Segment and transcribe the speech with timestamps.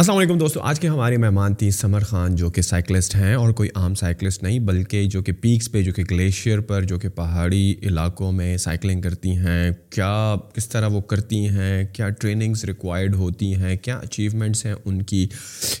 [0.00, 3.50] السلام علیکم دوستو آج کے ہمارے مہمان تھی سمر خان جو کہ سائیکلسٹ ہیں اور
[3.54, 7.08] کوئی عام سائیکلسٹ نہیں بلکہ جو کہ پیکس پہ جو کہ گلیشیئر پر جو کہ
[7.16, 10.12] پہاڑی علاقوں میں سائیکلنگ کرتی ہیں کیا
[10.54, 15.26] کس طرح وہ کرتی ہیں کیا ٹریننگز ریکوائرڈ ہوتی ہیں کیا اچیومنٹس ہیں ان کی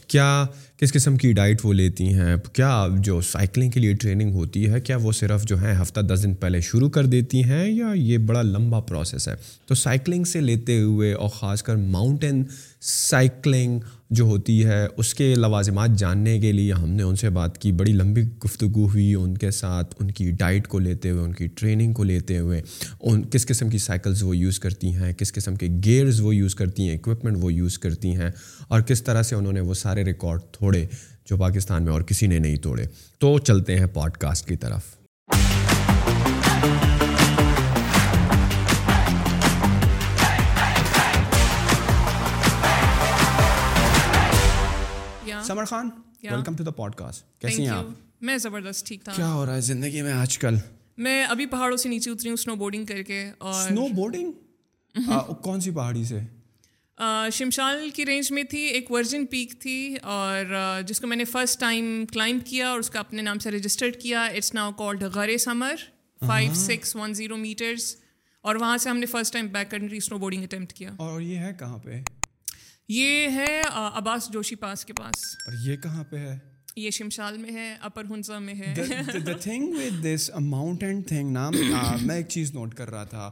[0.08, 0.28] کیا
[0.80, 4.80] کس قسم کی ڈائٹ وہ لیتی ہیں کیا جو سائیکلنگ کے لیے ٹریننگ ہوتی ہے
[4.80, 8.18] کیا وہ صرف جو ہیں ہفتہ دس دن پہلے شروع کر دیتی ہیں یا یہ
[8.28, 9.34] بڑا لمبا پروسیس ہے
[9.68, 12.44] تو سائیکلنگ سے لیتے ہوئے اور خاص کر ماؤنٹین
[12.90, 13.78] سائیکلنگ
[14.18, 17.72] جو ہوتی ہے اس کے لوازمات جاننے کے لیے ہم نے ان سے بات کی
[17.80, 21.46] بڑی لمبی گفتگو ہوئی ان کے ساتھ ان کی ڈائٹ کو لیتے ہوئے ان کی
[21.58, 22.60] ٹریننگ کو لیتے ہوئے
[23.00, 26.54] ان کس قسم کی سائیکلز وہ یوز کرتی ہیں کس قسم کے گیئرز وہ یوز
[26.54, 28.30] کرتی ہیں اکوپمنٹ وہ یوز کرتی ہیں
[28.68, 30.84] اور کس طرح سے انہوں نے وہ سارے ریکارڈ تھوڑے توڑے
[31.26, 32.84] جو پاکستان میں اور کسی نے نہیں توڑے
[33.20, 34.94] تو چلتے ہیں پوڈ کاسٹ کی طرف
[45.46, 45.88] Samar Khan
[46.22, 47.86] welcome to the podcast کیسی ہیں آپ
[48.28, 50.54] میں زبردست ٹھیک تھا کیا ہو رہا ہے زندگی میں آج کل
[51.04, 53.80] میں ابھی پہاڑوں سے نیچے اتری ہوں بورڈنگ کر کے اور
[55.42, 56.18] کون سی پہاڑی سے
[57.32, 59.74] شمشال کی رینج میں تھی ایک ورجن پیک تھی
[60.14, 60.52] اور
[60.86, 63.96] جس کو میں نے فرسٹ ٹائم کلائم کیا اور اس کا اپنے نام سے رجسٹرڈ
[64.02, 65.74] کیا اٹس ناؤ کالڈ غرے سمر
[66.26, 67.94] five six one zero metres
[68.48, 71.78] اور وہاں سے ہم نے first time backcountry snowboarding attempt کیا اور یہ ہے کہاں
[71.84, 72.00] پہ
[72.88, 76.38] یہ ہے عباس جوشی پاس کے پاس اور یہ کہاں پہ ہے
[76.76, 78.74] یہ شمشال میں ہے اپر ہنزا میں ہے
[82.00, 83.30] میں ایک چیز نوٹ کر رہا تھا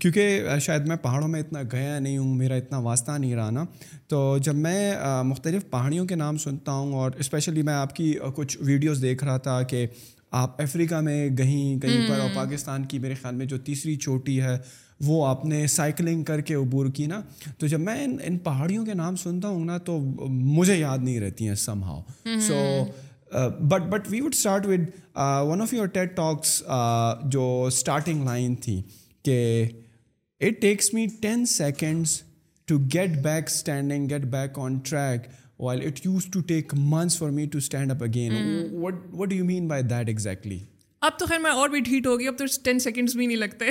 [0.00, 3.64] کیونکہ شاید میں پہاڑوں میں اتنا گیا نہیں ہوں میرا اتنا واسطہ نہیں رہا نا
[4.08, 4.92] تو جب میں
[5.24, 9.36] مختلف پہاڑیوں کے نام سنتا ہوں اور اسپیشلی میں آپ کی کچھ ویڈیوز دیکھ رہا
[9.48, 9.86] تھا کہ
[10.42, 14.40] آپ افریقہ میں کہیں کہیں پر اور پاکستان کی میرے خیال میں جو تیسری چوٹی
[14.42, 14.56] ہے
[15.06, 17.20] وہ آپ نے سائیکلنگ کر کے عبور کی نا
[17.58, 19.98] تو جب میں ان ان پہاڑیوں کے نام سنتا ہوں نا تو
[20.30, 21.54] مجھے یاد نہیں رہتی ہیں
[21.84, 22.00] somehow
[22.46, 22.58] so
[23.68, 24.86] but but we would start with
[25.50, 26.62] one of your TED talks
[27.32, 28.80] جو اسٹارٹنگ لائن تھیں
[29.24, 29.38] کہ
[30.46, 32.20] it takes me ten seconds
[32.68, 35.28] to get back standing get back on track
[35.62, 38.34] while it used to take mins for me to stand up again
[38.82, 40.58] what what do mean by that exactly
[41.08, 43.70] اب تو خیر میں اور بھی ڈھیٹ ہوگی اب تو ٹین سیکنڈس بھی نہیں لگتے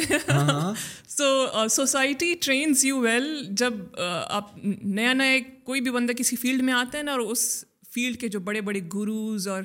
[1.15, 3.25] so society trains you well
[3.57, 7.19] جب uh, آپ نیا نیا کوئی بھی بندہ کسی فیلڈ میں آتا ہے نا اور
[7.31, 7.45] اس
[7.93, 9.63] فیلڈ کے جو بڑے بڑے گروز اور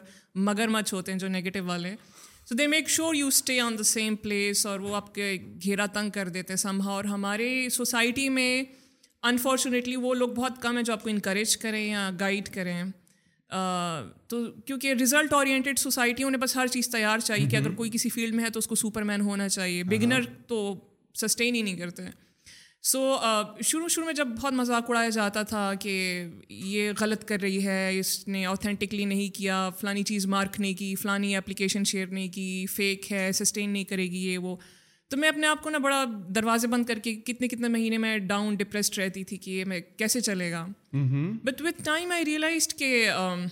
[0.49, 1.95] مگر مچھ ہوتے ہیں جو نگیٹو والے
[2.49, 5.31] so they make sure you stay on the same place اور وہ آپ کے
[5.63, 7.47] گھیرا تنگ کر دیتے ہیں سمبھا اور ہمارے
[7.77, 8.49] سوسائٹی میں
[9.31, 12.83] انفارچونیٹلی وہ لوگ بہت کم ہیں جو آپ کو انکریج کریں یا گائڈ کریں
[14.29, 18.09] تو کیونکہ رزلٹ اورینٹیڈ سوسائٹی انہیں بس ہر چیز تیار چاہیے کہ اگر کوئی کسی
[18.15, 20.75] فیلڈ میں ہے تو اس کو سپر مین ہونا چاہیے بگنر ہاں، ہاں۔ تو
[21.27, 22.13] سسٹین ہی نہیں کرتے ہیں
[22.89, 25.93] سو uh, شروع شروع میں جب بہت مذاق اڑایا جاتا تھا کہ
[26.49, 30.95] یہ غلط کر رہی ہے اس نے اوتھینٹکلی نہیں کیا فلانی چیز مارک نہیں کی
[31.03, 34.55] فلانی اپلیکیشن شیئر نہیں کی فیک ہے سسٹین نہیں کرے گی یہ وہ
[35.11, 38.17] تو میں اپنے آپ کو نا بڑا دروازے بند کر کے کتنے کتنے مہینے میں
[38.35, 40.65] ڈاؤن ڈپریسڈ رہتی تھی کہ یہ میں کیسے چلے گا
[41.45, 43.47] but with time I realised کہ um,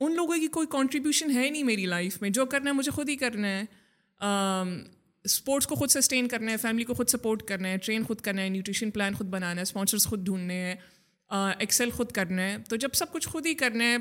[0.00, 3.08] ان لوگوں کی کوئی کانٹریبیوشن ہے نہیں میری لائف میں جو کرنا ہے مجھے خود
[3.08, 3.64] ہی کرنا ہے
[4.26, 4.78] um,
[5.24, 8.42] اسپورٹس کو خود سسٹین کرنا ہے فیملی کو خود سپورٹ کرنا ہے ٹرین خود کرنا
[8.42, 10.74] ہے نیوٹریشن پلان خود بنانا ہے اسپانسرس خود ڈھونڈنے ہیں
[11.60, 13.96] ایکسل خود کرنا ہے تو جب سب کچھ خود ہی کرنا ہے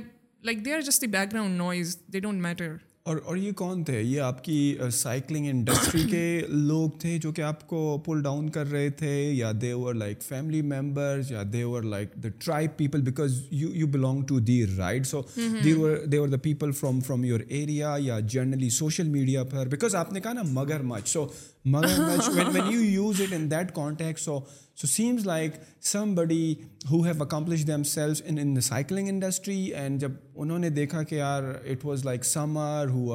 [0.45, 2.75] like they are just the background noise they don't matter
[3.07, 4.55] اور اور یہ کون تھے یہ آپ کی
[4.93, 9.51] سائیکلنگ انڈسٹری کے لوگ تھے جو کہ آپ کو پل ڈاؤن کر رہے تھے یا
[9.61, 13.87] they were like family members یا they were like the tribe people because you you
[13.93, 15.21] belong to the right so
[15.63, 15.71] they
[16.17, 20.19] were the people from from your area یا جنرلی سوشل میڈیا پر because آپ نے
[20.21, 21.25] کہا نا مگر مچ so
[21.65, 24.39] مگر use it in that context so
[24.81, 25.51] so seems like
[26.15, 26.53] somebody
[26.89, 31.15] who have accomplish themselves in in the cycling industry and جب انہوں نے دیکھا کہ
[31.15, 33.13] یار it was like Samar who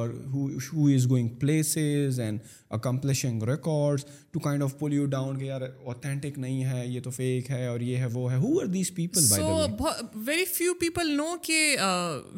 [0.95, 2.39] is going places and
[2.77, 7.09] accomplishing records to kind of pull you down کہ یار authentic نہیں ہے یہ تو
[7.17, 9.79] فیک ہے اور یہ ہے وہ ہے who are these people
[10.25, 11.65] very few people know کہ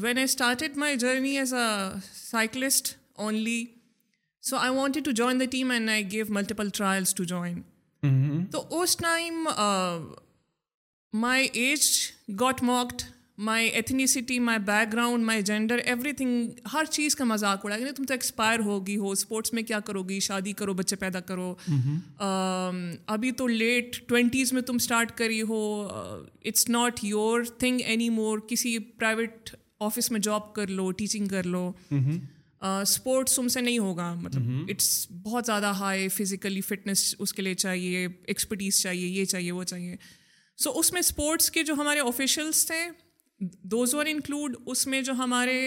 [0.04, 1.68] when I started my journey as a
[2.30, 3.64] cyclist only
[4.50, 7.62] so I wanted to join the team and I gave multiple trials to join
[8.52, 9.48] تو اس time
[11.20, 11.82] my age
[12.40, 13.02] got mocked
[13.48, 14.60] my ethnicity my
[14.92, 15.80] background my gender
[16.20, 19.64] everything ہر چیز کا مذاق اڑا کہ یعنی تم تو expire ہوگی ہو اسپورٹس میں
[19.72, 22.94] کیا کرو گی شادی کرو بچے پیدا کرو mm-hmm.
[23.08, 25.62] ابھی تو لیٹ ٹوینٹیز میں تم اسٹارٹ کری ہو
[26.46, 27.80] it's not your thing
[28.20, 29.50] anymore کسی پرائیویٹ
[29.90, 32.16] آفس میں جاب کر لو ٹیچنگ کر لو mm-hmm.
[32.82, 34.88] اسپورٹس ان سے نہیں ہوگا مطلب اٹس
[35.24, 39.96] بہت زیادہ ہائی فزیکلی فٹنس اس کے لیے چاہیے ایکسپرٹیز چاہیے یہ چاہیے وہ چاہیے
[40.64, 42.80] سو اس میں اسپورٹس کے جو ہمارے آفیشیلس تھے
[43.72, 45.58] دوز آر انکلوڈ اس میں جو ہمارے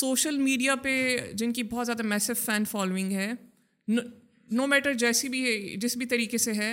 [0.00, 0.94] سوشل میڈیا پہ
[1.38, 3.32] جن کی بہت زیادہ میسف فین فالوئنگ ہے
[3.96, 6.72] نو میٹر جیسی بھی ہے جس بھی طریقے سے ہے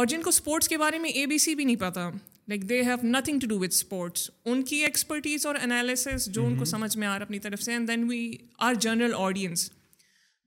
[0.00, 2.08] اور جن کو اسپورٹس کے بارے میں اے بی سی بھی نہیں پتہ
[2.48, 6.56] like they have nothing to do with sports ان کی ایکسپرٹیز اور انالیسز جو ان
[6.58, 8.30] کو سمجھ میں آ رہا ہے اپنی طرف سے and then we
[8.66, 9.70] are general audience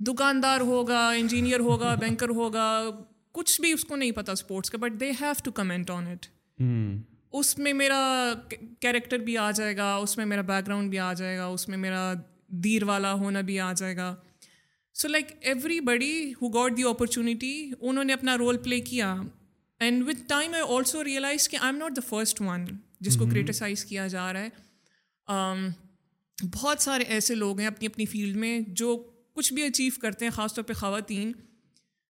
[0.08, 2.68] دکاندار ہوگا انجینئر ہوگا بینکر ہوگا
[3.34, 6.26] کچھ بھی اس کو نہیں پتا اسپورٹس کا but they have to comment on it
[7.40, 8.02] اس میں میرا
[8.82, 11.68] کیریکٹر بھی آ جائے گا اس میں میرا بیک گراؤنڈ بھی آ جائے گا اس
[11.70, 12.12] میں میرا
[12.64, 14.14] دیر والا ہونا بھی آ جائے گا
[15.02, 15.32] so like
[15.90, 19.14] everybody who got the opportunity انہوں نے اپنا رول پلے کیا
[19.86, 22.66] and with time I also realize کہ I am not the first one
[23.02, 25.70] جس کو کریٹیسائز کیا جا رہا ہے
[26.54, 28.96] بہت سارے ایسے لوگ ہیں اپنی اپنی فیلڈ میں جو
[29.36, 31.32] کچھ بھی اچیو کرتے ہیں خاص طور پہ خواتین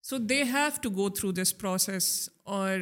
[0.08, 2.08] so they have to go through this process
[2.56, 2.78] اور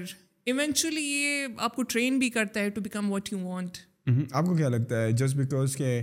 [0.47, 3.79] ایونچولی یہ آپ کو ٹرین بھی کرتا ہے to become what you want
[4.33, 6.01] آپ کو کیا لگتا ہے جسٹ بیکاز کہ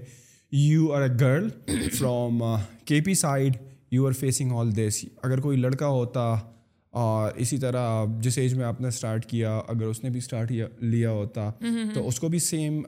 [0.51, 1.49] you are a girl
[1.97, 2.41] from
[2.85, 3.57] K P side
[3.91, 6.33] you are facing all this اگر کوئی لڑکا ہوتا
[6.99, 10.51] اور اسی طرح جس ایج میں آپ نے اسٹارٹ کیا اگر اس نے بھی اسٹارٹ
[10.81, 11.49] لیا ہوتا
[11.93, 12.81] تو اس کو بھی سیم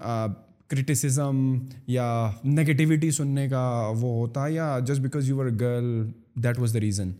[0.70, 1.40] کرٹیسزم
[1.88, 2.08] یا
[2.46, 3.66] نگیٹیوٹی سننے کا
[4.00, 6.08] وہ ہوتا یا just because you are girl
[6.44, 7.12] that was the reason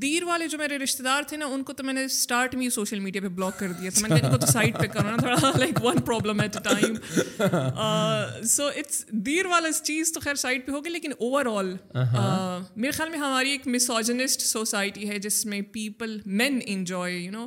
[0.00, 2.68] there والے جو میرے رشتے دار تھے نا ان کو تو میں نے اسٹارٹ میں
[2.74, 5.16] سوشل میڈیا پہ بلاک کر دیا تھا میں نے ان کو تو سائڈ پہ کرنا
[9.60, 11.68] uh, چیز تو خیر سائڈ پہ ہوگی لیکن اوور آل
[11.98, 12.20] uh-huh.
[12.20, 17.30] uh, میرے خیال میں ہماری ایک مسوجنسٹ سوسائٹی ہے جس میں people men enjoy you
[17.32, 17.46] know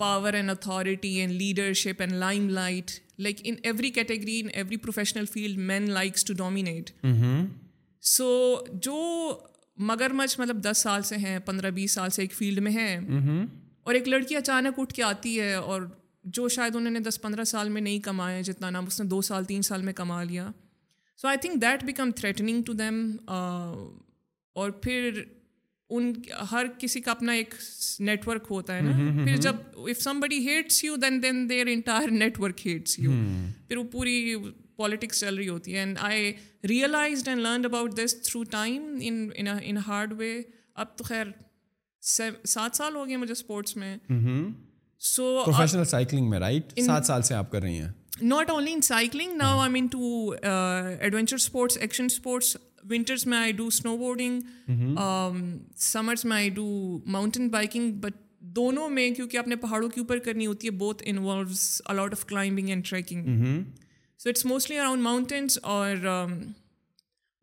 [0.00, 2.12] power and authority and leadership and
[2.60, 2.90] limelight
[3.24, 6.90] like in every category in every professional field men likes to dominate
[8.16, 8.26] so
[8.82, 8.96] جو
[9.88, 12.98] مگر مچھ مطلب دس سال سے ہیں پندرہ بیس سال سے ایک فیلڈ میں ہیں
[13.84, 15.82] اور ایک لڑکی اچانک اٹھ کے آتی ہے اور
[16.36, 19.20] جو شاید انہوں نے دس پندرہ سال میں نہیں کمایا جتنا نام اس نے دو
[19.22, 20.50] سال تین سال میں کما لیا
[21.20, 23.04] so I think that become threatening to them
[24.62, 25.22] اور پھر
[25.90, 26.12] ان
[26.50, 27.54] ہر کسی کا اپنا ایک
[28.06, 31.66] نیٹ ورک ہوتا ہے نا پھر جب اف سم بڑی hates you then then their
[31.72, 33.10] entire network hates you
[33.68, 34.34] پھر وہ پوری
[34.76, 36.32] پالیٹکس چل رہی ہوتی ہے and I
[36.68, 38.94] realized and learn about this through time
[39.34, 40.40] in hard way
[40.84, 41.26] اب تو خیر
[42.46, 43.96] سات سال ہو گئے مجھے اسپورٹس میں
[45.14, 47.90] سو پروفیشنل سائیکلنگ میں رائٹ سات سال سے آپ کر رہی ہیں
[48.22, 52.56] not only in cycling now I mean to adventure sports action sports
[52.90, 54.40] winters میں I do snowboarding
[55.78, 56.64] summers میں I do
[57.16, 58.14] mountain biking but
[58.56, 61.64] دونوں میں کیونکہ آپ نے پہاڑوں کے اوپر کرنی ہوتی ہے both involves
[61.94, 63.26] a lot of climbing and trekking
[64.18, 65.96] so it's mostly around mountains اور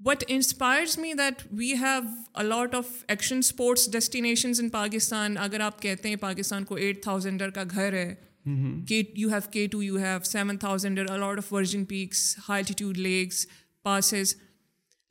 [0.05, 1.99] what inspires me that we have
[2.43, 7.49] a lot of action sports destinations in Pakistan اگر آپ کہتے ہیں پاکستان کو ایٹ تھاؤزینڈر
[7.57, 8.13] کا گھر ہے
[8.89, 9.79] you you have have K two
[10.31, 11.53] seven thousander a lot of
[11.89, 13.45] peaks high altitude lakes
[13.83, 14.35] passes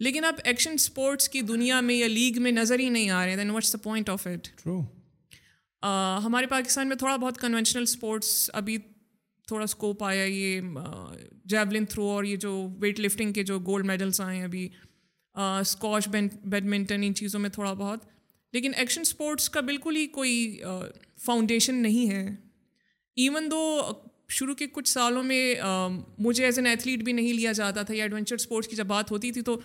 [0.05, 3.31] لیکن آپ ایکشن اسپورٹس کی دنیا میں یا لیگ میں نظر ہی نہیں آ رہے
[3.31, 4.49] ہیں then what's the point of it
[6.25, 8.77] ہمارے پاکستان میں تھوڑا بہت کنونشنل اسپورٹس ابھی
[9.49, 10.61] تھوڑا اسکوپ آیا یہ
[11.51, 14.69] جیولن تھرو اور یہ جو ویٹ لفٹنگ کے جو گولڈ میڈلس آئے ہیں ابھی
[15.45, 18.05] اسکواش بیڈمنٹن ان چیزوں میں تھوڑا بہت
[18.53, 20.35] لیکن ایکشن اسپورٹس کا بالکل ہی کوئی
[21.25, 22.25] فاؤنڈیشن نہیں ہے
[23.23, 23.63] ایون دو
[24.39, 25.55] شروع کے کچھ سالوں میں
[26.25, 29.11] مجھے ایز این ایتھلیٹ بھی نہیں لیا جاتا تھا یا ایڈونچر اسپورٹس کی جب بات
[29.11, 29.57] ہوتی تھی تو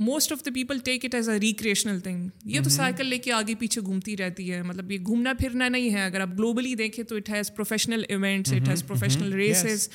[0.00, 3.32] most of the people take it as a recreational thing یہ تو سائیکل لے کے
[3.32, 7.04] آگے پیچھے گھومتی رہتی ہے مطلب یہ گھومنا پھرنا نہیں ہے اگر آپ گلوبلی دیکھیں
[7.08, 9.88] تو it has professional events it has professional races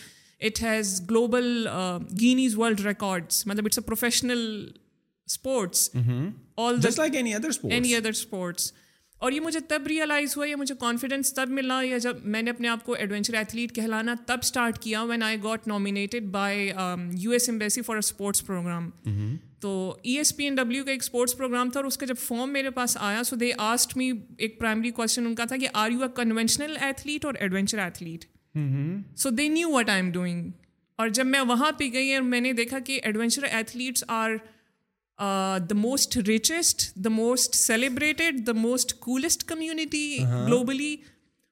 [0.47, 1.67] it has global
[2.21, 4.41] Guinness World Records مطلب it's a professional
[5.29, 7.15] sports sports all
[7.85, 8.11] any other
[9.19, 12.51] اور یہ مجھے تب ریئلائز ہوا یہ مجھے کانفیڈنس تب ملا یا جب میں نے
[12.51, 16.69] اپنے آپ کو ایڈونچر ایتھلیٹ کہلانا تب اسٹارٹ کیا when I got nominated by
[17.19, 18.89] U S embassy for sports program
[19.62, 19.71] تو
[20.03, 22.51] E S P N W کا ایک اسپورٹس پروگرام تھا اور اس کا جب فارم
[22.53, 25.91] میرے پاس آیا سو دے آسٹ می ایک پرائمری کوشچن ان کا تھا کہ are
[25.91, 28.25] you a conventional athlete اور adventure athlete
[29.19, 30.50] so they knew what I am doing
[31.00, 34.31] اور جب میں وہاں پہ گئی اور میں نے دیکھا کہ adventure athletes are
[35.69, 40.95] the most richest the most celebrated the most coolest community globally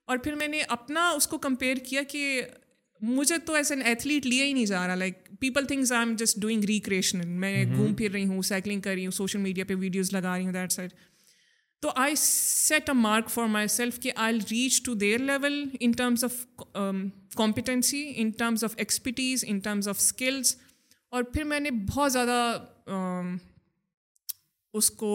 [0.07, 2.41] اور پھر میں نے اپنا اس کو کمپیئر کیا کہ
[3.01, 6.15] مجھے تو ایز این ایتھلیٹ لیا ہی نہیں جا رہا like people things I am
[6.17, 7.75] just doing recreation میں mm-hmm.
[7.77, 10.53] گھوم پھر رہی ہوں سائیکلنگ کر رہی ہوں سوشل میڈیا پہ ویڈیوز لگا رہی ہوں
[10.53, 10.93] دیٹ سائڈ
[11.81, 16.24] تو I set a mark for myself کہ I reach to their level in terms
[16.24, 16.45] of
[17.38, 20.55] competency in terms of expertise in terms of skills
[21.10, 22.41] اور پھر میں نے بہت زیادہ
[22.91, 23.36] um,
[24.77, 25.12] اس کو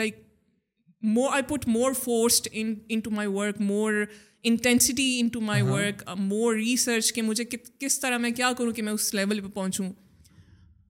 [0.00, 0.16] like
[1.32, 2.48] I put more forced
[3.04, 3.92] into my work more
[4.50, 7.44] intensity into my work more research کہ مجھے
[7.84, 9.90] کس طرح میں کیا کروں کہ میں اس لیول پہ پہنچوں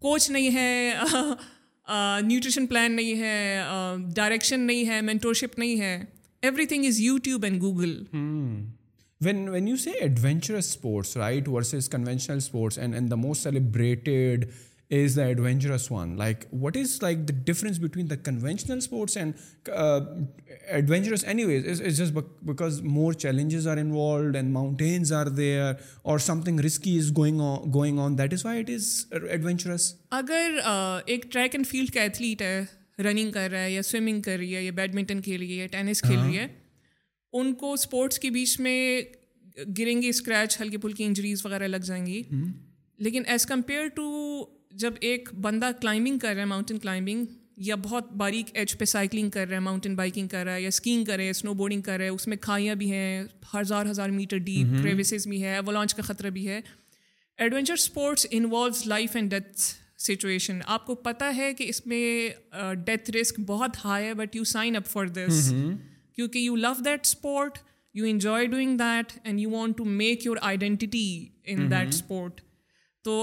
[0.06, 0.92] کوچ نہیں ہے
[2.22, 3.64] نیوٹریشن پلان نہیں ہے
[4.14, 5.98] ڈائریکشن نہیں ہے مینٹورشپ نہیں ہے
[6.72, 8.02] everything is YouTube and Google
[9.24, 11.88] when when you see adventurous sports right versus
[12.28, 13.46] sports and and the most
[14.96, 18.78] is the adventurous one like what is like the difference between the conventional
[20.66, 22.18] adventurous anyways is just
[22.48, 25.72] because more challenges are are involved and mountains there
[26.10, 27.40] اور something risky is is is going
[27.74, 28.70] going on that why it
[29.30, 30.58] adventurous اگر
[31.06, 32.60] ایک track and field کا athlete ہے
[33.10, 35.66] running کر رہا ہے یا swimming کر رہی ہے یا بیڈمنٹن کھیل رہی ہے یا
[35.72, 36.48] ٹینس کھیل رہی ہے ہاں۔
[37.40, 39.00] ان کو اسپورٹس کے بیچ میں
[39.78, 42.22] گریں گی اسکریچ ہلکی پھلکی انجریز وغیرہ لگ جائیں گی
[43.04, 44.06] لیکن ایز کمپیئر ٹو
[44.78, 47.24] جب ایک بندہ کلائمبنگ کر رہا ہے ماؤنٹین کلائمبنگ
[47.66, 50.68] یا بہت باریک ایج پہ سائیکلنگ کر رہا ہے ماؤنٹین بائکنگ کر رہا ہے یا
[50.68, 53.22] اسکینگ کر رہا ہے اسنو بورڈنگ کر رہا ہے اس میں کھائیاں بھی ہیں
[53.54, 56.60] ہزار ہزار میٹر ڈیپ کریوسز بھی ہے و کا خطرہ بھی ہے
[57.46, 59.60] adventure sports involves life and death
[60.02, 62.54] situation آپ کو پتہ ہے کہ اس میں
[62.86, 65.52] ڈیتھ رسک بہت ہائی ہے but you sign up for this
[66.16, 67.58] کیونکہ you love that sport
[67.94, 71.08] you enjoy doing that and you want to make your identity
[71.44, 72.40] in that sport
[73.04, 73.16] تو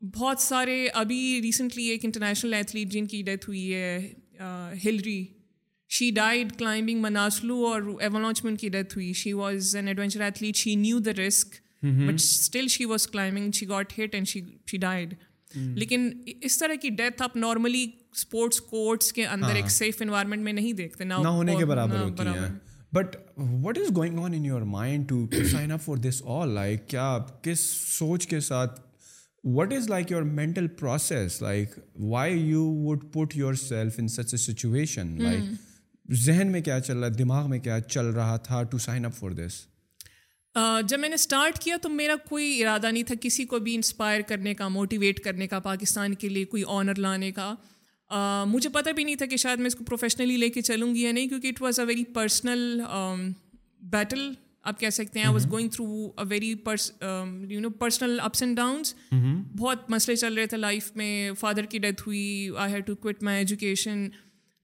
[0.00, 4.10] بہت سارے ابھی ریسنٹلی ایک انٹرنیشنل ایتھلیٹ جن کی ڈیتھ ہوئی ہے
[4.84, 5.24] Hilaree
[5.96, 10.20] she died climbing Manaslu اور ایوالانچ میں ان کی ڈیتھ ہوئی she was an adventure
[10.22, 14.40] athlete she knew the risk but still she was climbing she got hit and she
[14.70, 15.14] she died
[15.56, 16.08] لیکن
[16.44, 20.52] اس طرح کی ڈیتھ آپ نارملی اسپورٹس کورٹس کے اندر ہاں۔ ایک سیف انوائرمنٹ میں
[20.52, 22.46] نہیں دیکھتے نہ ہونے کے برابر
[22.94, 23.16] but
[23.64, 27.16] what is going on in your mind to sign up for this all like کیا
[27.42, 27.60] کس
[27.98, 28.80] سوچ کے ساتھ
[29.56, 31.74] what is like your mental process like
[32.08, 37.06] why you would put yourself in such a situation like ذہن میں کیا چل رہا
[37.06, 39.60] ہے دماغ میں کیا چل رہا تھا to sign up for this
[40.88, 44.20] جب میں نے اسٹارٹ کیا تو میرا کوئی ارادہ نہیں تھا کسی کو بھی انسپائر
[44.28, 47.54] کرنے کا موٹیویٹ کرنے کا پاکستان کے لیے کوئی آنر لانے کا
[48.50, 51.02] مجھے پتہ بھی نہیں تھا کہ شاید میں اس کو پروفیشنلی لے کے چلوں گی
[51.02, 52.80] یا نہیں کیونکہ it was a very personal
[53.90, 54.30] battle
[54.68, 56.52] آپ کہہ سکتے ہیں I was going through a very
[57.48, 58.94] you know personal ups and downs
[59.58, 63.22] بہت مسئلے چل رہے تھے لائف میں فادر کی ڈیتھ ہوئی I had to quit
[63.22, 64.06] my education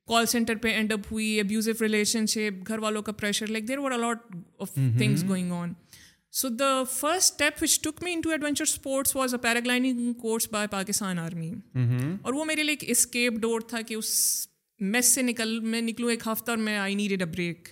[0.09, 3.79] call center پہ اینڈ اپ ہوئی ابیوزو ریلیشن شپ گھر والوں کا pressure like there
[3.93, 5.73] a lot of things going on
[6.41, 11.19] so the first step which took me adventure sports was a paragliding course by Pakistan
[11.19, 11.51] army
[12.23, 14.11] اور وہ میرے لیے ایک اسکیپ ڈور تھا کہ اس
[14.93, 17.69] میس سے نکل میں نکلوں ایک ہفتہ اور میں I need a break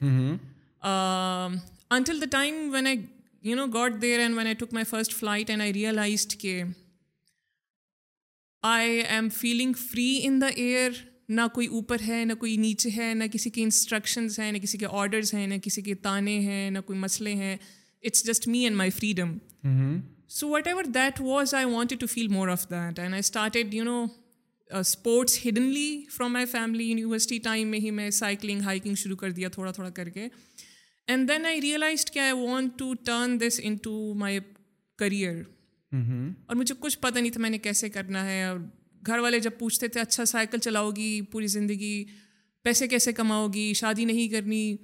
[1.97, 2.97] until the time when I
[3.49, 6.63] you know got there and when I took my first flight and I realized کہ
[8.71, 11.03] I am feeling free in the air
[11.37, 14.79] نہ کوئی اوپر ہے نہ کوئی نیچے ہے نہ کسی کے انسٹرکشنز ہیں نہ کسی
[14.79, 17.57] کے آرڈرز ہیں نہ کسی کے تانے ہیں نہ کوئی مسئلے ہیں
[18.07, 19.37] it's just me and my freedom
[20.41, 23.85] so whatever that was I wanted to feel more of that and I started you
[23.85, 24.05] know
[24.79, 29.49] sports hiddenly from my family university time میں ہی میں سائیکلنگ ہائکنگ شروع کر دیا
[29.55, 30.29] تھوڑا تھوڑا کر کے
[31.13, 34.39] اینڈ دین آئی ریئلائزڈ کہ I want to turn this into my
[34.99, 35.41] career
[36.47, 38.59] اور مجھے کچھ پتہ نہیں تھا میں نے کیسے کرنا ہے اور
[39.07, 41.95] گھر والے جب پوچھتے تھے اچھا سائیکل چلاؤ گی پوری زندگی
[42.65, 44.77] پیسے کیسے کماؤ گی شادی نہیں کرنی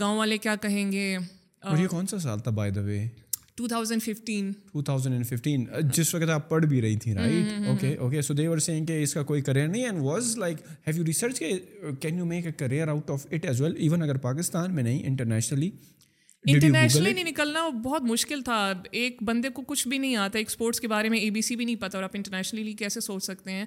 [0.00, 3.06] گاؤں والے کیا کہیں گے اور یہ کون سا سال تھا بائی دا وے
[3.60, 3.84] Uh,
[5.94, 9.02] جس وقت آپ پڑھ بھی رہی تھیں right okay okay so they were were saying کہ
[9.02, 11.52] اس کا کوئی کریئر نہیں and was like have you research کہ
[12.00, 15.02] can you make a career out of it as well even اگر پاکستان میں نہیں
[15.06, 15.70] انٹرنیشنلی
[16.50, 18.58] انٹرنیشنلی نہیں نکلنا وہ بہت مشکل تھا
[18.98, 21.56] ایک بندے کو کچھ بھی نہیں آتا ایک اسپورٹس کے بارے میں اے بی سی
[21.56, 23.64] بھی نہیں پتا اور آپ انٹرنیشنلی کیسے سوچ سکتے ہیں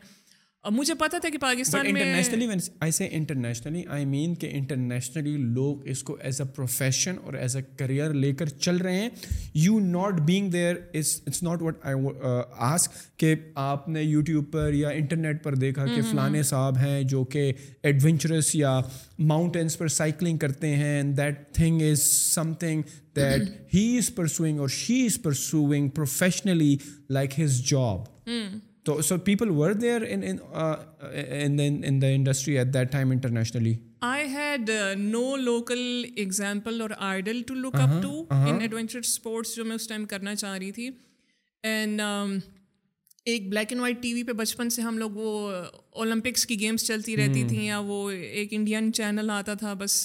[0.64, 6.16] اب مجھے پتا تھا کہ Pakistan internationally internationally I mean کہ انٹرنیشنلی لوگ اس کو
[6.24, 9.10] ایز اے پروفیشن اور ایز اے کریئر لے کر چل رہے ہیں
[9.54, 11.96] you not being there it's not what I
[12.70, 17.24] ask کہ آپ نے یوٹیوب پر یا انٹرنیٹ پر دیکھا کہ فلانے صاحب ہیں جو
[17.32, 17.52] کہ
[17.84, 18.80] ایڈونچرس یا
[19.34, 22.02] ماؤنٹینس پر سائیکلنگ کرتے ہیں that thing is
[22.60, 22.82] something
[23.16, 26.76] that he is pursuing اور she is pursuing professionally
[27.10, 28.04] like his job
[28.86, 31.58] تو so people were there in
[32.02, 33.74] the industry at that time internationally
[34.04, 34.70] I had
[35.00, 39.88] no local example or idol to look up to in adventure sports جو میں اس
[39.88, 40.90] time کرنا چاہ رہی تھی
[41.64, 42.02] and
[43.32, 45.52] ایک black and white T V پہ بچپن سے ہم لوگ وہ
[45.90, 50.02] اولمپکس کی گیمس چلتی رہتی تھیں یا وہ ایک انڈین چینل آتا تھا بس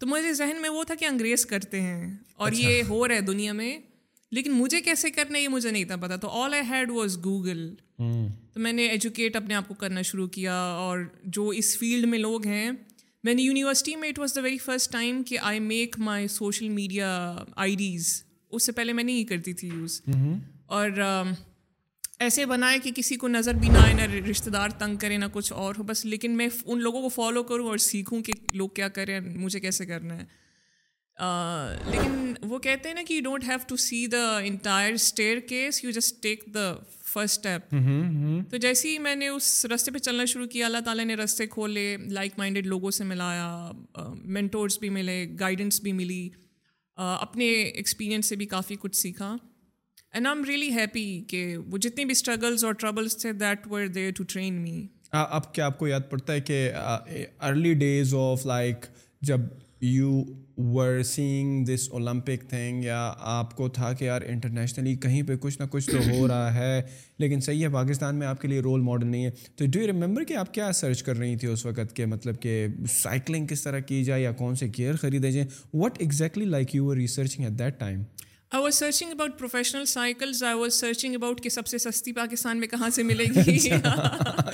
[0.00, 2.12] تو مجھے ذہن میں وہ تھا کہ انگریز کرتے ہیں
[2.44, 3.76] اور یہ ہو رہا ہے دنیا میں
[4.34, 7.58] لیکن مجھے کیسے کرنا یہ مجھے نہیں تھا پتا تو all I had was Google
[8.52, 10.98] تو میں نے ایجوکیٹ اپنے آپ کو کرنا شروع کیا اور
[11.36, 12.70] جو اس فیلڈ میں لوگ ہیں
[13.24, 16.68] میں نے یونیورسٹی میں it was the very first time کہ I make my social
[16.80, 17.10] media
[17.82, 18.08] IDs
[18.56, 20.00] اس سے پہلے میں نہیں یہ کرتی تھی یوز
[20.66, 21.32] اور um,
[22.24, 25.24] ایسے بنائے کہ کسی کو نظر بھی نہ آئے نہ رشتے دار تنگ کرے نہ
[25.32, 28.68] کچھ اور ہو بس لیکن میں ان لوگوں کو فالو کروں اور سیکھوں کہ لوگ
[28.78, 30.24] کیا کریں مجھے کیسے کرنا ہے
[31.20, 34.92] لیکن وہ کہتے ہیں نا کہ you don't have to see the entire
[35.48, 36.72] staircase you just take the
[37.12, 41.04] first step تو جیسے ہی میں نے اس رستے پہ چلنا شروع کیا اللہ تعالیٰ
[41.04, 46.28] نے رستے کھولے لائک مائنڈیڈ لوگوں سے ملایا مینٹورس بھی ملے گائیڈنس بھی ملی
[47.04, 49.34] اپنے ایکسپیرئنس سے بھی کافی کچھ سیکھا
[50.12, 53.86] and I am really happy کہ وہ جتنے بھی اسٹرگلس اور ٹربلس تھے that were
[53.94, 56.68] there to train me اب کیا آپ کو یاد پڑتا ہے کہ
[57.48, 58.86] ارلی ڈیز آف لائک
[59.26, 59.40] جب
[59.86, 60.20] you
[60.74, 62.98] were saying this Olympic thing یا
[63.32, 66.80] آپ کو تھا کہ یار انٹرنیشنلی کہیں پہ کچھ نہ کچھ تو ہو رہا ہے
[67.18, 69.86] لیکن صحیح ہے پاکستان میں آپ کے لیے رول ماڈل نہیں ہے تو ڈو یو
[69.86, 73.62] ریمبر کہ آپ کیا سرچ کر رہی تھیں اس وقت کہ مطلب کہ سائیکلنگ کس
[73.62, 77.44] طرح کی جائے یا کون سے گیئر خریدے جائیں what exactly like you were researching
[77.44, 78.02] at that time
[78.52, 82.58] I was searching about professional cycles I was searching about کہ سب سے سستی پاکستان
[82.60, 83.58] میں کہاں سے ملے گی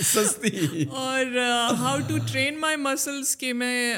[0.04, 1.36] سستی اور
[1.78, 3.94] how to train my muscles کہ میں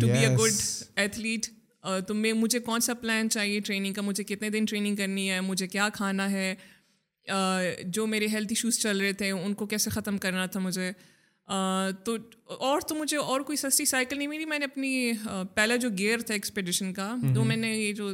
[0.00, 0.60] to be a good
[1.00, 1.46] athlete
[2.08, 5.40] تو میں مجھے کون سا پلان چاہیے ٹریننگ کا مجھے کتنے دن ٹریننگ کرنی ہے
[5.40, 6.54] مجھے کیا کھانا ہے
[7.92, 10.92] جو میرے ہیلتھ ایشوز چل رہے تھے ان کو کیسے ختم کرنا تھا مجھے
[12.04, 12.16] تو
[12.66, 15.12] اور تو مجھے اور کوئی سستی سائیکل نہیں ملی میں نے اپنی
[15.54, 18.10] پہلا جو گیئر تھا ایکسپیڈیشن کا تو میں نے یہ جو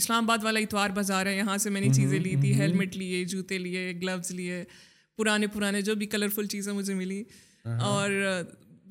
[0.00, 3.24] اسلام آباد والا اتوار بازار ہے یہاں سے میں نے چیزیں لی تھی ہیلمٹ لیے
[3.32, 4.64] جوتے لیے گلوز لیے
[5.16, 7.22] پرانے پرانے جو بھی کلرفل چیزیں مجھے ملی
[7.84, 8.10] اور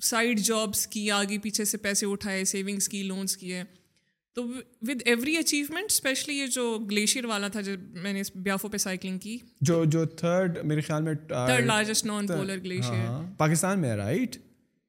[0.09, 3.63] سائڈ جابس کی آگے پیچھے سے پیسے اٹھائے سیونگس کی لونس کیے
[4.35, 4.43] تو
[4.87, 9.17] ود ایوری اچیومنٹ اسپیشلی یہ جو گلیشیئر والا تھا جب میں نے بیافو پہ سائیکلنگ
[9.19, 9.37] کی
[9.69, 14.35] جو جو تھرڈ میرے خیال میں third largest non polar glacier Pakistan میں رائٹ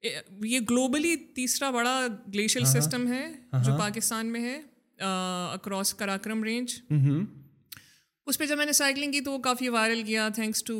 [0.03, 1.99] یہ گلوبلی تیسرا بڑا
[2.33, 3.27] گلیشیل سسٹم ہے
[3.65, 4.59] جو پاکستان میں ہے
[5.01, 6.75] اکراس کراکرم رینج
[8.27, 10.75] اس پہ جب میں نے سائیکلنگ کی تو وہ کافی وائرل کیا تھینکس ٹو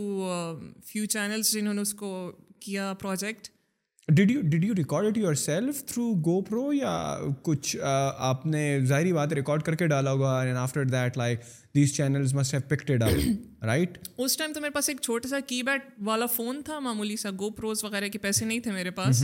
[0.88, 2.10] فیو چینلس جنہوں نے اس کو
[2.66, 3.48] کیا project
[4.16, 6.04] did you did you record it yourself through
[6.50, 6.96] GoPro یا
[7.44, 11.42] کچھ آپ نے ظاہری بات ریکارڈ کر کے ڈالا ہوگا and after that like
[11.76, 15.40] these channels must have picked up right us time تو میرے پاس ایک چھوٹا سا
[15.48, 18.92] کی بیڈ والا فون تھا معمولی سا گو پروز وغیرہ کے پیسے نہیں تھے میرے
[19.02, 19.24] پاس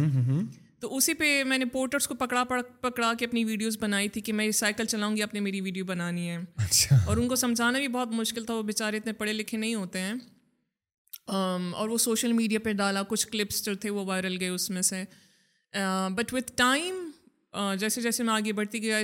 [0.82, 2.44] تو اسی پہ میں نے پورٹرس کو پکڑا
[2.82, 5.86] پکڑا کے اپنی ویڈیوز بنائی تھی کہ میں سائیکل چلاؤں گی آپ نے میری ویڈیو
[5.86, 9.34] بنانی ہے اچھا۔ اور ان کو سمجھانا بھی بہت مشکل تھا وہ بیچارے اتنے پڑھے
[9.34, 10.14] لکھے نہیں ہوتے ہیں
[11.80, 14.82] اور وہ سوشل میڈیا پہ ڈالا کچھ کلپس جو تھے وہ وائرل گئے اس میں
[14.92, 15.04] سے
[16.18, 17.06] بٹ وتھ ٹائم
[17.80, 19.00] جیسے جیسے میں آگے بڑھتی گیا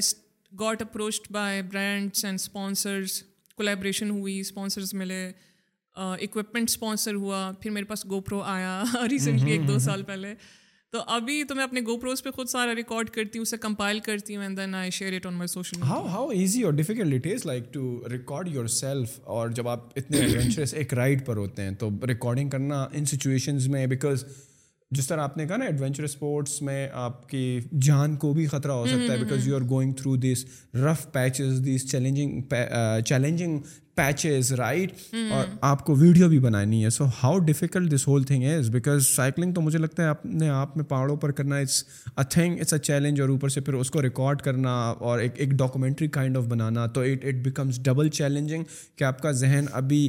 [0.60, 3.22] got approached by brands and sponsors
[3.58, 5.26] collaboration ہوئی اسپانسرز ملے
[5.96, 10.34] اکوپمنٹ اسپانسر ہوا پھر میرے پاس گوپرو آیا ریسنٹلی ایک دو سال پہلے
[10.94, 14.00] تو ابھی تو میں اپنے گو پروز پہ خود سارا ریکارڈ کرتی ہوں اسے کمپائل
[14.06, 17.14] کرتی ہوں and then I share it on my social how how easy اور difficult
[17.14, 21.62] it is like to record yourself اور جب آپ اتنے ایڈونچرس ایک رائڈ پر ہوتے
[21.62, 24.26] ہیں تو ریکارڈنگ کرنا ان سچویشنز میں بیکاز
[24.98, 27.44] جس طرح آپ نے کہا نا ایڈونچر اسپورٹس میں آپ کی
[27.86, 30.46] جان کو بھی خطرہ ہو سکتا ہے because you are going through these
[30.84, 32.42] rough patches these challenging
[33.08, 33.60] challenging
[33.96, 35.32] patches right hmm.
[35.34, 39.06] اور آپ کو ویڈیو بھی بنانی ہے so how difficult this whole thing is because
[39.08, 41.84] cycling تو مجھے لگتا ہے اپنے آپ میں پہاڑوں پر کرنا it's
[42.16, 44.74] a thing it's a challenge اور اوپر سے پھر اس کو ریکارڈ کرنا
[45.12, 48.64] اور ایک ایک ڈاکومنٹری کائنڈ آف بنانا تو it it becomes double challenging
[48.98, 50.08] کہ آپ کا ذہن ابھی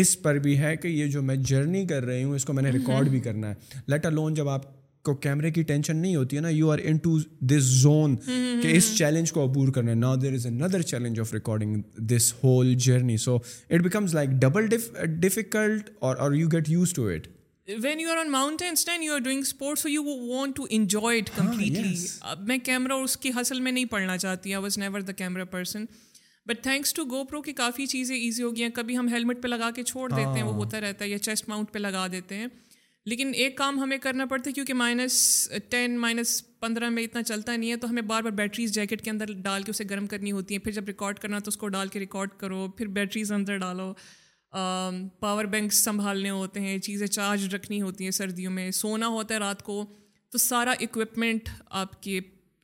[0.00, 2.62] اس پر بھی ہے کہ یہ جو میں جرنی کر رہی ہوں اس کو میں
[2.62, 4.62] نے ریکارڈ بھی کرنا ہے لیٹ اے لون جب آپ
[5.04, 7.16] کو کیمرے کی ٹینشن نہیں ہوتی ہے نا you are into
[7.52, 8.16] this zone
[8.62, 11.76] کہ اس چیلنج کو عبور کرنا ہے نا there is another challenge of recording
[12.14, 14.66] this whole journey so it becomes like double
[15.20, 17.28] difficult اور you get used to it
[17.82, 21.30] when you are on mountains then you are doing sports you want to enjoy it
[21.36, 21.94] completely
[22.32, 25.12] اب میں camera اور اس کی حاصل میں نہیں پڑھنا چاہتی I was never the
[25.22, 25.84] camera person
[26.48, 29.48] but thanks to GoPro کی کافی چیزیں ایزی ہو گئی ہیں کبھی ہم ہیلمٹ پہ
[29.48, 30.56] لگا کے چھوڑ دیتے ہیں وہ ah.
[30.58, 32.46] ہوتا رہتا ہے یا چیسٹ ماؤنٹ پہ لگا دیتے ہیں
[33.06, 35.16] لیکن ایک کام ہمیں کرنا پڑتا ہے کیونکہ مائنس
[35.70, 39.10] ٹین مائنس پندرہ میں اتنا چلتا نہیں ہے تو ہمیں بار بار بیٹریز جیکٹ کے
[39.10, 41.68] اندر ڈال کے اسے گرم کرنی ہوتی ہیں پھر جب ریکارڈ کرنا تو اس کو
[41.74, 43.92] ڈال کے ریکارڈ کرو پھر بیٹریز اندر ڈالو
[45.20, 49.38] پاور بینکس سنبھالنے ہوتے ہیں چیزیں چارج رکھنی ہوتی ہیں سردیوں میں سونا ہوتا ہے
[49.40, 49.84] رات کو
[50.32, 51.48] تو سارا اکوپمنٹ
[51.80, 52.18] آپ کے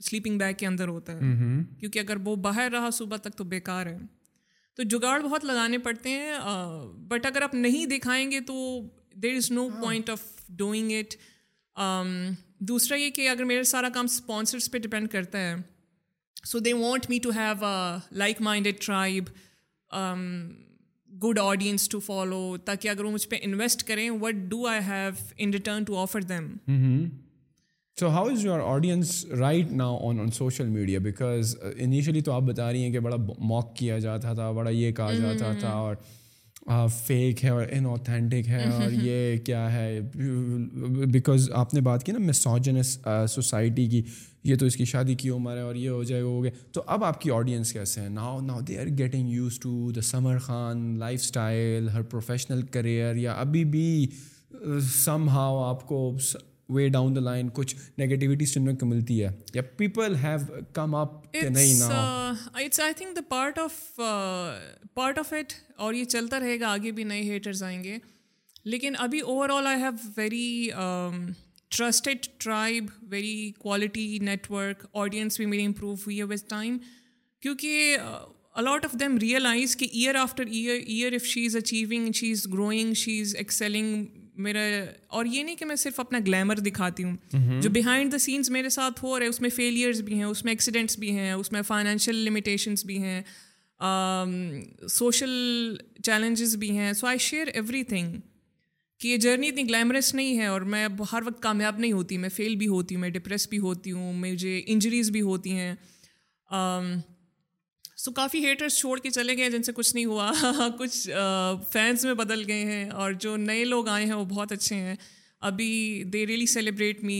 [0.08, 1.34] سلیپنگ بیگ کے اندر ہوتا ہے
[1.80, 3.98] کیونکہ اگر وہ باہر رہا صبح تک تو بیکار ہے
[4.76, 6.32] تو جگاڑ بہت لگانے پڑتے ہیں
[7.08, 8.54] بٹ اگر آپ نہیں دکھائیں گے تو
[9.22, 10.22] there is no point of
[10.56, 11.14] doing it
[12.68, 15.54] دوسرا یہ کہ اگر میرا سارا کام اسپانسرس پہ ڈپینڈ کرتا ہے
[16.46, 17.64] so they want me to have
[18.18, 19.24] like minded tribe
[21.24, 25.10] good audience to follow تاکہ اگر وہ مجھ پہ انویسٹ کریں what do I have
[25.38, 27.08] in return to offer them
[28.00, 32.42] so how is your audience right now on on social media because initially تو آپ
[32.42, 33.16] بتا رہی ہیں کہ بڑا
[33.48, 35.60] ماک کیا جاتا تھا بڑا یہ کہا جاتا mm-hmm.
[35.60, 35.94] تھا اور
[36.94, 40.00] فیک ہے اور ان آتھینٹک ہے اور یہ کیا ہے
[41.12, 42.32] بیکاز آپ نے بات کی نا میں
[43.28, 44.02] سوسائٹی کی
[44.48, 46.50] یہ تو اس کی شادی کی عمر ہے اور یہ ہو جائے وہ ہو گیا
[46.72, 50.00] تو اب آپ کی آڈینس کیسے ہیں now now they are getting used to the
[50.10, 50.86] Samar Khan
[51.22, 54.06] lifestyle her professional career یا ابھی بھی
[55.04, 56.08] سم ہاؤ آپ کو
[56.74, 57.74] وے ڈاؤن دا لائن کچھ
[58.52, 61.22] سننے کو ملتی ہے یا people have come up
[64.94, 65.52] part of it
[65.84, 67.98] اور یہ چلتا رہے گا آگے بھی نئے ہیٹرز آئیں گے
[68.72, 69.20] لیکن ابھی
[69.52, 70.68] overall I have very
[71.76, 76.76] trusted tribe very quality network audience بھی میری امپروو ہوئی ہے ٹائم
[77.42, 77.96] کیونکہ
[78.60, 82.46] a lot of them realize کہ year after year year if she is achieving she is
[82.52, 84.06] growing she is excelling
[84.42, 84.60] میرا
[85.18, 88.68] اور یہ نہیں کہ میں صرف اپنا گلیمر دکھاتی ہوں جو بہائنڈ دا سینس میرے
[88.78, 91.52] ساتھ ہو رہے ہیں اس میں فیلیئرز بھی ہیں اس میں ایکسیڈنٹس بھی ہیں اس
[91.52, 93.20] میں فائنینشیل لمیٹیشنس بھی ہیں
[94.96, 95.30] سوشل
[96.04, 98.16] چیلنجز بھی ہیں so I share everything
[99.00, 102.28] کہ یہ جرنی اتنی گلیمرس نہیں ہے اور میں ہر وقت کامیاب نہیں ہوتی میں
[102.34, 105.74] فیل بھی ہوتی ہوں میں ڈپریس بھی ہوتی ہوں مجھے انجریز بھی ہوتی ہیں
[108.00, 110.30] سو کافی ہیٹرس چھوڑ کے چلے گئے جن سے کچھ نہیں ہوا
[110.78, 111.08] کچھ
[111.72, 114.94] فینس میں بدل گئے ہیں اور جو نئے لوگ آئے ہیں وہ بہت اچھے ہیں
[115.48, 115.72] ابھی
[116.12, 117.18] دے really celebrate me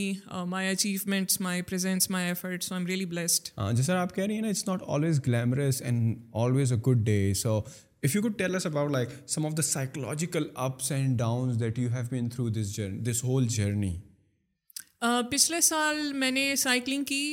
[0.49, 1.61] my achievements my
[2.09, 5.21] my efforts I am really blessed جیسا آپ کہہ رہی ہیں نا it's not always
[5.27, 7.57] glamorous and always a good day so
[8.03, 11.89] if you tell us about like some of the psychological ups and downs that you
[11.93, 13.95] have been through this journey this whole journey
[15.31, 17.23] پچھلے سال میں نے cycling کی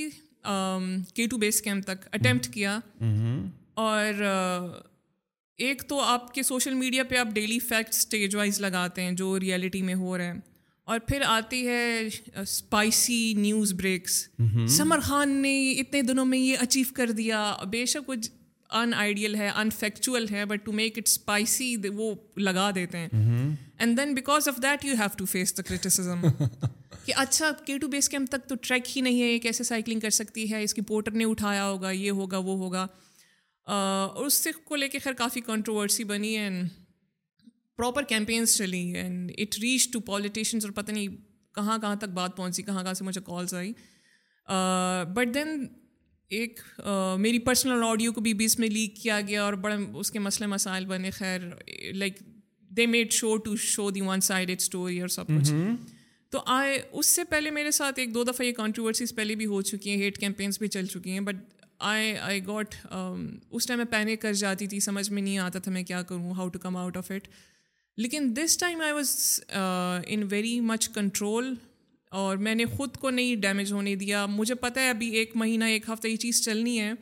[1.15, 2.79] K two base camp تک attempt کیا
[3.87, 4.23] اور
[5.67, 9.39] ایک تو آپ کے سوشل میڈیا پہ آپ ڈیلی فیکٹ اسٹیج وائز لگاتے ہیں جو
[9.41, 10.41] ریئلٹی میں ہو رہے ہیں
[10.93, 11.83] اور پھر آتی ہے
[12.43, 14.13] spicy news breaks
[14.77, 18.31] Samar Khan نے اتنے دنوں میں یہ اچیو کر دیا بے شک کچھ
[18.81, 23.09] ان آئیڈیل ہے ان فیکچوئل ہے but to make it spicy وہ لگا دیتے ہیں
[23.79, 26.25] and then because of that you have to face the criticism
[27.09, 30.01] کہ اچھا کے ٹو بیس کیمپ تک تو ٹریک ہی نہیں ہے یہ کیسے سائیکلنگ
[30.01, 32.87] کر سکتی ہے اس کی پورٹر نے اٹھایا ہوگا یہ ہوگا وہ ہوگا
[33.77, 36.69] اور اس سے کو لے کے خیر کافی کنٹروورسی بنی اینڈ
[37.77, 41.17] پراپر کیمپینس چلی and it reach to politicians اور پتہ نہیں
[41.55, 43.73] کہاں کہاں تک بات پہنچی کہاں کہاں سے مجھے کالز آئی
[45.15, 45.67] بٹ دین
[46.41, 46.61] ایک
[47.21, 50.19] میری پرسنل آڈیو کو بی بی اس میں لیک کیا گیا اور بڑے اس کے
[50.29, 51.51] مسئلے مسائل بنے خیر
[52.01, 52.23] like
[52.77, 55.53] they made show to show the one side it story اور سب کچھ
[56.31, 59.61] تو آئے اس سے پہلے میرے ساتھ ایک دو دفعہ یہ کانٹروورسیز پہلے بھی ہو
[59.71, 61.37] چکی ہیں ہیٹ کیمپینس بھی چل چکی ہیں بٹ
[61.91, 62.75] آئی آئی گوٹ
[63.51, 66.33] اس ٹائم میں پینک کر جاتی تھی سمجھ میں نہیں آتا تھا میں کیا کروں
[66.39, 67.29] how to come out of it
[67.97, 69.09] لیکن this time I was
[70.15, 71.55] in very much control
[72.21, 75.65] اور میں نے خود کو نہیں ڈیمیج ہونے دیا مجھے پتہ ہے ابھی ایک مہینہ
[75.73, 76.93] ایک ہفتہ یہ چیز چلنی ہے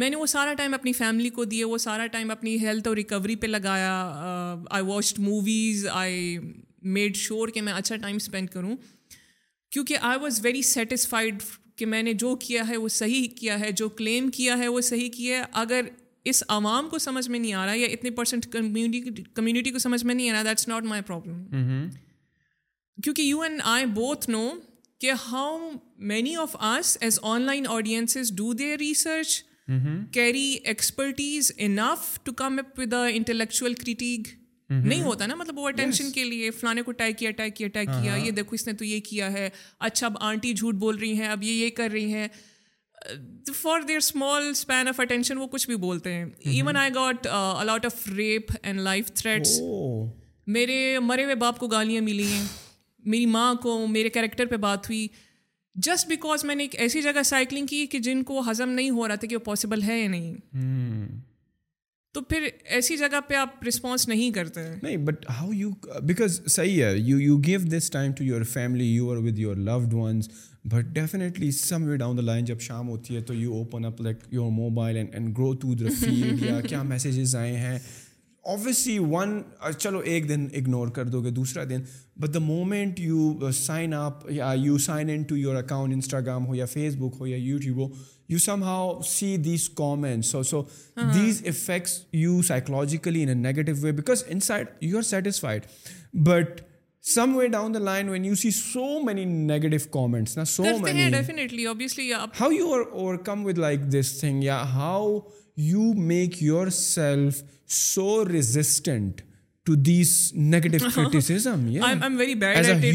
[0.00, 2.96] میں نے وہ سارا ٹائم اپنی فیملی کو دیے وہ سارا ٹائم اپنی ہیلتھ اور
[2.96, 3.94] ریکوری پہ لگایا
[4.78, 6.36] I watched movies I
[6.96, 8.76] made sure کہ میں اچھا ٹائم اسپینڈ کروں
[9.72, 11.42] کیونکہ آئی واز ویری سیٹسفائڈ
[11.78, 14.80] کہ میں نے جو کیا ہے وہ صحیح کیا ہے جو کلیم کیا ہے وہ
[14.88, 15.84] صحیح کیا ہے اگر
[16.30, 20.14] اس عوام کو سمجھ میں نہیں آ رہا یا اتنے پرسینٹ کمیونٹی کو سمجھ میں
[20.14, 21.88] نہیں آ رہا دیٹس ناٹ مائی پرابلم
[23.02, 24.48] کیونکہ you and I both know
[25.00, 25.58] کہ how
[26.12, 29.42] many of us as online audiences do they research
[30.12, 34.22] carry expertise enough to come up with intellectual critique
[34.70, 34.88] Mm-hmm.
[34.88, 38.24] نہیں ہوتا نا مطلب وہ اٹینشن کے لیے فلانے کو ٹیک کیا کیا کیا uh-huh.
[38.26, 39.48] یہ دیکھو اس نے تو یہ کیا ہے
[39.88, 42.28] اچھا اب آنٹی جھوٹ بول رہی ہیں اب یہ یہ کر رہی ہیں
[43.60, 47.86] for their small span of attention وہ کچھ بھی بولتے ہیں even I got a lot
[47.86, 49.58] of rape and life threats
[50.58, 52.44] میرے مرے ہوئے باپ کو گالیاں ملی ہیں
[53.12, 55.06] میری ماں کو میرے کیریکٹر پہ بات ہوئی
[55.88, 59.08] جسٹ بیکاز میں نے ایک ایسی جگہ سائیکلنگ کی کہ جن کو ہضم نہیں ہو
[59.08, 61.18] رہا تھا کہ وہ پاسبل ہے یا نہیں hmm.
[62.14, 62.46] تو پھر
[62.76, 65.70] ایسی جگہ پہ آپ رسپانس نہیں کرتے ہیں نہیں بٹ ہاؤ یو
[66.04, 69.56] بیکاز صحیح ہے you you give this time to your family you are with your
[69.56, 70.28] loved ones
[70.72, 74.00] but definitely some way down the line جب شام ہوتی ہے تو you open up
[74.02, 77.78] like your mobile and and grow to the field یا کیا messages آئے ہیں
[78.42, 81.82] obviously one uh, چلو ایک دن اگنور کر دو گے دوسرا دن
[82.20, 86.54] but the moment you sign up یا you sign in to your account Instagram ہو
[86.54, 87.88] یا فیس بک ہو یا YouTube who
[88.28, 90.42] you somehow see these comment so
[90.98, 95.66] these affects you psychologically in a negative way because inside you are satisfied
[96.28, 96.60] but
[97.14, 100.64] some way down the line when you see so many negative comments نا so
[102.40, 102.72] how you
[103.26, 105.18] overcome with like this thing یا how
[105.56, 109.22] you make yourself so resistant
[109.64, 111.68] to these negative criticism.
[111.68, 111.86] Yeah.
[111.86, 112.94] I'm very bad as at it.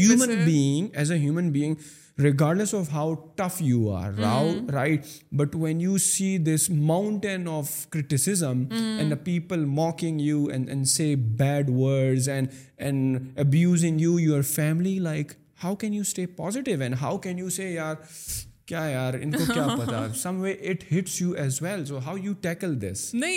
[0.94, 1.78] As a human being,
[2.18, 4.70] regardless of how tough you are, mm.
[4.70, 5.06] right?
[5.32, 9.00] But when you see this mountain of criticism mm.
[9.00, 15.36] and the people mocking you and say bad words and abusing you, your family, like,
[15.60, 16.82] how can you stay positive?
[16.82, 18.34] And how can you say, yaar,
[18.70, 19.74] نہیں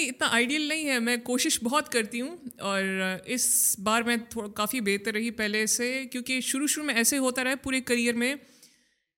[0.08, 2.36] اتنا ideal نہیں ہے میں کوشش بہت کرتی ہوں
[2.70, 2.82] اور
[3.36, 3.46] اس
[3.84, 4.16] بار میں
[4.56, 8.34] کافی بہتر رہی پہلے سے کیونکہ شروع شروع میں ایسے ہوتا رہا پورے کریئر میں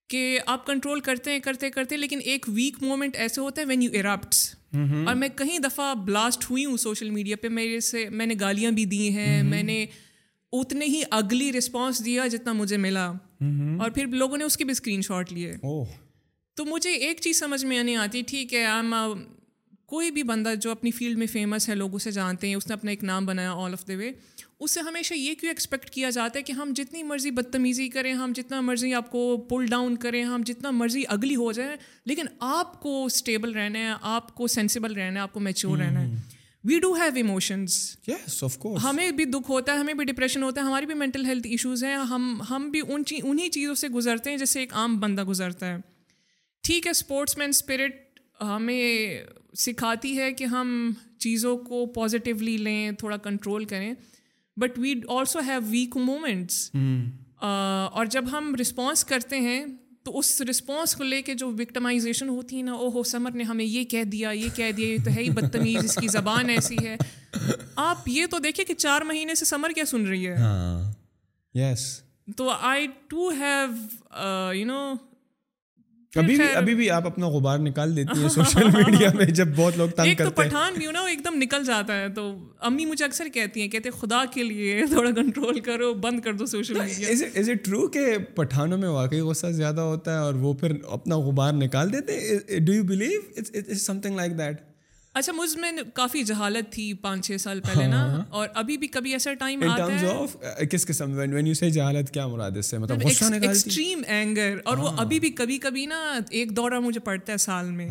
[0.10, 3.82] کہ آپ کنٹرول کرتے ہیں کرتے کرتے لیکن ایک ویک مومنٹ ایسے ہوتا ہے وین
[3.82, 4.36] یو اراپٹ
[5.06, 8.72] اور میں کئی دفعہ بلاسٹ ہوئی ہوں سوشل میڈیا پہ میرے سے میں نے گالیاں
[8.72, 9.50] بھی دی ہیں mm-hmm.
[9.50, 9.86] میں نے
[10.60, 13.10] اتنے ہی اگلی رسپانس دیا جتنا مجھے ملا
[13.44, 13.82] mm-hmm.
[13.82, 15.54] اور پھر لوگوں نے اس کے بھی اسکرین شاٹ لیے
[16.62, 18.94] تو مجھے ایک چیز سمجھ میں نہیں آتی ٹھیک ہے ایم
[19.92, 22.74] کوئی بھی بندہ جو اپنی فیلڈ میں فیمس ہے لوگ اسے جانتے ہیں اس نے
[22.74, 24.12] اپنا ایک نام بنایا آل آف دا وے
[24.64, 28.12] اس سے ہمیشہ یہ کیوں ایکسپیکٹ کیا جاتا ہے کہ ہم جتنی مرضی بدتمیزی کریں
[28.14, 31.76] ہم جتنا مرضی آپ کو پل ڈاؤن کریں ہم جتنا مرضی اگلی ہو جائیں
[32.12, 32.26] لیکن
[32.60, 36.16] آپ کو اسٹیبل رہنا ہے آپ کو سینسیبل رہنا ہے آپ کو میچور رہنا ہے
[36.64, 37.80] وی ڈو ہیو ایموشنز
[38.84, 41.84] ہمیں بھی دکھ ہوتا ہے ہمیں بھی ڈپریشن ہوتا ہے ہماری بھی مینٹل ہیلتھ ایشوز
[41.84, 45.24] ہیں ہم ہم بھی ان چیز انہیں چیزوں سے گزرتے ہیں جیسے ایک عام بندہ
[45.28, 45.78] گزرتا ہے
[46.64, 49.24] ٹھیک ہے اسپورٹس مین اسپرٹ ہمیں
[49.58, 53.94] سکھاتی ہے کہ ہم چیزوں کو پازیٹیولی لیں تھوڑا کنٹرول کریں
[54.62, 56.60] but we also have weak moments
[57.42, 59.64] اور جب ہم رسپانس کرتے ہیں
[60.06, 63.44] تو اس رسپانس کو لے کے جو وکٹمائزیشن ہوتی ہے نا او ہو سمر نے
[63.44, 66.50] ہمیں یہ کہہ دیا یہ کہہ دیا یہ تو ہے ہی بدتمیز اس کی زبان
[66.50, 66.96] ایسی ہے
[67.90, 70.36] آپ یہ تو دیکھیں کہ چار مہینے سے سمر کیا سن رہی ہے
[71.60, 74.80] یس ہاں۔ تو I too have you know
[76.20, 80.14] ابھی بھی آپ اپنا غبار نکال دیتی ہیں سوشل میڈیا میں جب بہت لوگ تنگ
[80.18, 82.28] کر پٹھان کیوں نہ ایک دم نکل جاتا ہے تو
[82.70, 86.46] امی مجھے اکثر کہتی ہیں کہتے خدا کے لیے تھوڑا کنٹرول کرو بند کر دو
[86.46, 91.18] سوشل میڈیا ٹرو کہ پٹھانوں میں واقعی غصہ زیادہ ہوتا ہے اور وہ پھر اپنا
[91.28, 94.70] غبار نکال دیتے do you believe something like that
[95.20, 98.88] اچھا مجھ میں کافی جہالت تھی پانچ چھ سال پہلے نا ہاں۔ اور ابھی بھی
[98.88, 99.14] کبھی
[105.92, 107.90] ہاں۔ ایک دورہ پڑتا ہے سال میں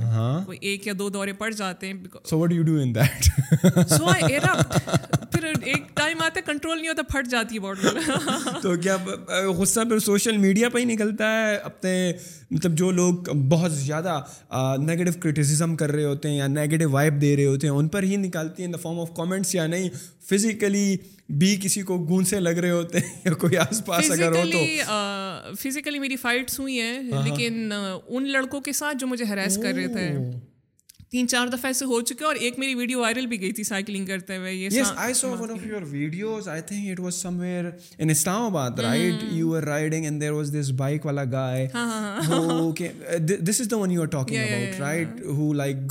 [7.11, 7.59] پھٹ جاتی
[9.59, 11.31] غصہ پھر سوشل میڈیا پہ ہی نکلتا
[11.87, 12.03] ہے
[12.51, 14.19] مطلب جو لوگ بہت زیادہ
[14.81, 18.69] ہوتے ہیں یا نیگیٹو وائب وائب دے رہے ہوتے ہیں ان پر ہی نکالتی ہیں
[18.69, 19.89] in the form of comments یا نہیں
[20.29, 20.97] فزیکلی
[21.39, 24.45] بھی کسی کو گون سے لگ رہے ہوتے ہیں یا کوئی آس پاس اگر ہو
[24.53, 29.75] تو فزیکلی میری فائٹس ہوئی ہیں لیکن ان لڑکوں کے ساتھ جو مجھے ہراس کر
[29.75, 30.11] رہے تھے
[31.11, 34.07] تین چار دفعہ ایسے ہو چکے اور ایک میری ویڈیو وائرل بھی گئی تھی سائیکلنگ
[34.07, 34.37] کرتے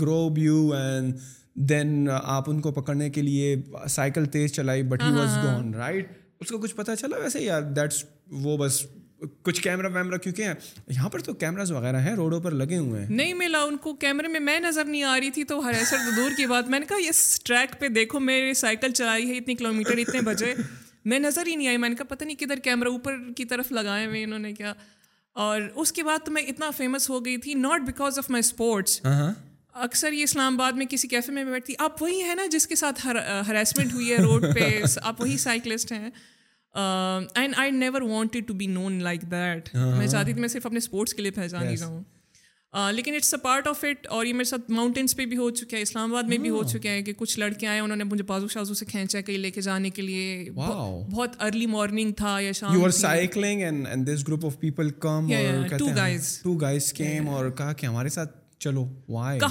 [0.10, 1.12] ہوئے ان
[1.70, 3.56] دین آپ کو پکڑنے کے لیے
[3.90, 7.62] سائیکل تیز چلائی but he was gone right اس کو کچھ پتا چلا ویسے یار
[7.76, 8.04] دیٹس
[8.44, 8.82] وہ بس
[9.44, 10.42] کچھ کیمرا ویمرا کیونکہ
[10.88, 13.94] یہاں پر تو کیمراز وغیرہ ہیں روڈوں پر لگے ہوئے ہیں نہیں ملا ان کو
[14.04, 15.60] کیمرے میں میں نظر نہیں آ رہی تھی تو
[16.16, 19.56] دور کی بات میں نے کہا اس ٹریک پہ دیکھو میں سائیکل چلائی ہے اتنے
[19.56, 20.54] کلو میٹر اتنے بجے
[21.06, 23.72] میں نظر ہی نہیں آئی میں نے کہا پتہ نہیں کدھر کیمرا اوپر کی طرف
[23.72, 24.74] لگائے ہوئے انہوں نے کیا
[25.44, 28.40] اور اس کے بعد تو میں اتنا فیمس ہو گئی تھی not because of my
[28.46, 29.00] sports
[29.82, 32.76] اکثر یہ اسلام آباد میں کسی کیفے میں بیٹھتی آپ وہی ہیں نا جس کے
[32.76, 34.70] ساتھ ہراسمنٹ ہوئی ہے روڈ پہ
[35.02, 36.10] آپ وہی سائیکلسٹ ہیں
[36.76, 40.78] and I never wanted to be known like that میں چاہتی تھی میں صرف اپنے
[40.78, 41.80] اسپورٹس کے لیے پہچانی yes.
[41.80, 42.02] جاؤں
[42.78, 45.50] uh, لیکن it's a part of it اور یہ میرے ساتھ ماؤنٹینس پہ بھی ہو
[45.60, 46.68] چکا ہے اسلام آباد میں بھی ہو ah.
[46.72, 49.52] چکے ہیں کہ کچھ لڑکے آئے انہوں نے مجھے بازو شازو سے کھینچا کہیں لے
[49.52, 54.28] کے جانے کے لیے بہت ارلی مارننگ تھا یا شام you are cycling and this
[54.28, 55.30] group of people come
[55.78, 59.44] two guys two guys came اور کہا کہ ہمارے ساتھ میری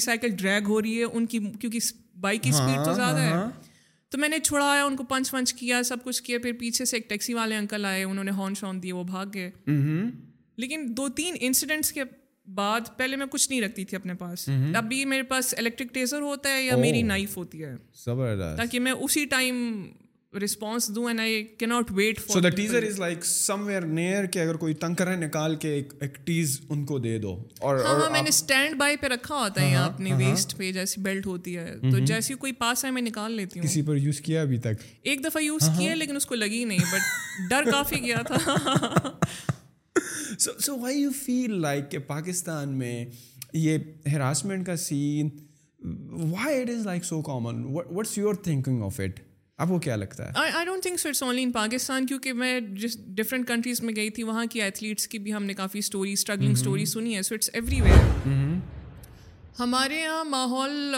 [0.00, 1.68] سائیکل ڈرائیگ ہو رہی ہے
[4.12, 6.96] تو میں نے چھڑایا ان کو پنچ ونچ کیا سب کچھ کیا پھر پیچھے سے
[6.96, 9.50] ایک ٹیکسی والے انکل آئے انہوں نے ہارن شارن دیے وہ بھاگ گئے
[10.62, 12.02] لیکن دو تین انسڈینٹس کے
[12.54, 16.50] بعد پہلے میں کچھ نہیں رکھتی تھی اپنے پاس ابھی میرے پاس الیکٹرک ٹیزر ہوتا
[16.54, 17.74] ہے یا میری نائف ہوتی ہے
[18.56, 19.66] تاکہ میں اسی ٹائم
[20.44, 23.24] رسپانس دوں and I can not wait for so the teaser is like
[23.66, 27.16] somewhere near کہ اگر کوئی تنگ کریں نکال کے ایک ایک ٹیز ان کو دے
[27.22, 29.92] دو اور ہاں, ہاں، میں نے اسٹینڈ بائی پہ رکھا ہوتا ہے ہاں، ہاں، یہاں
[29.94, 33.58] اپنی ویسٹ پہ جیسی بیلٹ ہوتی ہے تو جیسی کوئی پاس ہے میں نکال لیتی
[33.58, 36.64] ہوں کسی پر یوز کیا ابھی تک ایک دفعہ یوز کیا لیکن اس کو لگی
[36.64, 39.10] نہیں بٹ ڈر کافی گیا تھا
[40.40, 43.04] so so why you feel like کہ پاکستان میں
[43.52, 43.78] یہ
[44.12, 45.28] ہراسمنٹ کا scene
[46.30, 47.62] why it is like so common
[48.16, 49.20] your thinking of it
[49.62, 52.58] آپ کو کیا لگتا ہے I don't think so it's only in Pakistan کیونکہ میں
[52.82, 56.12] جس ڈفرینٹ کنٹریز میں گئی تھی وہاں کی ایتھلیٹس کی بھی ہم نے کافی اسٹوری
[56.12, 58.28] اسٹرگلنگ اسٹوری سنی ہے سو اٹس ایوری ویئر
[59.58, 60.94] ہمارے یہاں ماحول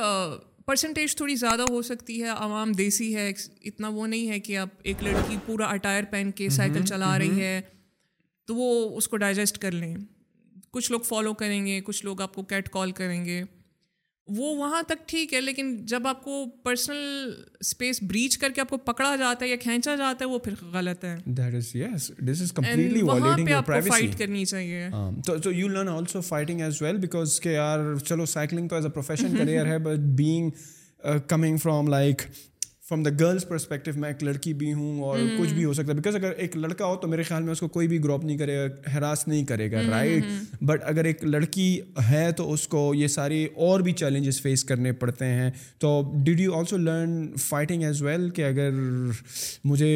[0.66, 4.68] پرسنٹیج تھوڑی زیادہ ہو سکتی ہے عوام دیسی ہے اتنا وہ نہیں ہے کہ آپ
[4.82, 6.56] ایک لڑکی پورا اٹائر پہن کے mm-hmm.
[6.56, 7.30] سائیکل چلا mm-hmm.
[7.30, 7.60] رہی ہے
[8.46, 9.94] تو وہ اس کو ڈائجسٹ کر لیں
[10.72, 13.42] کچھ لوگ فالو کریں گے کچھ لوگ آپ کو کیٹ کال کریں گے
[14.36, 18.68] وہ وہاں تک ٹھیک ہے لیکن جب آپ کو پرسنل اسپیس بریچ کر کے آپ
[18.70, 21.14] کو پکڑا جاتا ہے یا کھینچا جاتا ہے وہ پھر غلط ہے
[23.06, 26.60] وہاں پہ آپ کو فائٹ کرنی چاہیے um, تو you learn also fighting
[29.38, 30.50] career ہے but being
[31.28, 32.22] coming from like
[32.88, 35.28] from the girls perspective میں ایک لڑکی بھی ہوں اور hmm.
[35.38, 37.60] کچھ بھی ہو سکتا ہے بیکاز اگر ایک لڑکا ہو تو میرے خیال میں اس
[37.60, 40.88] کو کوئی بھی گروپ نہیں کرے گا ہراس نہیں کرے گا رائٹ hmm, بٹ hmm,
[40.88, 41.68] اگر ایک لڑکی
[42.08, 45.92] ہے تو اس کو یہ سارے اور بھی چیلنجز فیس کرنے پڑتے ہیں تو
[46.24, 48.70] did you also learn fighting as well کہ اگر
[49.64, 49.90] مجھے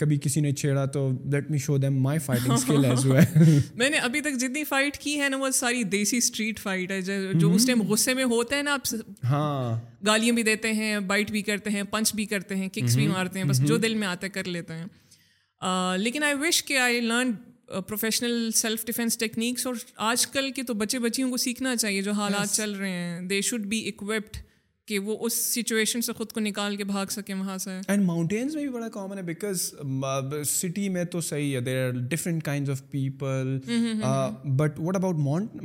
[0.00, 3.90] کبھی کسی نے چھیڑا تو let me show them my fighting skill as well میں
[3.90, 7.00] نے ابھی تک جتنی فائٹ کی ہے نا وہ ساری دیسی اسٹریٹ فائٹ ہے
[7.40, 8.94] جو اس ٹائم غصے میں ہوتے ہیں نا آپ
[9.30, 13.02] ہاں گالیاں بھی دیتے ہیں بائٹ بھی کرتے ہیں پنچ بھی کرتے ہیں ککس بھی
[13.04, 13.16] mm-hmm.
[13.18, 13.68] مارتے ہیں بس mm-hmm.
[13.68, 17.32] جو دل میں آتا ہے کر لیتے ہیں لیکن آئی وش کہ I learn
[17.88, 19.74] professional self defence techniques اور
[20.10, 23.40] آج کل کے تو بچے بچیوں کو سیکھنا چاہیے جو حالات چل رہے ہیں دے
[23.50, 24.36] شوڈ بی اکوپڈ
[24.88, 28.54] کہ وہ اس سچویشن سے خود کو نکال کے بھاگ سکے وہاں سے اینڈ ماؤنٹینس
[28.54, 29.62] میں بھی بڑا کامن ہے بیکاز
[30.50, 33.58] سٹی میں تو صحیح ہے there are different kind of people
[34.56, 35.16] but what about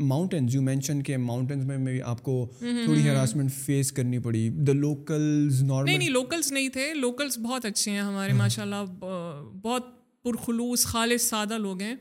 [0.08, 4.74] mountains you mention کہ ماؤنٹینس میں بھی آپ کو تھوڑی ہراسمنٹ فیس کرنی پڑی دا
[4.74, 9.86] لوکلز نارمل نہیں نہیں لوکلز نہیں تھے لوکلز بہت اچھے ہیں ہمارے ماشاء اللہ بہت
[10.24, 11.96] پرخلوص خالص سادہ لوگ ہیں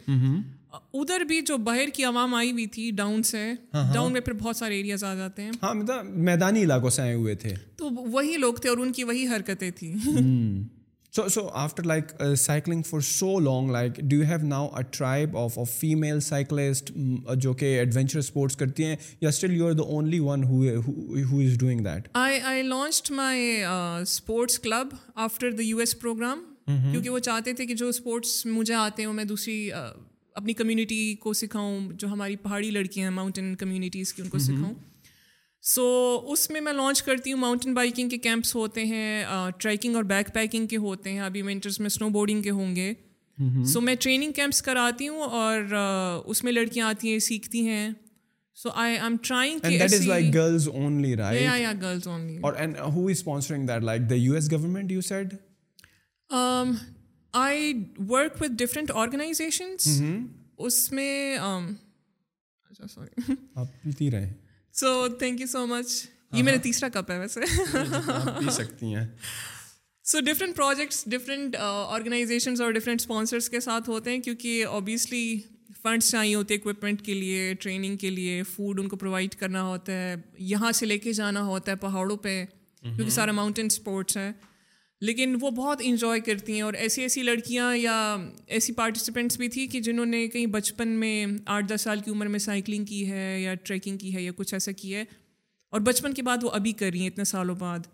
[0.95, 3.41] ادھر بھی جو باہر کی عوام آئی ہوئی تھی ڈاؤن سے
[3.73, 6.91] ڈاؤن ہاں، ہاں۔ میں پھر بہت سارے ایریاز آ جاتے ہیں ہاں مطلب میدانی علاقوں
[6.97, 9.95] سے آئے ہوئے تھے تو وہی لوگ تھے اور ان کی وہی حرکتیں تھیں
[11.17, 15.37] so so after like cycling for so long like do you have now a tribe
[15.39, 16.93] of a female cyclist
[17.41, 20.63] جو کہ ایڈونچر اسپورٹس کرتی ہیں یا still you are the only one who
[21.41, 27.11] is doing that I I launched my sports club after the U S program کیونکہ
[27.11, 29.91] وہ چاہتے تھے کہ جو اسپورٹس مجھے آتے ہیں وہ میں دوسری uh,
[30.35, 34.75] اپنی کمیونٹی کو سکھاؤں جو ہماری پہاڑی لڑکیاں ہیں ماؤنٹین کمیونٹیز کی ان کو سکھاؤں
[35.75, 35.83] سو
[36.33, 39.25] اس میں میں لانچ کرتی ہوں ماؤنٹین بائکنگ کے کیمپس ہوتے ہیں
[39.59, 42.93] ٹریکنگ اور بیک پیکنگ کے ہوتے ہیں ابھی ونٹرس میں اسنو بورڈنگ کے ہوں گے
[43.73, 45.73] سو میں ٹریننگ کیمپس کراتی ہوں اور
[46.31, 47.89] اس میں لڑکیاں آتی ہیں سیکھتی ہیں
[48.63, 49.67] so I am trying
[50.35, 50.69] girls
[56.33, 56.65] only
[57.41, 57.73] I
[58.09, 59.89] work with different organisations
[60.67, 61.37] اس میں
[62.89, 64.11] sorry
[64.79, 65.93] so thank you so much
[66.37, 69.07] یہ میرا تیسرا کپ ہے ویسے سکتی ہیں
[70.11, 75.25] so different projects different organisations اور ڈفرینٹ اسپانسرس کے ساتھ ہوتے ہیں کیونکہ اوبیسلی
[75.83, 79.63] فنڈس چاہیے ہوتے ہیں اکوپمنٹ کے لیے ٹریننگ کے لیے فوڈ ان کو پرووائڈ کرنا
[79.67, 80.15] ہوتا ہے
[80.49, 82.45] یہاں سے لے کے جانا ہوتا ہے پہاڑوں پہ
[82.83, 84.31] کیونکہ سارا ماؤنٹین اسپورٹس ہیں
[85.07, 87.95] لیکن وہ بہت انجوائے کرتی ہیں اور ایسی ایسی لڑکیاں یا
[88.57, 91.15] ایسی پارٹیسپینٹس بھی تھی کہ جنہوں نے کہیں بچپن میں
[91.55, 94.53] آٹھ دس سال کی عمر میں سائیکلنگ کی ہے یا ٹریکنگ کی ہے یا کچھ
[94.55, 95.05] ایسا کی ہے
[95.75, 97.87] اور بچپن کے بعد وہ ابھی کر رہی ہیں اتنے سالوں بعد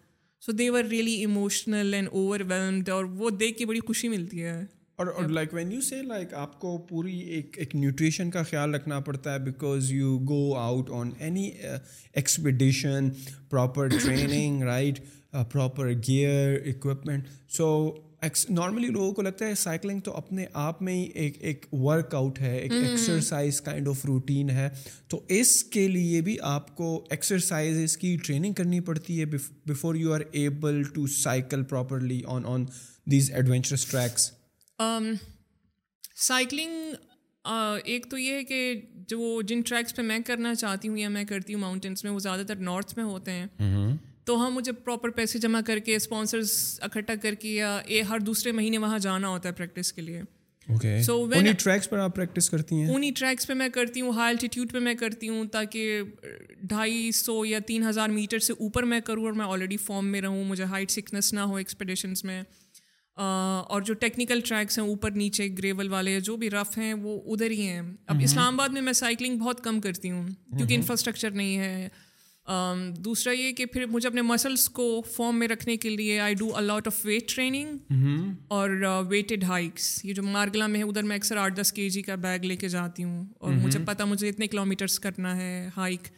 [0.47, 2.09] so they're really emotional and
[2.49, 4.62] overwhelmed اور وہ دیکھ کے بڑی خوشی ملتی ہے
[5.03, 9.01] اور like when you say like آپ کو پوری ایک ایک نیوٹریشن کا خیال رکھنا
[9.09, 11.51] پڑتا ہے because you go out on any
[12.12, 13.09] expedition
[13.51, 15.01] proper training right
[15.53, 17.67] proper gear equipment so
[18.51, 22.38] normally لوگوں کو لگتا ہے سائیکلنگ تو اپنے آپ میں ہی ایک ایک ورک آؤٹ
[22.41, 24.69] ہے ایک ایکسرسائز کائنڈ آف روٹین ہے
[25.11, 29.25] تو اس کے لیے بھی آپ کو ایکسرسائز کی ٹریننگ کرنی پڑتی ہے
[29.73, 32.64] before you are able to cycle properly on on
[33.11, 34.31] these adventurous tracks
[36.27, 36.93] cycling
[37.91, 38.75] ایک تو یہ ہے کہ
[39.11, 42.19] جو جن ٹریکس پہ میں کرنا چاہتی ہوں یا میں کرتی ہوں ماؤنٹینس میں وہ
[42.21, 43.47] زیادہ تر نارتھ میں ہوتے ہیں
[44.29, 46.51] تو ہاں مجھے پراپر پیسے جمع کر کے اسپانسرس
[46.85, 47.68] اکٹھا کر کے یا
[48.09, 50.22] ہر دوسرے مہینے وہاں جانا ہوتا ہے پریکٹس کے لیے
[51.03, 54.72] سوین ٹریکس پر آپ پریکٹس کرتی ہیں انہیں ٹریکس پہ میں کرتی ہوں ہائی الٹیوڈ
[54.72, 56.01] پہ میں کرتی ہوں تاکہ
[56.72, 60.20] ڈھائی سو یا تین ہزار میٹر سے اوپر میں کروں اور میں آلریڈی فارم میں
[60.22, 62.43] رہوں مجھے ہائٹ سکنس نہ ہو ایکسپیڈیشنس میں
[63.26, 67.51] اور جو ٹیکنیکل ٹریکس ہیں اوپر نیچے گریول والے جو بھی رف ہیں وہ ادھر
[67.51, 70.26] ہی ہیں اب اسلام آباد میں میں سائیکلنگ بہت کم کرتی ہوں
[70.57, 71.89] کیونکہ انفراسٹرکچر نہیں ہے
[73.05, 74.84] دوسرا یہ کہ پھر مجھے اپنے مسلس کو
[75.16, 77.92] فارم میں رکھنے کے لیے I do a lot of weight training
[78.59, 78.70] اور
[79.09, 82.14] ویٹڈ ہائکس یہ جو مارگلا میں ہے ادھر میں اکثر آٹھ دس کے جی کا
[82.22, 83.64] بیگ لے کے جاتی ہوں اور mm-hmm.
[83.66, 86.09] مجھے پتا مجھے اتنے کلو میٹرس کرنا ہے ہائک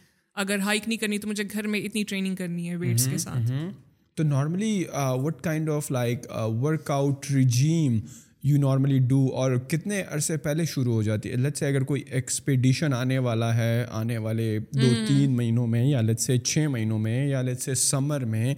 [0.43, 3.23] اگر ہائک نہیں کرنی تو مجھے گھر میں اتنی ٹریننگ کرنی ہے ویٹس کے mm-hmm.
[3.23, 3.69] ساتھ mm-hmm.
[4.15, 4.83] تو normally
[5.23, 6.25] what kind of like
[6.91, 7.99] workout regime
[8.43, 12.01] you normally do اور کتنے عرصے پہلے شروع ہو جاتی ہے لت سے اگر کوئی
[12.19, 16.97] ایکسپیڈیشن آنے والا ہے آنے والے دو تین مہینوں میں یا لت سے چھ مہینوں
[16.99, 18.53] میں یا لت سے سمر میں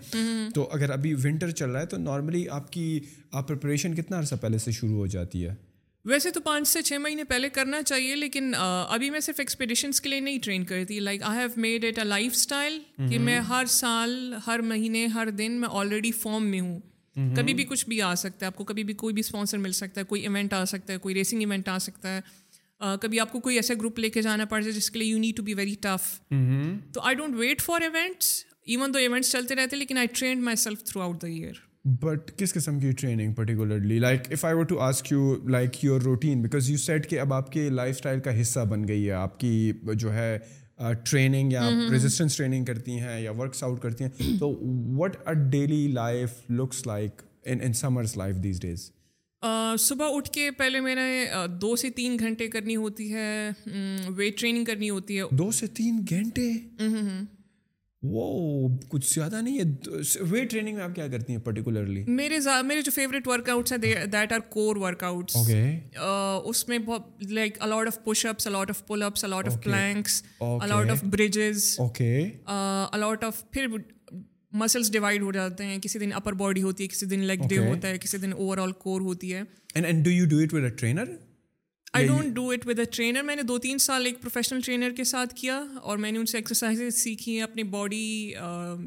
[0.56, 3.00] تو اگر ابھی ونٹر چل رہا ہے تو نارملی آپ کی
[3.32, 5.54] آپ پریپریشن کتنا عرصہ پہلے سے شروع ہو جاتی ہے
[6.12, 10.10] ویسے تو پانچ سے چھ مہینے پہلے کرنا چاہیے لیکن ابھی میں صرف ایکسپیڈیشنس کے
[10.10, 12.80] لیے نہیں ٹرین کرتی like I have made it style
[13.10, 16.80] کہ میں ہر سال ہر مہینے ہر دن میں آلریڈی فارم میں ہوں
[17.18, 17.36] Mm-hmm.
[17.36, 19.72] کبھی بھی کچھ بھی آ سکتا ہے آپ کو کبھی بھی کوئی بھی اسپانسر مل
[19.80, 23.32] سکتا ہے کوئی ایونٹ آ سکتا ہے کوئی ریسنگ ایونٹ آ سکتا ہے کبھی آپ
[23.32, 25.44] کو کوئی ایسا گروپ لے کے جانا پڑ جائے جس کے لیے you need to
[25.44, 26.08] be very tough
[26.94, 28.32] تو I don't wait for events
[28.66, 31.60] even though events چلتے رہتے لیکن I train myself throughout the year
[32.04, 36.02] but کس قسم کی training particularly like if I want to ask you like your
[36.02, 39.12] routine because you said کہ اب آپ کے لائف اسٹائل کا حصہ بن گئی ہے
[39.22, 40.38] آپ کی جو ہے
[41.10, 44.50] ٹریننگ یا ریزسٹنس ٹریننگ کرتی ہیں یا ورکس آؤٹ کرتی ہیں تو
[45.02, 47.22] what are daily life looks like
[47.62, 48.90] in Samar's life these days
[49.80, 51.26] صبح اٹھ کے پہلے میں نے
[51.62, 53.50] دو سے تین گھنٹے کرنی ہوتی ہے
[54.18, 56.52] ویٹ ٹریننگ کرنی ہوتی ہے دو سے تین گھنٹے
[58.12, 62.82] وہ کچھ زیادہ نہیں ہے ویٹ ٹریننگ میں آپ کیا کرتی ہیں پرٹیکولرلی میرے میرے
[62.82, 65.36] جو فیوریٹ ورک آؤٹس ہیں that are core workouts
[65.96, 66.78] اس میں
[67.30, 70.22] like a lot of push ups a lot of pull ups a lot of planks
[70.62, 73.68] a lot of bridges okay a lot of پھر
[74.62, 77.58] muscles divide ہو جاتے ہیں کسی دن upper body ہوتی ہے کسی دن لیگ ڈے
[77.70, 79.42] ہوتا ہے کسی دن اوور آل کور ہوتی ہے
[81.98, 84.92] I don't do it with a trainer میں نے دو تین سال ایک پروفیشنل ٹرینر
[84.98, 88.08] کے ساتھ کیا اور میں نے ان سے ایکسرسائز سیکھی ہیں اپنی باڈی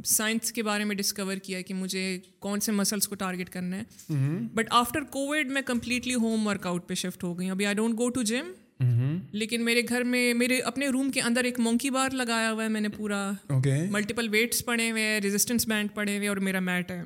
[0.05, 2.03] سائنس کے بارے میں ڈسکور کیا کہ مجھے
[2.47, 6.89] کون سے مسلس کو ٹارگیٹ کرنا ہے بٹ آفٹر کووڈ میں کمپلیٹلی ہوم ورک آؤٹ
[6.89, 8.51] پہ شفٹ ہو گئی ابھی I don't go to gym
[9.33, 12.69] لیکن میرے گھر میں میرے اپنے روم کے اندر ایک مونکی بار لگایا ہوا ہے
[12.69, 13.25] میں نے پورا
[13.91, 17.03] ملٹیپل ویٹس پڑے ہوئے ہیں ریزسٹینس بینڈ پڑے ہوئے اور میرا میٹ ہے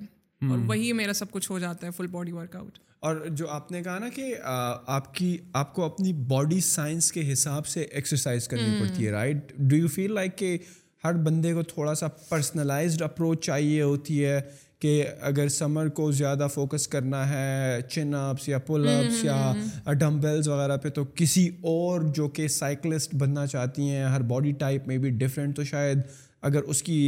[0.49, 2.79] اور وہی میرا سب کچھ ہو جاتا ہے فل باڈی ورک آؤٹ
[3.09, 7.33] اور جو آپ نے کہا نا کہ آپ کی آپ کو اپنی باڈی سائنس کے
[7.33, 10.57] حساب سے ایکسرسائز کرنی پڑتی ہے right do you feel like کہ
[11.05, 14.41] ہر بندے کو تھوڑا سا پرسنلائزڈ اپروچ چاہیے ہوتی ہے
[14.81, 19.53] کہ اگر سمر کو زیادہ فوکس کرنا ہے چن اپس یا پل اپس یا
[20.01, 24.87] ڈمبلز وغیرہ پہ تو کسی اور جو کہ سائیکلسٹ بننا چاہتی ہیں ہر باڈی ٹائپ
[24.89, 26.01] میں بھی ڈفرینٹ تو شاید
[26.49, 26.99] اگر اس کی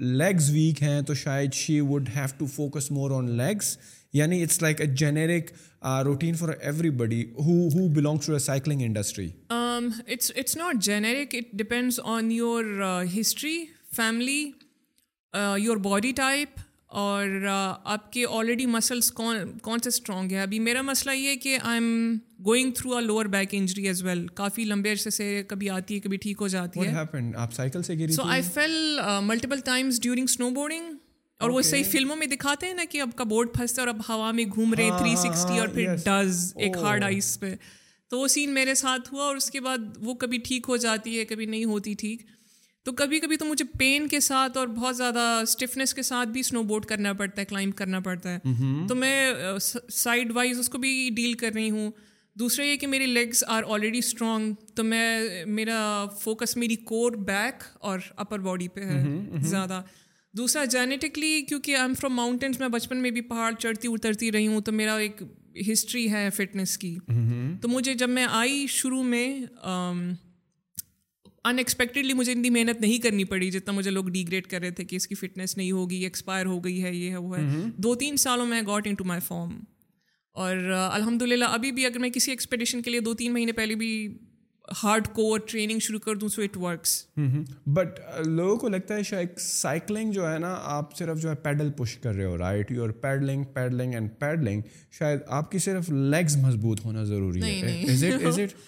[0.00, 3.76] لیگز ویک ہیں تو شاید she would have to focus more on legs
[4.12, 5.50] یعنی it's like a generic
[6.04, 6.48] routine for
[7.02, 9.28] everybody who belongs to a cycling industry
[10.12, 12.64] it's not generic it depends on your
[13.20, 13.58] history
[13.96, 14.40] family
[15.64, 16.58] your body type
[17.00, 21.28] اور uh, آپ کے already muscles کون کون سے strong ہیں ابھی میرا مسئلہ یہ
[21.28, 25.10] ہے کہ I am going through a lower back injury as well کافی لمبے عرصے
[25.10, 30.26] سے کبھی آتی ہے کبھی ٹھیک ہو جاتی ہے so I fell multiple times during
[30.54, 30.94] snowboarding
[31.40, 33.94] اور وہ صحیح فلموں میں دکھاتے ہیں نا کہ اب کا بورڈ پھنستا ہے اور
[33.94, 36.82] اب ہوا میں گھوم رہے ہاں، ہاں، تھری سکسٹی اور پھر ڈز ایک oh.
[36.82, 37.54] ہارڈ آئس پہ
[38.10, 41.18] تو وہ سین میرے ساتھ ہوا اور اس کے بعد وہ کبھی ٹھیک ہو جاتی
[41.18, 42.22] ہے کبھی نہیں ہوتی ٹھیک
[42.84, 46.40] تو کبھی کبھی تو مجھے پین کے ساتھ اور بہت زیادہ اسٹفنیس کے ساتھ بھی
[46.40, 48.86] اسنو بورڈ کرنا پڑتا ہے کلائمب کرنا پڑتا ہے mm-hmm.
[48.88, 49.32] تو میں
[49.96, 51.90] سائڈ uh, وائز اس کو بھی ڈیل کر رہی ہوں
[52.38, 55.80] دوسرا یہ کہ میری لیگس آر آلریڈی اسٹرانگ تو میں میرا
[56.20, 59.48] فوکس میری کور بیک اور اپر باڈی پہ ہے mm-hmm, mm-hmm.
[59.50, 59.82] زیادہ
[60.36, 64.46] دوسرا جینیٹکلی کیونکہ آئی ایم فرام ماؤنٹینس میں بچپن میں بھی پہاڑ چڑھتی اترتی رہی
[64.46, 65.22] ہوں تو میرا ایک
[65.70, 66.96] ہسٹری ہے فٹنس کی
[67.62, 69.26] تو مجھے جب میں آئی شروع میں
[71.44, 74.70] ان ایکسپیکٹڈلی مجھے اتنی محنت نہیں کرنی پڑی جتنا مجھے لوگ ڈی گریڈ کر رہے
[74.80, 77.44] تھے کہ اس کی فٹنس نہیں ہوگی ایکسپائر ہو گئی ہے یہ ہے وہ ہے
[77.82, 79.58] دو تین سالوں میں got into my form
[80.42, 80.56] اور
[80.92, 83.90] الحمد للہ ابھی بھی اگر میں کسی ایکسپیڈیشن کے لیے دو تین مہینے پہلے بھی
[84.82, 86.92] ہارڈ کور ٹریننگ شروع کر دوں سو اٹ ورکس
[87.76, 91.70] بٹ لوگوں کو لگتا ہے شاید سائیکلنگ جو ہے نا آپ صرف جو ہے پیڈل
[91.76, 94.60] پش کر رہے ہو رائٹ یو اور پیڈلنگ پیڈلنگ اینڈ پیڈلنگ
[94.98, 98.46] شاید آپ کی صرف لیگز مضبوط ہونا ضروری ہے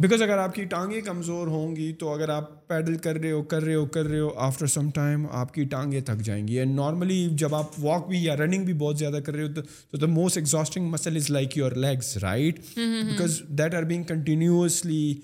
[0.00, 3.42] بیکاز اگر آپ کی ٹانگیں کمزور ہوں گی تو اگر آپ پیڈل کر رہے ہو
[3.52, 6.58] کر رہے ہو کر رہے ہو آفٹر سم ٹائم آپ کی ٹانگیں تھک جائیں گی
[6.58, 9.96] اینڈ نارملی جب آپ واک بھی یا رننگ بھی بہت زیادہ کر رہے ہو تو
[9.98, 15.14] the most exhausting muscle is like your legs right because that are being continuously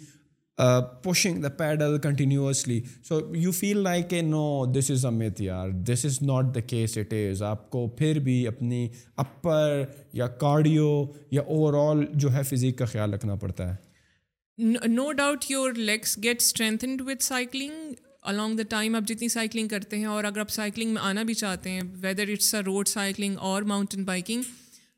[1.03, 5.69] pushing the pedal continuously so you feel like a no this is a myth یار
[5.93, 9.83] this is not the case it is آپ کو پھر بھی اپنی اپر
[10.23, 10.89] یا cardio
[11.31, 13.87] یا over all جو ہے فزیک کا خیال رکھنا پڑتا ہے
[14.61, 17.93] no doubt your legs get strengthened with cycling
[18.31, 21.35] along the time آپ جتنی سائیکلنگ کرتے ہیں اور اگر آپ سائیکلنگ میں آنا بھی
[21.35, 24.43] چاہتے ہیں whether it's a road cycling اور ماؤنٹین بائکنگ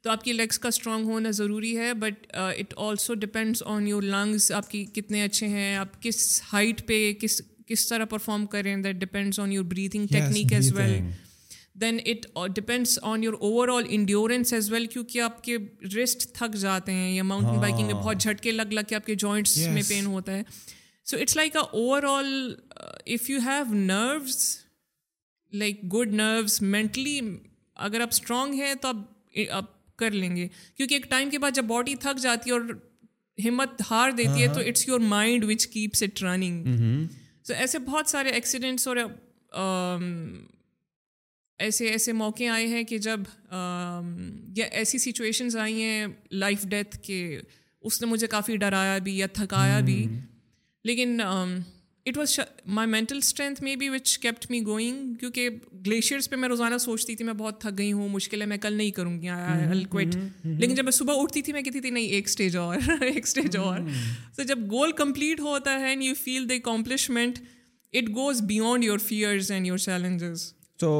[0.02, 4.02] تو آپ کی لیگس کا اسٹرانگ ہونا ضروری ہے but it also depends on your
[4.02, 8.76] lungs آپ کی کتنے اچھے ہیں آپ کس ہائٹ پہ کس کس طرح پرفارم کریں
[8.82, 10.98] that depends on your breathing technique as well
[11.80, 11.98] then
[12.34, 13.34] it depends on your
[13.74, 15.56] overall endurance as well کیونکہ آپ کے
[15.96, 19.06] رسٹ تھک جاتے ہیں یا ماؤنٹین ہاں۔ بائکنگ میں بہت جھٹکے لگ لگ کے آپ
[19.06, 20.42] کے جوائنٹس میں پین ہوتا ہے
[21.10, 21.56] so it's like
[22.10, 22.32] overall
[23.14, 24.36] if you have nerves
[25.62, 27.18] like good nerves mentally
[27.88, 28.96] اگر آپ اسٹرانگ ہیں تو آپ
[29.60, 30.46] آپ کر لیں گے
[30.76, 32.72] کیونکہ ایک ٹائم کے بعد جب باڈی تھک جاتی ہے اور
[33.48, 36.64] ہمت ہار دیتی ہے ہاں۔ تو it's your mind which keeps it running
[37.46, 38.96] so ایسے بہت سارے ایکسیڈنٹس اور
[39.60, 40.10] um,
[41.64, 43.20] ایسے ایسے موقعے آئے ہیں کہ جب
[44.56, 46.06] یا ایسی سچویشنز آئی ہیں
[46.42, 47.16] لائف ڈیتھ کے
[47.88, 50.04] اس نے مجھے کافی ڈرایا بھی یا تھکایا بھی
[50.90, 51.20] لیکن
[52.06, 52.38] it was
[52.78, 55.48] my mental strength maybe which kept me going کیونکہ
[55.86, 58.72] گلیشیئرس پہ میں روزانہ سوچتی تھی میں بہت تھک گئی ہوں مشکل ہے میں کل
[58.76, 62.28] نہیں کروں گی الکوائٹ لیکن جب میں صبح اٹھتی تھی میں کہتی تھی نہیں ایک
[62.28, 63.78] اسٹیج اور ایک اسٹیج اور
[64.36, 67.38] سو جب گول کمپلیٹ ہوتا ہے and you feel the accomplishment
[67.98, 70.48] it goes beyond your fears and your challenges
[70.80, 70.90] تو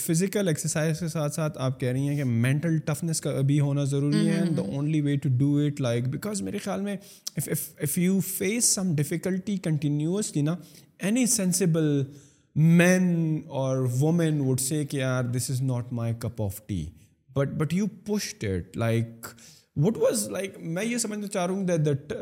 [0.00, 3.84] فزیکل ایکسرسائز کے ساتھ ساتھ آپ کہہ رہی ہیں کہ مینٹل ٹفنیس کا بھی ہونا
[3.92, 6.96] ضروری ہے the only way to do it like because میرے خیال میں
[8.96, 10.54] ڈفیکلٹی کنٹینیوسلی نا
[11.08, 12.02] اینی سینسیبل
[12.54, 16.84] مین اور وومین وڈ سے کہ یار this is not my cup of tea
[17.36, 19.26] but but you pushed it like
[19.86, 22.12] what was like میں یہ سمجھنا چاہ رہا ہوں that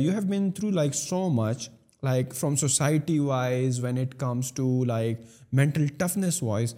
[0.00, 1.68] you have been through like so much
[2.04, 5.20] like from society wise when it comes to like
[5.56, 6.74] mental toughness wise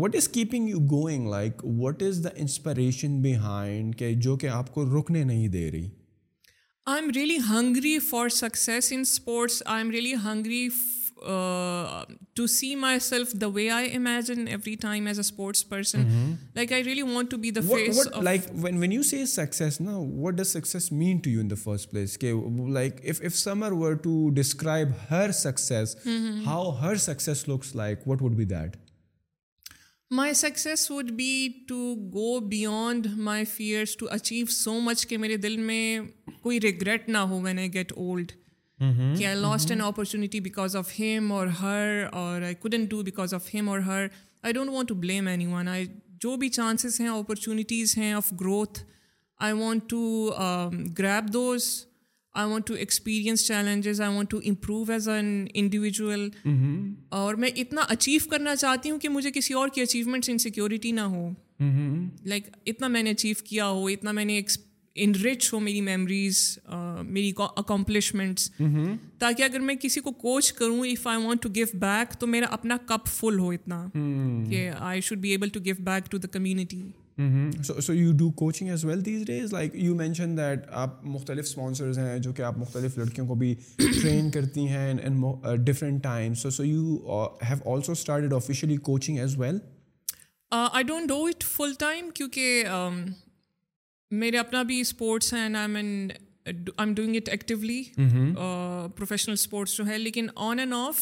[0.00, 4.72] what is keeping you going like what is the inspiration behind کہ جو کہ آپ
[4.74, 5.88] کو رکنے نہیں دے رہی
[6.90, 10.68] I am really hungry for success in sports I am really hungry
[12.34, 16.04] to see myself the way I imagine every time as a sports person
[16.54, 19.96] like I really want to be the face like when when you see success نا
[19.96, 22.32] what does success mean to you in the first place کہ
[22.74, 25.96] like if if someone were to describe her success
[26.46, 28.76] how her success looks like what would be that
[30.14, 31.76] my success would be to
[32.14, 35.98] go beyond my fears to achieve so much کہ میرے دل میں
[36.42, 38.32] کوئی regret نہ ہو when I get old
[38.78, 43.34] کہ I lost an opportunity because of him or her or I couldn't do because
[43.34, 44.06] of him or her
[44.42, 45.86] I don't want to blame anyone I
[46.22, 48.80] جو بھی چانسز ہیں opportunities ہیں of growth
[49.46, 50.00] I want to
[50.98, 51.68] grab those
[52.40, 56.28] I want to experience challenges I want to improve as an individual
[57.20, 60.92] اور میں اتنا achieve کرنا چاہتی ہوں کہ مجھے کسی اور کی اچیومنٹ سے انسیکیورٹی
[61.00, 61.28] نہ ہو
[62.28, 64.38] لائک اتنا میں نے اچیو کیا ہو اتنا میں نے
[65.04, 66.38] ان رچ ہو میری میموریز
[67.04, 68.50] میری اکمپلشمنٹس
[69.18, 72.46] تاکہ اگر میں کسی کو کوچ کروں if I want to give back تو میرا
[72.58, 74.48] اپنا کپ فل ہو اتنا hmm.
[74.50, 76.82] کہ I should be able to give back to the community
[80.42, 84.92] آپ مختلف اسپانسرز ہیں جو کہ آپ مختلف لڑکیوں کو بھی ٹرین کرتی ہیں
[85.64, 86.98] different time so so you
[87.50, 89.58] have also started officially coaching as well
[90.60, 93.04] I don't do it full time کیونکہ um,
[94.22, 96.08] میرے اپنا بھی اسپورٹس ہیں I I mean
[96.78, 97.82] am doing it actually
[98.96, 101.00] professional sports جو ہے لیکن آن اینڈ آف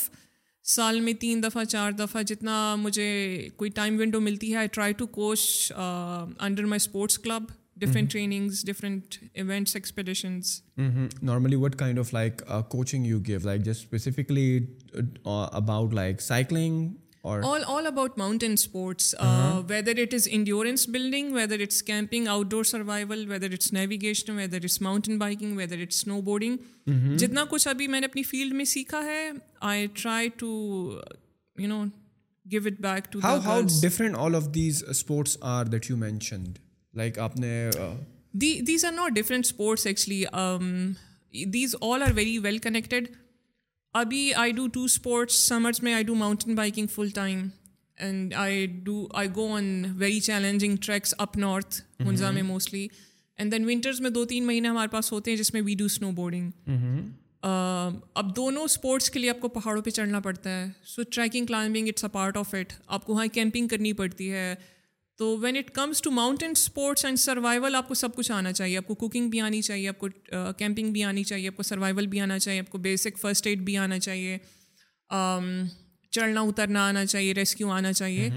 [0.75, 4.93] سال میں تین دفعہ چار دفعہ جتنا مجھے کوئی ٹائم ونڈو ملتی ہے I try
[4.99, 5.41] to coach
[5.77, 7.51] under my sports club
[7.83, 10.51] different trainings different events expeditions
[11.23, 14.49] normally what kind of like coaching you give like just specifically
[15.53, 16.89] about like cycling
[17.25, 18.15] جتنا
[27.51, 29.29] کچھ ابھی میں نے اپنی فیلڈ میں سیکھا ہے
[29.69, 30.49] I try to
[31.59, 31.83] you you know
[32.53, 35.65] give it back different different all all of these these these sports sports are are
[35.65, 36.59] are that mentioned
[36.97, 37.69] like آپ نے
[38.95, 39.19] not
[39.87, 40.25] actually
[42.15, 43.09] very well connected
[44.01, 47.43] ابھی I do two sports summers میں I do mountain biking full time
[48.05, 49.65] and I do I go on
[49.99, 52.87] very challenging treks up north منزا میں mostly
[53.37, 55.85] and then winters میں دو تین مہینے ہمارے پاس ہوتے ہیں جس میں وی ڈو
[55.85, 56.51] اسنو بورڈنگ
[57.43, 61.89] اب دونوں اسپورٹس کے لیے آپ کو پہاڑوں پہ چڑھنا پڑتا ہے so trekking climbing
[61.89, 64.55] it's a part of it آپ کو وہاں کیمپنگ کرنی پڑتی ہے
[65.19, 68.77] تو when it comes to mountain sports and survival آپ کو سب کچھ آنا چاہیے
[68.77, 70.07] آپ کو کوکنگ بھی آنی چاہیے آپ کو
[70.59, 73.61] کیمپنگ بھی آنی چاہیے آپ کو سروائیول بھی آنا چاہیے آپ کو بیسک فرسٹ ایڈ
[73.65, 74.39] بھی آنا چاہیے
[76.15, 78.29] چڑھنا اترنا آنا چاہیے ریسکیو آنا چاہیے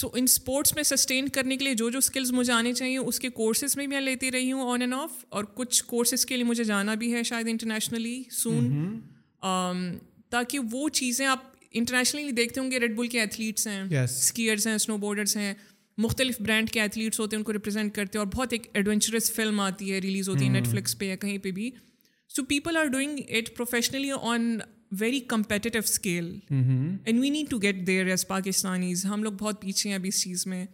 [0.00, 3.20] سو ان اسپورٹس میں سسٹین کرنے کے لیے جو جو اسکلز مجھے آنے چاہیے اس
[3.20, 6.44] کے کورسز میں میں لیتی رہی ہوں آن اینڈ آف اور کچھ کورسز کے لیے
[6.44, 8.98] مجھے جانا بھی ہے شاید انٹرنیشنلی سون
[10.30, 14.74] تاکہ وہ چیزیں آپ انٹرنیشنلی دیکھتے ہوں گے ریڈ بل کے ایتھلیٹس ہیں اسکیئرس ہیں
[14.74, 15.52] اسنو بورڈرس ہیں
[16.04, 19.30] مختلف برانڈ کے ایتھلیٹس ہوتے ہیں ان کو ریپرزینٹ کرتے ہیں اور بہت ایک ایڈونچرس
[19.34, 21.70] فلم آتی ہے ریلیز ہوتی ہے نیٹ فلکس پہ یا کہیں پہ بھی
[22.36, 24.58] so people are doing it professionally on
[25.00, 29.88] very competitive scale and we need to get there as Pakistanis ہم لوگ بہت پیچھے
[29.90, 30.64] ہیں ابھی اس چیز میں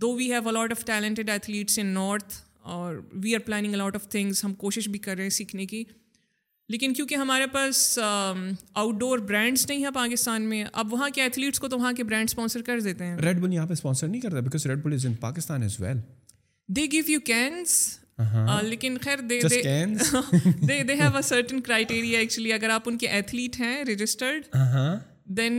[0.00, 2.34] though we have a lot of talented athletes in north
[2.74, 5.82] اور we are planning a lot of things ہم کوشش بھی کر رہے ہیں سیکھنے کی
[6.72, 11.58] لیکن کیونکہ ہمارے پاس آؤٹ ڈور برانڈس نہیں ہیں پاکستان میں اب وہاں کے ایتھلیٹس
[11.60, 14.20] کو تو وہاں کے برانڈ اسپانسر کر دیتے ہیں ریڈ بل یہاں پہ اسپانسر نہیں
[14.20, 15.98] کرتا because Red Bull is in Pakistan as well
[16.76, 17.74] they give you cans
[18.62, 23.60] لیکن خیر they they they have a certain criteria actually اگر آپ ان کے ایتھلیٹ
[23.60, 24.56] ہیں registered
[25.38, 25.54] then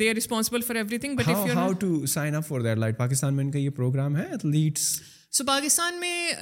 [0.00, 3.44] they are responsible for everything but how to sign up for that light Pakistan میں
[3.44, 4.90] ان کا یہ پروگرام ہے ایتھلیٹس
[5.36, 6.32] سو پاکستان میں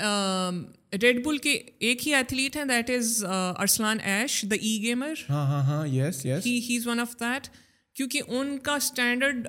[1.03, 1.51] ریڈ بل کے
[1.89, 6.01] ایک ہی ایتھلیٹ ہیں that is Arslan Ash the e gamer he
[6.77, 7.47] is one of that
[7.97, 9.47] کیونکہ ان کا اسٹینڈرڈ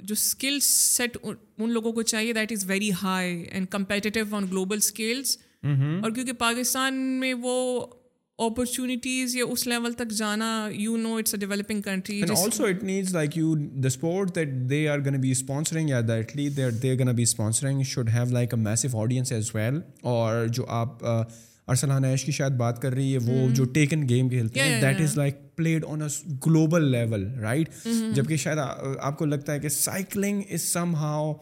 [0.00, 4.76] جو اسکل سیٹ ان لوگوں کو چاہیے that is very high end competitive on global
[4.84, 7.56] skills اور کیونکہ پاکستان میں وہ
[8.46, 13.14] اپرچونیٹیز یا اس لیول تک جانا you know it's a developing country also it needs
[13.14, 17.14] like you the sport that they are gonna be sponsoring یا دیٹلی that they gonna
[17.16, 19.80] be sponsoring should have like a massive audience as well
[20.14, 21.04] اور جو آپ
[21.70, 25.00] ارسلان عیش کی شاید بات کر رہی ہے وہ جو ٹیکن گیم کھیلتے ہیں that
[25.04, 26.06] is like played on a
[26.46, 27.70] global level right
[28.14, 30.62] جبکہ شاید آپ کو لگتا ہے کہ cycling is
[31.00, 31.32] somehow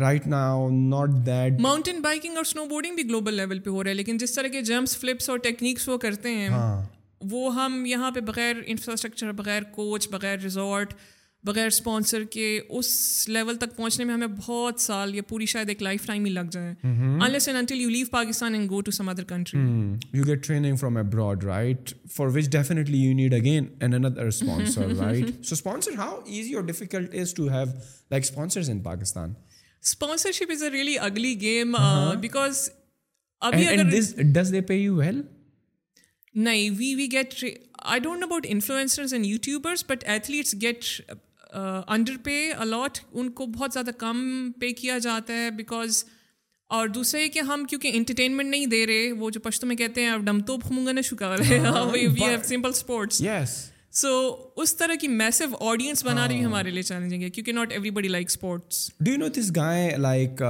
[0.00, 3.90] right now not that mountain biking اور سنو بورڈنگ بھی گلوبل لیول پہ ہو رہا
[3.90, 6.82] ہے لیکن جس طرح کے جمپس فلپس اور ٹیکنیکس وہ کرتے ہیں ہاں۔
[7.30, 10.92] وہ ہم یہاں پہ بغیر انفراسٹرکچر بغیر کوچ بغیر ریزورٹ
[11.44, 12.46] بغیر اسپانسر کے
[12.78, 12.88] اس
[13.28, 16.44] لیول تک پہنچنے میں ہمیں بہت سال یا پوری شاید ایک لائف ٹائم ہی لگ
[16.50, 19.60] جائے unless and until you leave Pakistan and go to some other country
[20.18, 24.94] you get training from abroad right for which definitely you need again and another sponsor
[25.00, 27.64] right so sponsor how easy or difficult is to have
[28.10, 29.32] like sponsors in Pakistan
[29.86, 31.74] sponsorship is a really ugly game
[32.20, 32.68] because
[33.48, 33.66] ابھی
[34.32, 35.20] does they pay you well
[36.44, 37.34] نہیں we we get
[37.74, 40.84] I don't know about influencers and YouTubers but athletes get
[41.52, 44.18] under pay a lot ان کو بہت زیادہ کم
[44.60, 46.04] پے کیا جاتا ہے because
[46.76, 50.10] اور دوسرے کہ ہم کیونکہ انٹرٹینمنٹ نہیں دے رہے وہ جو پشتوں میں کہتے ہیں
[50.10, 53.22] اب ڈم تو پھومگا نہ شکا رہے سمپل اسپورٹس
[54.00, 54.08] سو
[54.62, 58.08] اس طرح کی میسو آڈینس بنا رہی ہاں۔ ہمارے لیے چیلنجنگ ہے کیونکہ not everybody
[58.08, 60.42] like sports do you know this guy like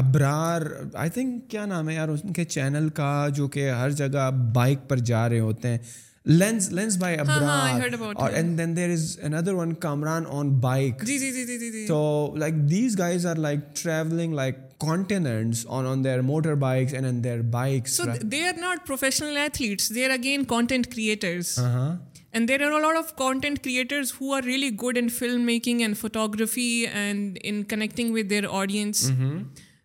[0.00, 0.62] Abrar
[1.00, 4.88] I think کیا نام ہے یار ان کے چینل کا جو کہ ہر جگہ بائک
[4.88, 5.78] پر جا رہے ہوتے ہیں
[6.26, 7.16] lens lens by
[8.32, 13.26] and then there is another one Kamran on bike تو like like like these guys
[13.26, 13.36] are
[13.74, 14.34] travelling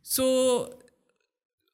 [0.03, 0.33] so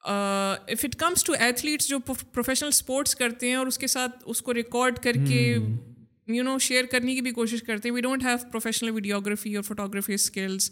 [0.04, 4.42] if it comes to athletes جو پروفیشنل اسپورٹس کرتے ہیں اور اس کے ساتھ اس
[4.42, 5.56] کو ریکارڈ کر کے
[6.34, 9.64] یو نو شیئر کرنے کی بھی کوشش کرتے ہیں we don't have professional videography اور
[9.68, 10.70] فوٹوگرافی اسکلس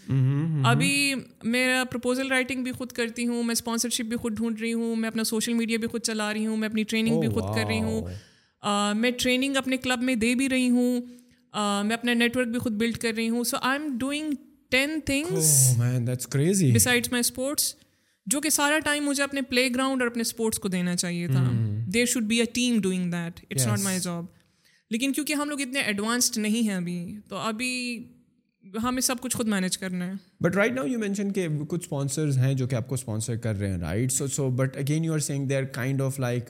[0.71, 1.13] ابھی
[1.43, 5.09] میرا پرپوزل رائٹنگ بھی خود کرتی ہوں میں اسپانسرشپ بھی خود ڈھونڈ رہی ہوں میں
[5.09, 7.65] اپنا سوشل میڈیا بھی خود چلا رہی ہوں میں اپنی ٹریننگ بھی oh, خود کر
[7.67, 10.99] رہی ہوں میں ٹریننگ اپنے کلب میں دے بھی رہی ہوں
[11.83, 14.33] میں اپنا نیٹ ورک بھی خود بلڈ کر رہی ہوں so I am doing
[14.71, 16.31] ten things
[16.75, 17.73] beside my sports
[18.31, 21.43] جو کہ سارا ٹائم مجھے اپنے پلے گراؤنڈ اور اپنے اسپورٹس کو دینا چاہیے تھا
[21.93, 24.25] there should be a team doing that it's not my job
[24.91, 26.97] لیکن کیونکہ ہم لوگ اتنے ایڈوانسڈ نہیں ہیں ابھی
[27.29, 27.71] تو ابھی
[28.83, 30.11] ہمیں سب کچھ خود مینج کرنا ہے
[30.43, 33.59] but right now you mention کہ کچھ اسپانسرز ہیں جو کہ آپ کو اسپانسر کر
[33.59, 36.49] رہے ہیں right so so but again you are saying they are kind of like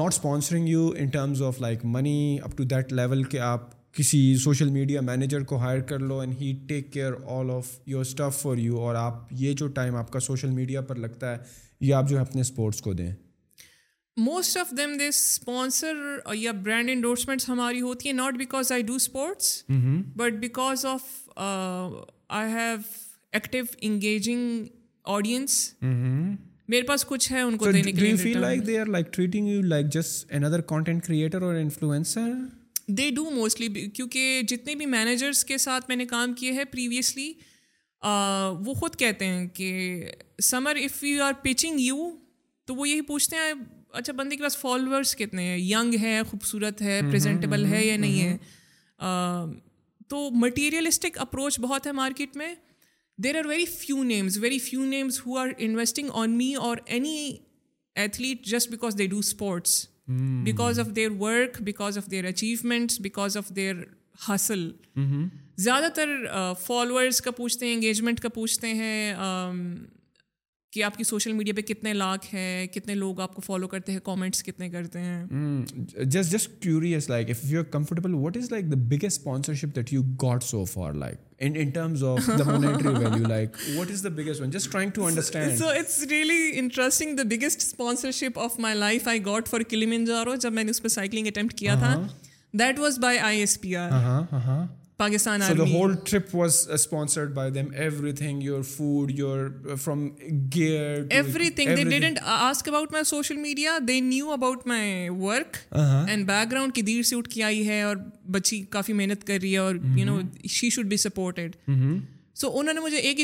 [0.00, 4.18] not sponsoring you in terms of like money up to that level کہ آپ کسی
[4.40, 8.40] سوشل میڈیا مینیجر کو ہائر کر لو and he take care all of your stuff
[8.42, 11.38] for you اور آپ یہ جو time آپ کا سوشل میڈیا پر لگتا ہے
[11.88, 13.10] یہ آپ جو ہے اپنے اسپورٹس کو دیں
[14.26, 15.94] most of them this sponsor
[16.36, 19.52] یا برانڈ انڈورسمنٹس ہماری ہوتی ہیں not because I do sports
[20.16, 21.02] but because of
[21.38, 22.76] I have
[23.40, 24.64] active engaging
[25.16, 25.58] audience
[26.68, 28.12] میرے پاس کچھ ہے ان کو دینے کے
[31.08, 31.34] لیے
[32.98, 37.32] دے ڈو موسٹلی کیونکہ جتنے بھی مینیجرس کے ساتھ میں نے کام کیے ہیں پریویسلی
[38.64, 40.00] وہ خود کہتے ہیں کہ
[40.48, 42.10] سمر if you are pitching you
[42.66, 43.52] تو وہ یہی پوچھتے ہیں
[43.98, 48.20] اچھا بندے کے پاس فالوورس کتنے ہیں ینگ ہے خوبصورت ہے پریزنٹیبل ہے یا نہیں
[48.22, 48.36] ہے
[50.10, 52.52] تو مٹیریلسٹک اپروچ بہت ہے مارکیٹ میں
[53.24, 57.18] there are very few names very few names who are investing on me or any
[57.98, 63.36] athlete just because they do sports because of their work because of their achievements because
[63.36, 63.76] of their
[64.28, 64.70] حاصل
[65.58, 66.08] زیادہ تر
[66.62, 69.58] followers uh, کا پوچھتے ہیں engagement کا پوچھتے ہیں um,
[70.76, 73.20] کہ آپ آپ کی سوشل میڈیا پہ کتنے کتنے کتنے لاکھ ہیں ہیں ہیں لوگ
[73.34, 74.44] کو فالو کرتے کرتے comments
[76.12, 79.92] just just like like like if you you are comfortable is the biggest sponsorship that
[80.22, 80.94] got so far
[91.26, 91.96] attempt کیا تھا
[94.98, 95.18] دیر
[107.02, 107.96] سے اٹھ کے آئی ہے اور
[108.30, 109.74] بچی کافی محنت کر رہی ہے اور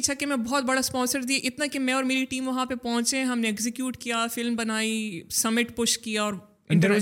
[0.02, 3.22] چھکے میں بہت بڑا اسپانسر دیا اتنا کہ میں اور میری ٹیم وہاں پہ پہنچے
[3.24, 6.32] ہم نے ایگزیکیوٹ کیا فلم بنائی سمٹ پش کیا اور
[6.70, 6.98] آپ کے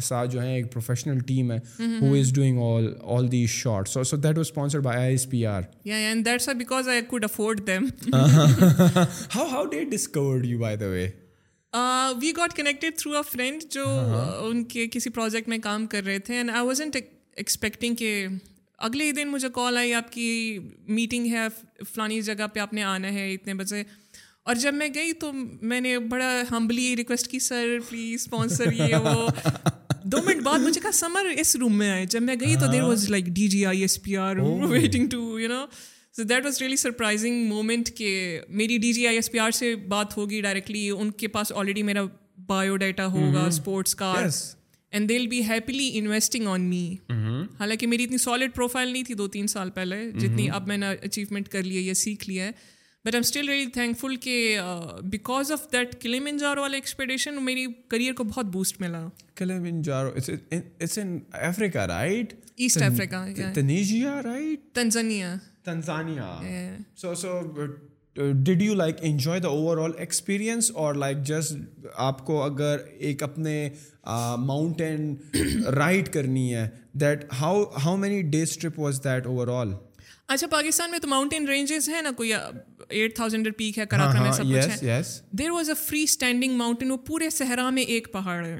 [0.00, 0.54] ساتھ جو ہے
[12.20, 16.04] we got connected through a friend جو ہاں۔ ان کے کسی پروجیکٹ میں کام کر
[16.04, 18.26] رہے تھے اینڈ آئی واز ایکسپیکٹنگ کہ
[18.86, 20.58] اگلے ہی دن مجھے کال آئی آپ کی
[20.88, 21.46] میٹنگ ہے
[21.92, 23.82] فلانی جگہ پہ آپ نے آنا ہے اتنے بجے
[24.44, 28.94] اور جب میں گئی تو میں نے بڑا ہمبلی ریکویسٹ کی سر پلیز اسپانسر یہ
[29.04, 29.28] وہ
[30.12, 32.82] دو منٹ بعد مجھے کہا سمر اس روم میں آئے جب میں گئی تو there
[32.82, 34.36] was like D G I S P R
[34.70, 35.64] waiting to you know
[36.18, 38.06] so that was really surprising moment کہ
[38.60, 41.82] میری D G I S P R سے بات ہوگی ڈائریکٹلی ان کے پاس آلریڈی
[41.88, 42.02] میرا
[42.46, 43.94] بایو ڈیٹا ہوگا sports
[44.92, 46.84] and be happily investing on me
[47.60, 50.86] حالانکہ میری اتنی سالڈ پروفائل نہیں تھی دو تین سال پہلے جتنی اب میں نے
[51.00, 52.50] اچیومنٹ کر لی ہے یا سیکھ لیا ہے
[53.04, 53.66] but I still very
[53.98, 54.34] thankful کہ
[55.10, 56.80] بیکاز آف دیٹ کلیم جارو والے
[57.90, 59.06] کریئر کو بہت بوسٹ ملا
[61.44, 61.86] افریقہ
[65.64, 66.68] Tanzania
[67.00, 67.38] so so
[68.16, 69.48] did you like enjoy the
[69.84, 72.78] overall experience اور لائک جسٹ آپ کو اگر
[73.08, 73.68] ایک اپنے
[74.46, 75.14] ماؤنٹین
[75.76, 76.66] رائڈ کرنی ہے
[77.00, 79.06] that that how how many days trip was
[79.60, 79.72] overall
[80.32, 82.32] اچھا پاکستان میں تو ماؤنٹین رینجز ہیں نا کوئی
[82.88, 85.00] ایٹ تھاؤزینڈ پیک ہے میں سب کچھ ہے
[85.38, 88.58] there was a free standing mountain وہ پورے صحرا میں ایک پہاڑ ہے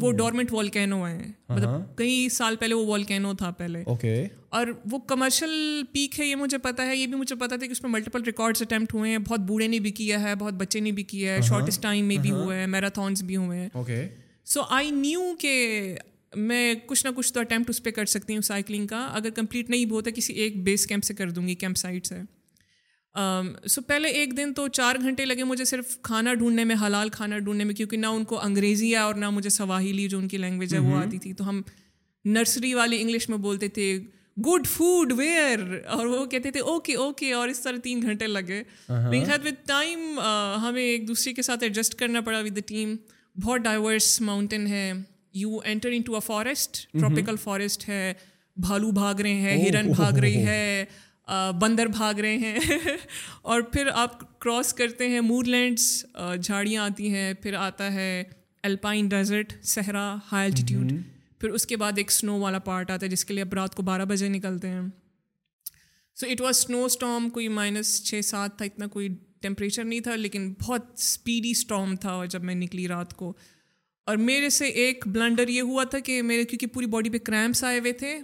[0.00, 1.68] وہ ڈورمنٹ والکینو ہے مطلب
[1.98, 4.12] کئی سال پہلے وہ والکینو تھا پہلے اوکے
[4.58, 5.50] اور وہ کمرشل
[5.92, 8.22] پیک ہے یہ مجھے پتا ہے یہ بھی مجھے پتا تھا کہ اس میں ملٹیپل
[8.26, 11.34] ریکارڈس اٹمپٹ ہوئے ہیں بہت بوڑھے نے بھی کیا ہے بہت بچے نے بھی کیا
[11.34, 14.08] ہے شارٹیج ٹائم میں بھی ہوئے ہیں میراتھونس بھی ہوئے ہیں
[14.54, 15.54] سو آئی نیو کہ
[16.36, 19.70] میں کچھ نہ کچھ تو اٹمپٹ اس پہ کر سکتی ہوں سائیکلنگ کا اگر کمپلیٹ
[19.70, 22.18] نہیں بھی ہوتا کسی ایک بیس کیمپ سے کر دوں گی کیمپ سائٹ سے
[23.68, 27.38] سو پہلے ایک دن تو چار گھنٹے لگے مجھے صرف کھانا ڈھونڈنے میں حلال کھانا
[27.38, 30.36] ڈھونڈنے میں کیونکہ نہ ان کو انگریزی ہے اور نہ مجھے سواہیلی جو ان کی
[30.38, 31.60] لینگویج ہے وہ آتی تھی تو ہم
[32.24, 33.96] نرسری والی انگلش میں بولتے تھے
[34.46, 35.60] گڈ فوڈ ویئر
[35.96, 38.62] اور وہ کہتے تھے اوکے اوکے اور اس طرح تین گھنٹے لگے
[39.66, 40.20] ٹائم
[40.62, 42.94] ہمیں ایک دوسرے کے ساتھ ایڈجسٹ کرنا پڑا ود دا ٹیم
[43.44, 44.92] بہت ڈائیورس ماؤنٹین ہے
[45.34, 48.12] you enter into a forest tropical forest ہے
[48.66, 50.84] بھالو بھاگ رہے ہیں ہرن بھاگ رہی ہے
[51.58, 52.90] بندر بھاگ رہے ہیں
[53.42, 55.82] اور پھر آپ کراس کرتے ہیں مور لینڈس
[56.42, 58.22] جھاڑیاں آتی ہیں پھر آتا ہے
[58.64, 60.92] الپائن ڈیزرٹ صحرا ہائی الٹیٹیوڈ
[61.40, 63.74] پھر اس کے بعد ایک سنو والا پارٹ آتا ہے جس کے لیے آپ رات
[63.74, 64.80] کو بارہ بجے نکلتے ہیں
[66.20, 69.08] سو اٹ واز سنو اسٹام کوئی مائنس چھ سات تھا اتنا کوئی
[69.42, 73.32] ٹیمپریچر نہیں تھا لیکن بہت اسپیڈی اسٹام تھا اور جب میں نکلی رات کو
[74.08, 77.64] اور میرے سے ایک بلنڈر یہ ہوا تھا کہ میرے کیونکہ پوری باڈی پہ کریمپس
[77.64, 78.18] آئے ہوئے تھے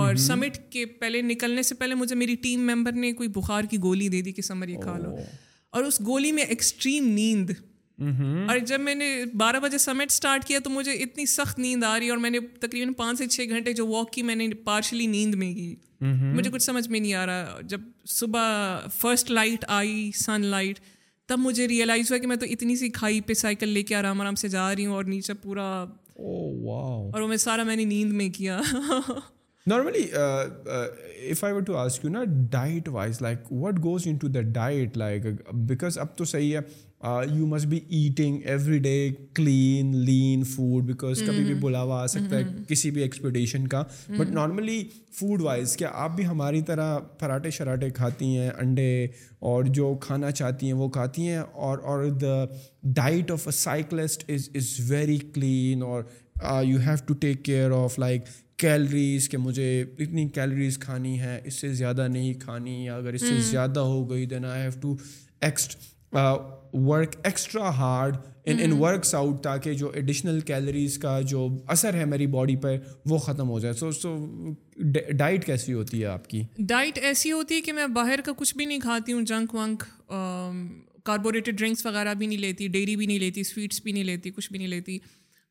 [0.00, 3.76] اور سمٹ کے پہلے نکلنے سے پہلے مجھے میری ٹیم ممبر نے کوئی بخار کی
[3.82, 5.14] گولی دے دی کہ سمر یہ کھا لو
[5.76, 7.50] اور اس گولی میں ایکسٹریم نیند
[8.50, 9.06] اور جب میں نے
[9.42, 12.38] بارہ بجے سمٹ اسٹارٹ کیا تو مجھے اتنی سخت نیند آ رہی اور میں نے
[12.60, 16.50] تقریباً پانچ سے چھ گھنٹے جو واک کی میں نے پارشلی نیند میں کی مجھے
[16.50, 17.86] کچھ سمجھ میں نہیں آ رہا جب
[18.16, 20.80] صبح فرسٹ لائٹ آئی سن لائٹ
[21.28, 24.20] تب مجھے ریئلائز ہوا کہ میں تو اتنی سی کھائی پہ سائیکل لے کے آرام
[24.20, 25.64] آرام سے جا رہی ہوں اور نیچے پورا
[26.22, 28.60] اور وہ میں سارا میں نے نیند میں کیا
[29.70, 30.04] normally
[31.30, 35.24] if I to ask you نا diet wise like what goes into the diet like
[35.68, 38.92] because اب تو صحیح ہے you must be eating every day
[39.36, 43.82] clean lean food because کبھی بھی بلاوا آ سکتا ہے کسی بھی ایکسپیڈیشن کا
[44.18, 44.82] بٹ نارملی
[45.18, 48.90] فوڈ وائز کیا آپ بھی ہماری طرح پراٹھے شراٹے کھاتی ہیں انڈے
[49.52, 52.44] اور جو کھانا چاہتی ہیں وہ کھاتی ہیں اور اور the
[53.02, 56.02] diet of a cyclist is is very clean اور
[56.64, 58.24] you have to take care of like
[58.58, 63.20] calories کہ مجھے اتنی کیلریز کھانی ہے اس سے زیادہ نہیں کھانی یا اگر اس
[63.28, 64.94] سے زیادہ ہو گئی then I have to
[65.48, 65.76] ایکسٹ
[66.86, 68.16] work extra hard
[68.50, 68.72] in in
[69.14, 72.76] workouts تاکہ جو ایڈیشنل کیلریز کا جو اثر ہے میری باڈی پر
[73.08, 74.16] وہ ختم ہو جائے سو سو
[75.18, 78.56] ڈائٹ کیسی ہوتی ہے آپ کی ڈائٹ ایسی ہوتی ہے کہ میں باہر کا کچھ
[78.56, 79.82] بھی نہیں کھاتی ہوں جنک ونک
[81.06, 84.48] کاربوریٹڈ ڈرنکس وغیرہ بھی نہیں لیتی ڈیری بھی نہیں لیتی سویٹس بھی نہیں لیتی کچھ
[84.52, 84.98] بھی نہیں لیتی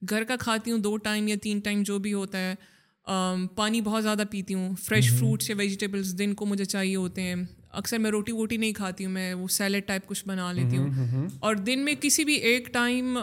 [0.10, 2.54] گھر کا کھاتی ہوں دو ٹائم یا تین ٹائم جو بھی ہوتا ہے
[3.56, 7.36] پانی بہت زیادہ پیتی ہوں فریش فروٹس یا ویجیٹیبلس دن کو مجھے چاہیے ہوتے ہیں
[7.80, 11.28] اکثر میں روٹی ووٹی نہیں کھاتی ہوں میں وہ سیلڈ ٹائپ کچھ بنا لیتی ہوں
[11.40, 13.18] اور دن میں کسی بھی ایک ٹائم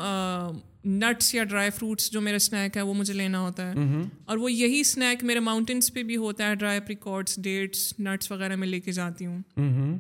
[0.95, 4.53] نٹس یا ڈرائی فروٹس جو میرا اسنیک ہے وہ مجھے لینا ہوتا ہے اور وہ
[4.53, 8.81] یہی اسنیک میرے ماؤنٹینس پہ بھی ہوتا ہے ڈرائی پریکارڈس ڈیٹس نٹس وغیرہ میں لے
[8.81, 9.97] کے جاتی ہوں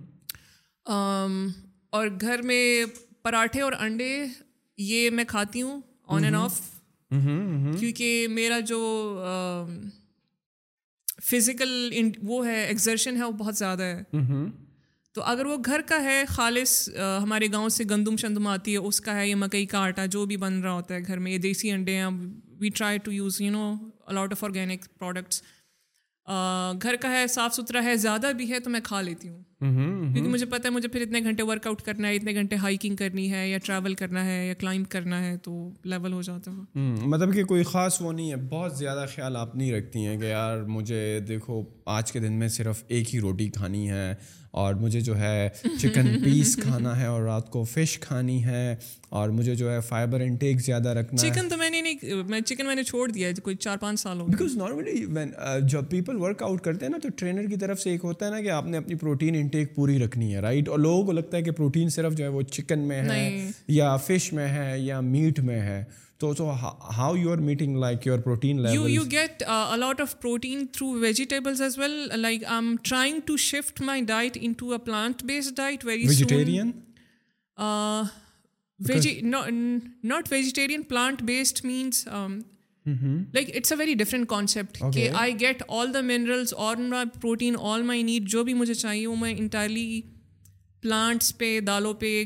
[1.97, 2.85] اور گھر میں
[3.23, 4.15] پراٹھے اور انڈے
[4.79, 6.61] یہ میں کھاتی ہوں on and off
[7.15, 7.79] Mm-hmm, mm-hmm.
[7.81, 9.65] کیونکہ میرا جو
[11.23, 14.49] فزیکل وہ ہے ایگزرشن ہے وہ بہت زیادہ ہے mm-hmm.
[15.15, 16.79] تو اگر وہ گھر کا ہے خالص
[17.23, 20.25] ہمارے گاؤں سے گندم شندم آتی ہے اس کا ہے یا مکئی کا آٹا جو
[20.31, 22.07] بھی بن رہا ہوتا ہے گھر میں یہ دیسی انڈے ہیں
[22.61, 23.65] we try to use you know
[24.13, 25.43] a lot of organic products
[26.85, 29.91] گھر کا ہے صاف ستھرا ہے زیادہ بھی ہے تو میں کھا لیتی ہوں Mm-hmm,
[29.95, 30.13] mm-hmm.
[30.15, 32.97] کیونکہ مجھے پتا ہے مجھے پھر اتنے گھنٹے ورک آؤٹ کرنا ہے اتنے گھنٹے ہائکنگ
[33.03, 35.53] کرنی ہے یا ٹریول کرنا ہے یا کلائمب کرنا ہے تو
[35.95, 39.37] لیول ہو جاتا ہے mm, مطلب کہ کوئی خاص وہ نہیں ہے بہت زیادہ خیال
[39.45, 41.63] آپ نہیں رکھتی ہیں کہ یار مجھے دیکھو
[41.99, 44.15] آج کے دن میں صرف ایک ہی روٹی کھانی ہے
[44.61, 45.49] اور مجھے جو ہے
[45.81, 48.75] چکن پیس کھانا ہے اور رات کو فش کھانی ہے
[49.21, 52.67] اور مجھے جو ہے فائبر انٹیک زیادہ رکھنا چکن تو میں نے نہیں میں چکن
[52.67, 56.17] میں نے چھوڑ دیا ہے کوئی چار پانچ سال ہو بیکاز نارملی uh, جب پیپل
[56.21, 58.51] ورک آؤٹ کرتے ہیں نا تو ٹرینر کی طرف سے ایک ہوتا ہے نا کہ
[58.61, 61.05] آپ نے اپنی پروٹین انٹیک پوری رکھنی ہے ہے ہے ہے ہے رائٹ اور لوگوں
[61.07, 64.33] کو لگتا کہ پروٹین صرف جو وہ چکن میں میں یا یا fish
[67.43, 68.03] meat
[80.11, 82.07] not vegetarian plant based means
[82.87, 86.77] like it's a very different concept کہ I get all the minerals اور
[87.21, 90.01] پروٹین آل مائی نیڈ جو بھی مجھے چاہیے وہ میں انٹائرلی
[90.83, 92.23] پلانٹس پہ دالوں پہ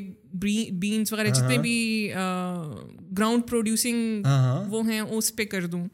[0.81, 1.77] بینس وغیرہ جتنے بھی
[3.19, 4.23] گراؤنڈ پروڈیوسنگ
[4.71, 5.87] وہ ہیں اس پہ کر دوں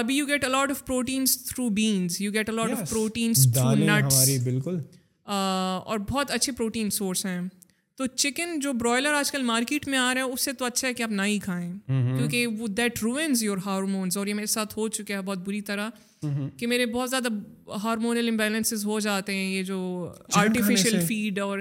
[0.00, 4.28] ابھی you get a lot of proteins through beans you get a lot of proteins through nuts
[4.44, 4.78] بالکل
[5.36, 7.40] اور بہت اچھے پروٹین سورس ہیں
[7.98, 10.86] تو چکن جو برائلر آج کل مارکیٹ میں آ رہا ہے اس سے تو اچھا
[10.88, 12.98] ہے کہ آپ نہ ہی کھائیں کیونکہ وہ دیٹ
[13.42, 15.88] یور اور یہ میرے ساتھ ہو چکا ہے بہت بری طرح
[16.58, 17.28] کہ میرے بہت زیادہ
[17.84, 19.78] ہارمونل امبیلنسز ہو جاتے ہیں یہ جو
[20.42, 21.58] آرٹیفیشیل فیڈ اور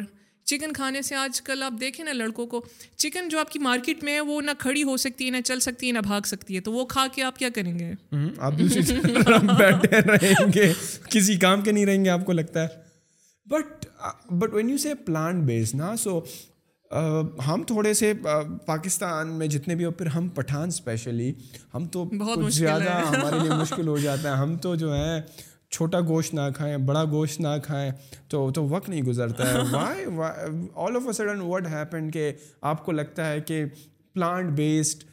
[0.49, 2.63] چکن کھانے سے آج کل آپ دیکھیں نا لڑکوں کو
[2.97, 5.59] چکن جو آپ کی مارکیٹ میں ہے وہ نہ کھڑی ہو سکتی ہے نہ چل
[5.67, 7.93] سکتی ہے نہ بھاگ سکتی ہے تو وہ کھا کے آپ کیا کریں گے
[11.11, 12.83] کسی کام کے نہیں رہیں گے آپ کو لگتا ہے
[13.49, 13.85] but
[14.41, 16.19] but when you say plant base نا سو
[17.47, 21.31] ہم تھوڑے سے uh, پاکستان میں جتنے بھی ہو پھر ہم پٹھان اسپیشلی
[21.73, 25.21] ہم تو بہت زیادہ ہمارے لیے مشکل ہو جاتا ہے ہم تو جو ہیں
[25.71, 27.91] چھوٹا گوشت نہ کھائیں بڑا گوشت نہ کھائیں
[28.29, 30.05] تو وقت نہیں گزرتا ہے why
[30.85, 32.31] all of a sudden what happen کہ
[32.71, 33.63] آپ کو لگتا ہے کہ
[34.13, 35.03] پلانٹ بیسڈ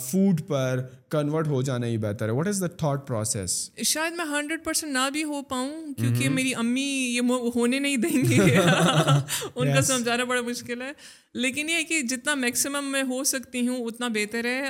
[0.00, 0.80] فوڈ پر
[1.10, 3.52] کنورٹ ہو جانا ہی بہتر ہے what is the thought process
[3.88, 6.84] شاید میں ہنڈریڈ پرسینٹ نہ بھی ہو پاؤں کیونکہ میری امی
[7.14, 8.38] یہ ہونے نہیں دیں گی
[9.54, 10.92] ان کا سمجھانا بڑا مشکل ہے
[11.34, 14.62] لیکن یہ ہے کہ جتنا میکسیمم میں ہو سکتی ہوں اتنا بہتر ہے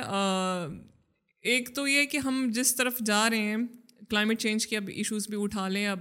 [1.53, 3.57] ایک تو یہ کہ ہم جس طرف جا رہے ہیں
[4.09, 5.99] کلائمیٹ چینج کے اب ایشوز بھی اٹھا لیں اب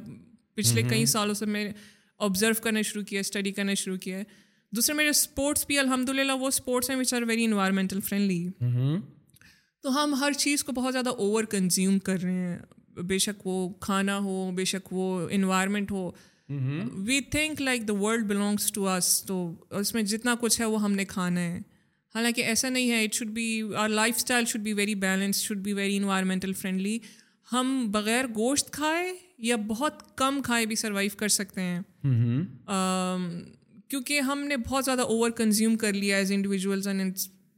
[0.57, 1.71] پچھلے کئی سالوں سے میں
[2.27, 4.25] آبزرو کرنا شروع کیا اسٹڈی کرنا شروع کیا ہے
[4.77, 8.49] دوسرے میرے اسپورٹس بھی الحمد للہ وہ اسپورٹس ہیں which are very environmental friendly
[9.83, 13.69] تو ہم ہر چیز کو بہت زیادہ اوور کنزیوم کر رہے ہیں بے شک وہ
[13.81, 16.11] کھانا ہو بے شک وہ environment who
[17.07, 19.41] we think like the world belongs to us تو
[19.81, 21.59] اس میں جتنا کچھ ہے وہ ہم نے کھانا ہے
[22.15, 25.73] حالانکہ ایسا نہیں ہے it should be our lifestyle should be very balance should be
[25.73, 26.99] very environmental friendly
[27.53, 29.13] ہم بغیر گوشت کھائے
[29.47, 31.79] یا بہت کم کھائے بھی سروائیو کر سکتے ہیں
[33.91, 36.87] کیونکہ ہم نے بہت زیادہ اوور کنزیوم کر لیا as individuals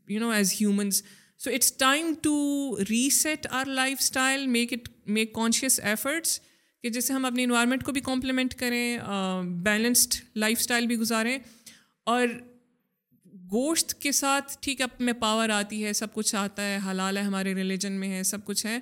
[0.09, 1.03] you know as humans
[1.45, 2.31] so it's time to
[2.91, 3.65] reset our
[4.01, 6.39] lifestyle make it make conscious efforts
[6.83, 8.97] کہ جیسے ہم اپنے انوائرمنٹ کو بھی کمپلیمنٹ کریں
[9.65, 10.15] بیلنسڈ
[10.45, 11.39] لائف اسٹائل بھی گزاریں
[12.15, 12.27] اور
[13.53, 17.17] گوشت کے ساتھ ٹھیک ہے اپ میں پاور آتی ہے سب کچھ آتا ہے حلال
[17.17, 18.79] ہے ہمارے ریلیجن میں ہے سب کچھ ہے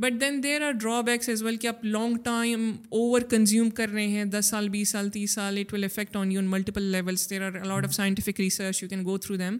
[0.00, 4.06] but then there are drawbacks as well کہ آپ لانگ ٹائم اوور کنزیوم کر رہے
[4.06, 7.28] ہیں دس سال بیس سال تیس سال it will affect on you in multiple levels
[7.30, 9.56] there are a lot of scientific research you can go through them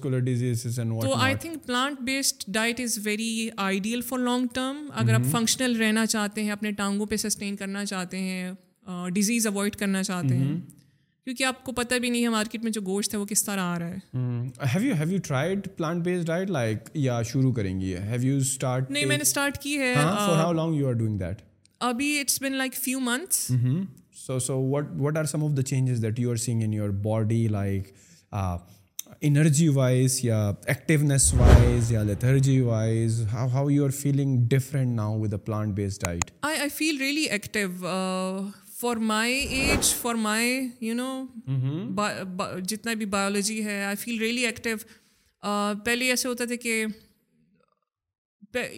[0.00, 3.30] تو I think plant based diet is very
[3.68, 7.84] ideal for long term اگر آپ functional رہنا چاہتے ہیں اپنے ٹانگوں پہ sustain کرنا
[7.84, 8.52] چاہتے ہیں
[9.14, 10.54] ڈیزیز اوائڈ کرنا چاہتے ہیں
[11.30, 13.60] کیونکہ آپ کو پتہ بھی نہیں ہے مارکیٹ میں جو گوشت ہے وہ کس طرح
[13.74, 17.80] آ رہا ہے have you have you tried plant based diet like یا شروع کریں
[17.80, 20.92] گی ہیو یو اسٹارٹ نہیں میں نے اسٹارٹ کی ہے for how long you are
[21.04, 21.42] doing that
[21.90, 23.52] ابھی it's been like few months
[24.26, 26.90] so so what what are some of the changes that you are seeing in your
[27.04, 27.92] body like
[29.22, 35.18] energy wise یا activeness wise یا lethargy wise how how you are feeling different now
[35.20, 37.68] with a plant based diet I I feel really active
[38.80, 41.24] for my age for my you know
[42.68, 44.76] جتنا بھی biology ہے I feel really active
[45.84, 46.84] پہلے ایسے ہوتا تھا کہ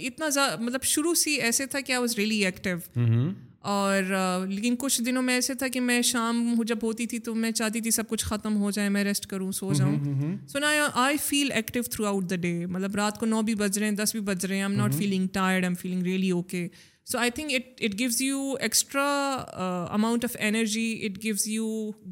[0.06, 3.00] اتنا زیادہ مطلب شروع سے ہی ایسے تھا کہ آئی واز ریئلی ایکٹیو
[3.76, 4.02] اور
[4.48, 7.80] لیکن کچھ دنوں میں ایسے تھا کہ میں شام جب ہوتی تھی تو میں چاہتی
[7.80, 9.98] تھی سب کچھ ختم ہو جائے میں ریسٹ کروں سو جاؤں
[10.52, 10.70] سو نا
[11.04, 14.12] I feel active throughout the day مطلب رات کو نو بھی بج رہے ہیں دس
[14.14, 16.66] بھی بج رہے ہیں I am not feeling tired I am feeling really okay
[17.10, 19.04] so I think it it goes you extra
[19.94, 21.66] amount of energy it goes you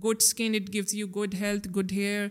[0.04, 2.26] good skin it goes you good health good hair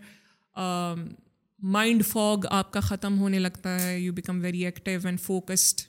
[1.75, 5.81] mind fog آپ کا ختم ہونے لگتا ہے you become very active and focused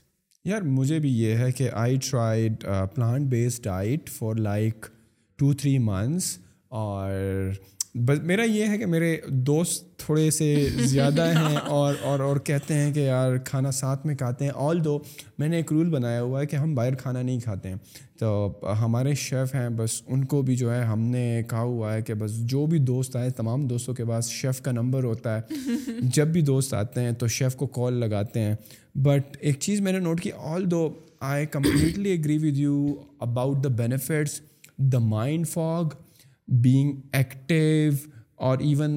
[0.49, 2.65] یار مجھے بھی یہ ہے کہ I tried
[2.95, 4.87] plant based diet for like
[5.39, 6.37] two three months
[6.79, 7.53] اور
[8.07, 9.17] بس میرا یہ ہے کہ میرے
[9.47, 14.15] دوست تھوڑے سے زیادہ ہیں اور اور اور کہتے ہیں کہ یار کھانا ساتھ میں
[14.17, 14.99] کھاتے ہیں آل دو
[15.39, 17.77] میں نے ایک رول بنایا ہوا ہے کہ ہم باہر کھانا نہیں کھاتے ہیں
[18.19, 22.03] تو ہمارے شیف ہیں بس ان کو بھی جو ہے ہم نے کہا ہوا ہے
[22.03, 25.77] کہ بس جو بھی دوست آئے تمام دوستوں کے پاس شیف کا نمبر ہوتا ہے
[26.15, 28.55] جب بھی دوست آتے ہیں تو شیف کو کال لگاتے ہیں
[29.05, 30.31] بٹ ایک چیز میں نے نوٹ کی
[30.71, 30.89] although
[31.33, 34.41] I completely agree with you about the benefits
[34.93, 35.89] the mind fog
[36.63, 37.93] being active
[38.45, 38.97] اور ایون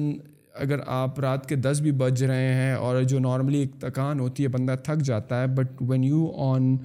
[0.60, 4.42] اگر آپ رات کے دس بھی بج رہے ہیں اور جو نارملی ایک تھکان ہوتی
[4.42, 6.76] ہے بندہ تھک جاتا ہے but when you on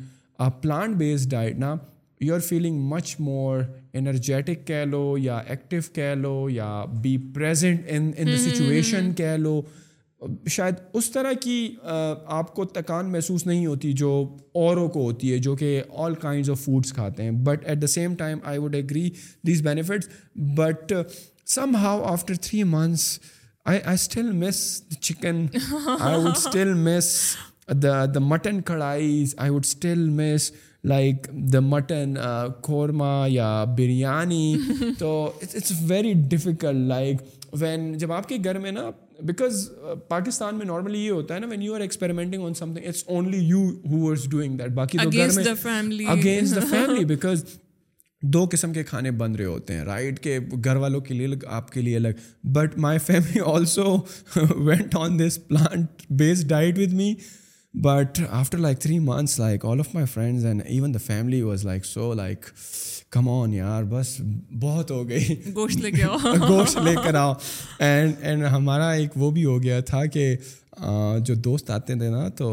[0.62, 1.74] plant base diet نا
[2.22, 3.62] you are feeling much more
[3.94, 9.62] energetic کہہ لو یا ایکٹیو کہہ لو یا be present in in situation کہہ لو
[10.50, 11.56] شاید اس طرح کی
[12.38, 14.10] آپ کو تکان محسوس نہیں ہوتی جو
[14.62, 17.88] اوروں کو ہوتی ہے جو کہ آل کائنڈز آف فوڈس کھاتے ہیں but at the
[17.88, 19.10] same time I would agree
[19.48, 20.08] these benefits
[20.56, 20.94] but
[21.84, 23.20] somehow after three months
[23.66, 24.58] I I still miss
[25.00, 25.46] chicken
[26.00, 27.16] I would still miss
[27.84, 30.52] the the mutton karahis I would still miss
[30.88, 32.16] like the mutton
[32.64, 34.56] korma یا بریانی
[35.00, 35.12] تو
[35.54, 37.18] it's very difficult like
[37.62, 38.90] when جب آپ کے گھر میں نا
[39.28, 39.70] because
[40.10, 43.38] Pakistan میں normally یہ ہوتا ہے نا when you are experimenting on something it's only
[43.48, 47.44] you doing that باقی اگینسٹ دا فیملی بیکاز
[48.34, 51.72] دو قسم کے کھانے بن رہے ہوتے ہیں رائٹ کے گھر والوں کے لیے آپ
[51.72, 52.24] کے لیے الگ
[52.58, 53.96] but my family also
[54.66, 57.14] went on this plant based diet with me
[57.84, 61.66] but after like three months like all of my friends and even the family was
[61.66, 62.46] like so like
[63.12, 64.16] come on یار بس
[64.62, 67.34] بہت ہو گئی گوشت لے کے آؤ گوشت لے کر آؤ
[67.80, 70.36] اینڈ اینڈ ہمارا ایک وہ بھی ہو گیا تھا کہ
[71.26, 72.50] جو دوست آتے تھے نا تو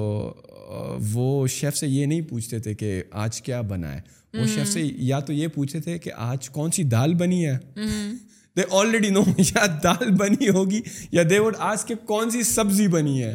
[1.13, 4.01] وہ شیف سے یہ نہیں پوچھتے تھے کہ آج کیا بنا ہے
[4.39, 7.57] وہ شیف سے یا تو یہ پوچھتے تھے کہ آج کون سی دال بنی ہے
[8.57, 10.81] دے آلریڈی نو یا دال بنی ہوگی
[11.13, 13.35] یا دے وڈ آج کے کون سی سبزی بنی ہے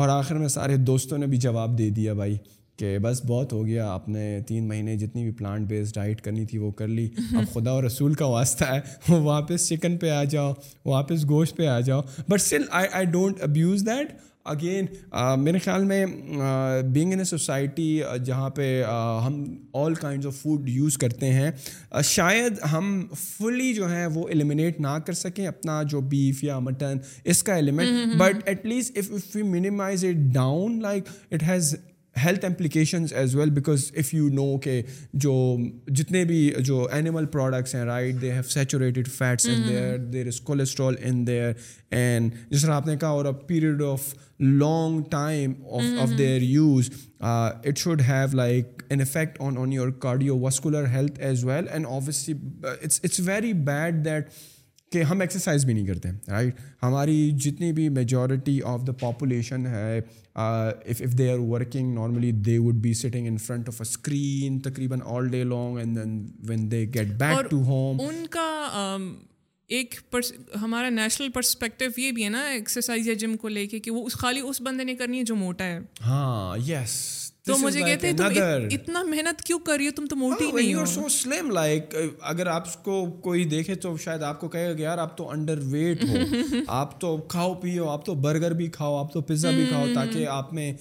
[0.00, 2.36] اور آخر میں سارے دوستوں نے بھی جواب دے دیا بھائی
[2.78, 6.44] کہ بس بہت ہو گیا آپ نے تین مہینے جتنی بھی پلانٹ بیسڈ ڈائٹ کرنی
[6.50, 10.10] تھی وہ کر لی اب خدا اور رسول کا واسطہ ہے وہ واپس چکن پہ
[10.10, 10.52] آ جاؤ
[10.86, 14.12] واپس گوشت پہ آ جاؤ but still I I don't abuse that
[14.52, 14.86] again
[15.38, 16.04] میرے خیال میں
[16.92, 18.64] بینگ ان اے سوسائٹی جہاں پہ
[19.26, 19.34] ہم
[19.82, 21.50] all kinds of food use کرتے ہیں
[22.04, 26.96] شاید ہم فلی جو ہیں وہ ایلیمینیٹ نہ کر سکیں اپنا جو بیف یا مٹن
[27.24, 31.74] اس کا element but at least if you minimise it down like it has
[32.24, 34.80] health implications as well because if you know کہ
[35.24, 35.56] جو
[35.96, 40.40] جتنے بھی جو اینیمل پروڈکٹس ہیں right they have saturated fats in there there is
[40.50, 41.52] cholesterol in there
[41.96, 45.52] and جس طرح آپ نے کہا a period of long time
[46.02, 46.90] of their use
[47.20, 49.90] it should have like an effect on on your
[50.38, 51.86] cardiovascular health as well and
[52.82, 54.28] it's very bad that
[54.92, 60.00] کہ ہم exercise بھی نہیں کرتے رائٹ ہماری جتنی بھی میجورٹی آف دا پاپولیشن ہے
[60.34, 65.00] if they they are working normally would be sitting in front of a screen تقریباً
[65.14, 68.48] all day long and then when they get back to home ان کا
[69.76, 69.94] ایک
[70.62, 74.06] ہمارا نیشنل پرسپیکٹو یہ بھی ہے نا exercise یا جم کو لے کے کہ وہ
[74.12, 76.96] خالی اس بندے نے کرنی ہے جو موٹا ہے ہاں یس
[77.46, 80.54] تو مجھے کہتے ہیں تم اتنا محنت کیوں کر رہی ہو تم تو موٹی ہاں,
[80.56, 81.94] نہیں ہو سو سلم لائک
[82.32, 85.58] اگر آپ کو کوئی دیکھے تو شاید آپ کو کہے گا یار آپ تو انڈر
[85.70, 89.64] ویٹ ہو آپ تو کھاؤ پیو آپ تو برگر بھی کھاؤ آپ تو پزا بھی
[89.70, 89.94] کھاؤ hmm.
[89.94, 90.72] تاکہ آپ میں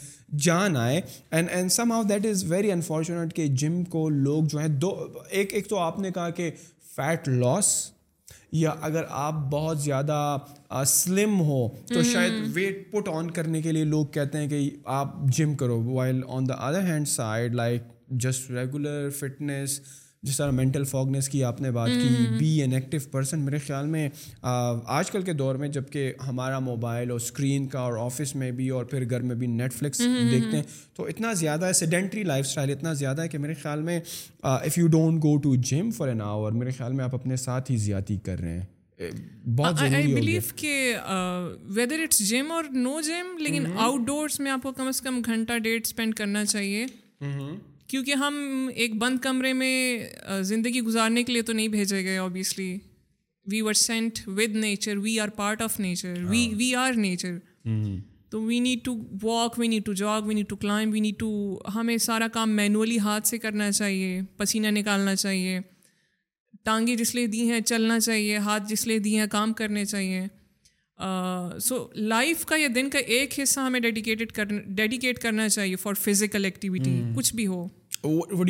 [0.44, 1.00] جان آئے
[1.32, 4.94] and and somehow that is very unfortunate کہ جم کو لوگ جو ہیں دو
[5.30, 6.52] ایک ایک تو آپ نے کہا کہ
[6.96, 7.74] فیٹ لاس
[8.52, 10.38] یا اگر آپ بہت زیادہ
[10.88, 15.14] سلم ہو تو شاید ویٹ پٹ آن کرنے کے لیے لوگ کہتے ہیں کہ آپ
[15.38, 17.84] جم کرو while on the other hand side like
[18.26, 19.80] just regular fitness
[20.24, 23.86] جس طرح مینٹل فوگنیس کی آپ نے بات کی بی این ایکٹیو پرسن میرے خیال
[23.90, 24.08] میں
[24.96, 28.50] آج کل کے دور میں جب کہ ہمارا موبائل اور اسکرین کا اور آفس میں
[28.60, 30.00] بھی اور پھر گھر میں بھی نیٹ فلکس
[30.32, 30.64] دیکھتے ہیں
[30.96, 34.00] تو اتنا زیادہ ہے سیڈنٹری لائف اسٹائل اتنا زیادہ ہے کہ میرے خیال میں
[34.44, 37.72] if you don't go to gym for an hour میرے خیال میں آپ اپنے ساتھ
[37.72, 38.66] ہی زیادتی کر رہے ہیں
[41.76, 42.98] ویدر اٹس جم جم اور نو
[43.40, 46.86] لیکن آؤٹ ڈورس میں آپ کو کم از کم گھنٹہ ڈیٹ اسپینڈ کرنا چاہیے
[47.92, 48.34] کیونکہ ہم
[48.84, 52.78] ایک بند کمرے میں زندگی گزارنے کے لیے تو نہیں بھیجے گئے obviously
[53.52, 57.38] we were sent with nature we are part of nature we we are nature
[58.32, 61.18] تو we need to walk we need to jog we need to climb we need
[61.20, 65.60] to ہمیں سارا کام مینولی ہاتھ سے کرنا چاہیے پسینہ نکالنا چاہیے
[66.66, 70.22] ٹانگیں جس لیے دی ہیں چلنا چاہیے ہاتھ جس لیے دیے ہیں کام کرنے چاہیے
[71.68, 75.94] سو لائف کا یا دن کا ایک حصہ ہمیں ڈیڈیکیٹڈ کرنا ڈیڈیکیٹ کرنا چاہیے فار
[76.06, 77.68] فزیکل ایکٹیویٹی کچھ بھی ہو
[78.04, 78.46] آپ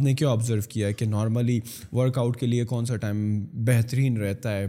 [0.00, 1.58] نے کیا کیا نارملی
[1.92, 3.24] ورک آؤٹ کے لیے کون سا ٹائم
[3.66, 4.66] بہترین رہتا ہے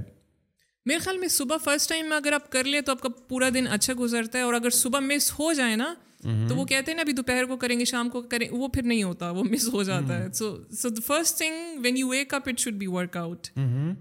[0.87, 3.67] میرے خیال میں صبح فرسٹ ٹائم اگر آپ کر لیں تو آپ کا پورا دن
[3.71, 5.93] اچھا گزرتا ہے اور اگر صبح مس ہو جائے نا
[6.27, 6.65] تو وہ mm-hmm.
[6.67, 9.29] کہتے ہیں نا ابھی دوپہر کو کریں گے شام کو کریں وہ پھر نہیں ہوتا
[9.37, 10.49] وہ مس ہو جاتا ہے so
[10.79, 13.47] so the first thing when you wake up it should be workout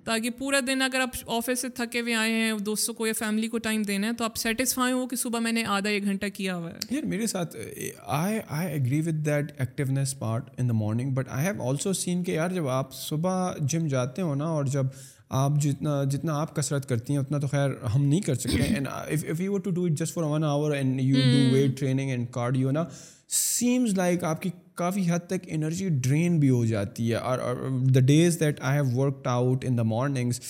[0.04, 3.48] تاکہ پورا دن اگر آپ آفس سے تھکے ہوئے آئے ہیں دوستوں کو یا فیملی
[3.48, 6.26] کو ٹائم دینا ہے تو آپ سیٹسفائی ہو کہ صبح میں نے آدھا ایک گھنٹہ
[6.34, 7.56] کیا ہوا ہے یار میرے ساتھ
[8.04, 12.22] I I agree with that activeness part in the morning but I have also seen
[12.24, 14.86] کہ یار جب آپ صبح جم جاتے ہو نا اور جب
[15.36, 18.84] آپ جتنا جتنا آپ کثرت کرتی ہیں اتنا تو خیر ہم نہیں کر سکتے ہیں
[22.16, 22.84] اینڈ کارڈیو نا
[23.38, 24.50] سیمز لائک آپ کی
[24.82, 27.38] کافی حد تک انرجی ڈرین بھی ہو جاتی ہے اور
[27.94, 30.40] the days that I have worked out in the mornings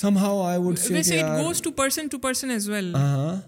[0.18, 2.92] somehow I would say it goes to person to person as well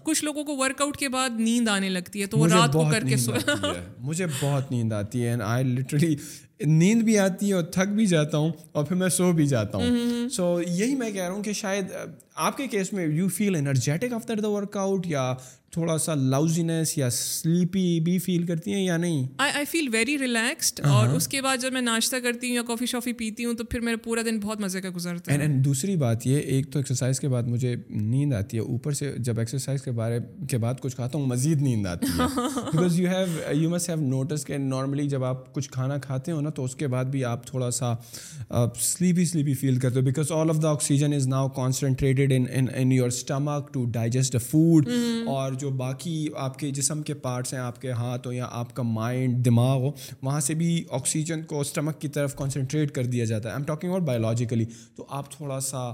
[0.03, 2.83] کچھ لوگوں کو ورک آؤٹ کے بعد نیند آنے لگتی ہے تو وہ رات کو
[2.91, 3.31] کر کے سو
[4.05, 6.15] مجھے بہت نیند آتی ہے اینڈ آئی لٹرلی
[6.65, 9.77] نیند بھی آتی ہے اور تھک بھی جاتا ہوں اور پھر میں سو بھی جاتا
[9.77, 11.91] ہوں سو یہی میں کہہ رہا ہوں کہ شاید
[12.47, 14.47] آپ کے کیس میں you feel energetic after the
[14.77, 15.33] workout یا
[15.71, 20.79] تھوڑا سا لاؤزینس یا سلیپی بھی فیل کرتی ہیں یا نہیں آئی فیل ویری ریلیکسڈ
[20.89, 23.63] اور اس کے بعد جب میں ناشتہ کرتی ہوں یا کافی شافی پیتی ہوں تو
[23.69, 27.19] پھر میرا پورا دن بہت مزے کا گزرتا ہے دوسری بات یہ ایک تو ایکسرسائز
[27.19, 30.95] کے بعد مجھے نیند آتی ہے اوپر سے جب ایکسرسائز کے بارے کے بعد کچھ
[30.95, 33.19] کھاتا ہوں مزید نیند آتی ہے because you you
[33.51, 36.87] have have noticed کہ نارملی جب آپ کچھ کھانا کھاتے ہو نا تو اس کے
[36.95, 37.93] بعد بھی آپ تھوڑا سا
[38.81, 43.73] سلیپی سلیپی فیل کرتے ہو because all of the oxygen is now in your stomach
[43.73, 44.89] to digest food
[45.29, 46.15] اور جو باقی
[46.47, 49.77] آپ کے جسم کے پارٹس ہیں آپ کے ہاتھ ہو یا آپ کا مائنڈ دماغ
[49.81, 49.91] ہو
[50.21, 53.65] وہاں سے بھی آکسیجن کو اسٹمک کی طرف کانسنٹریٹ کر دیا جاتا ہے آئی ایم
[53.67, 54.65] ٹاکنگ اور بایولوجیکلی
[54.97, 55.89] تو آپ تھوڑا سا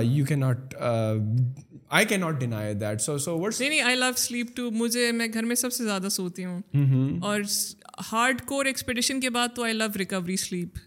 [0.06, 0.74] you کی not
[2.20, 4.10] not deny that so so نہیں لو
[4.56, 7.40] ٹو مجھے میں میں گھر سب سے زیادہ سوتی ہوں اور
[8.12, 10.78] ہارڈ کور ایکسپیڈیشن کے بعد تو آئی لو ریکوری سلیپ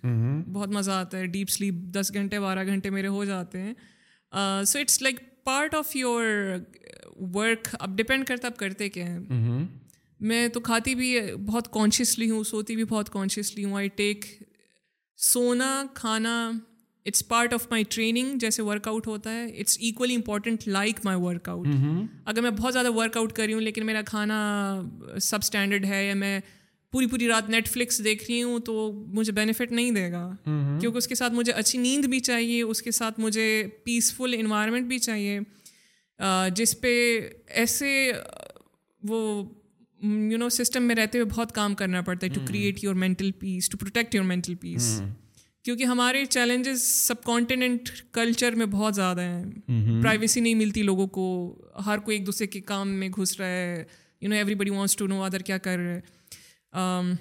[0.53, 3.73] بہت مزہ آتا ہے ڈیپ سلیپ دس گھنٹے بارہ گھنٹے میرے ہو جاتے ہیں
[4.67, 6.23] so it's like part of your
[7.33, 9.19] work اب ڈپینڈ کرتا اب کرتے کیا ہیں
[10.29, 11.07] میں تو کھاتی بھی
[11.45, 14.25] بہت کانشیسلی ہوں سوتی بھی بہت کانشیسلی ہوں آئی ٹیک
[15.31, 16.35] سونا کھانا
[17.09, 21.17] it's part of my training جیسے ورک آؤٹ ہوتا ہے it's actually important like my
[21.21, 21.67] work out
[22.31, 24.39] اگر میں بہت زیادہ ورک آؤٹ کری ہوں لیکن میرا کھانا
[25.29, 26.39] سب اسٹینڈرڈ ہے یا میں
[26.91, 28.73] پوری پوری رات نیٹ فلکس دیکھ رہی ہوں تو
[29.19, 32.81] مجھے بینیفٹ نہیں دے گا کیونکہ اس کے ساتھ مجھے اچھی نیند بھی چاہیے اس
[32.81, 33.45] کے ساتھ مجھے
[33.85, 35.39] پیسفل انوائرمنٹ بھی چاہیے
[36.55, 36.93] جس پہ
[37.63, 37.91] ایسے
[39.07, 39.21] وہ
[40.03, 43.29] یو نو سسٹم میں رہتے ہوئے بہت کام کرنا پڑتا ہے to create your mental
[43.39, 44.99] peace to protect your mental peace
[45.63, 49.43] کیونکہ ہمارے چیلنجز سب کانٹیننٹ کلچر میں بہت زیادہ ہیں
[50.01, 50.43] پرائیویسی hmm.
[50.47, 51.23] نہیں ملتی لوگوں کو
[51.85, 53.83] ہر کوئی ایک دوسرے کے کام میں گھس رہا ہے
[54.21, 57.13] you know everybody wants to know other کیا کر رہے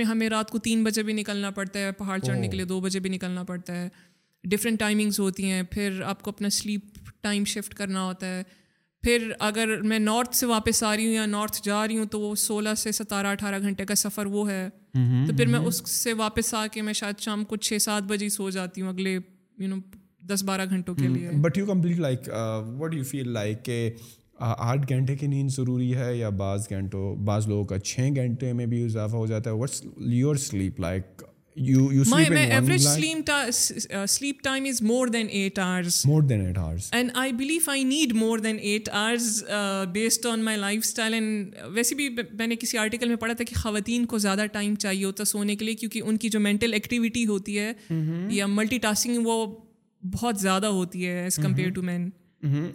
[0.06, 2.56] ہمیں رات کو تین بجے بھی نکلنا پڑتا ہے پہاڑ چڑھنے کے oh.
[2.56, 3.88] لیے دو بجے بھی نکلنا پڑتا ہے
[4.52, 8.42] ڈفرینٹ ٹائمنگس ہوتی ہیں پھر آپ کو اپنا سلیپ ٹائم شفٹ کرنا ہوتا ہے
[9.04, 12.20] پھر اگر میں نارتھ سے واپس آ رہی ہوں یا نارتھ جا رہی ہوں تو
[12.20, 16.14] وہ سولہ سے ستارہ اٹھارہ گھنٹے کا سفر وہ ہے تو پھر میں اس سے
[16.18, 19.68] واپس آ کے میں شاید شام کو چھ سات بجے سو جاتی ہوں اگلے یو
[19.70, 19.76] نو
[20.34, 22.30] دس بارہ گھنٹوں کے لیے but you complete like
[22.80, 23.90] what you feel like کہ
[24.56, 28.66] آٹھ گھنٹے کی نیند ضروری ہے یا بعض گھنٹوں بعض لوگوں کا چھ گھنٹے میں
[28.76, 31.22] بھی اضافہ ہو جاتا ہے واٹس یور سلیپ لائک
[31.54, 32.64] پڑھا
[43.34, 46.40] تھا کہ خواتین کو زیادہ ٹائم چاہیے ہوتا سونے کے لیے کیونکہ ان کی جو
[46.40, 47.72] مینٹل ایکٹیویٹی ہوتی ہے
[48.30, 49.46] یا ملٹی ٹاسکنگ وہ
[50.16, 52.10] بہت زیادہ ہوتی ہے ایز کمپیئر ٹو مین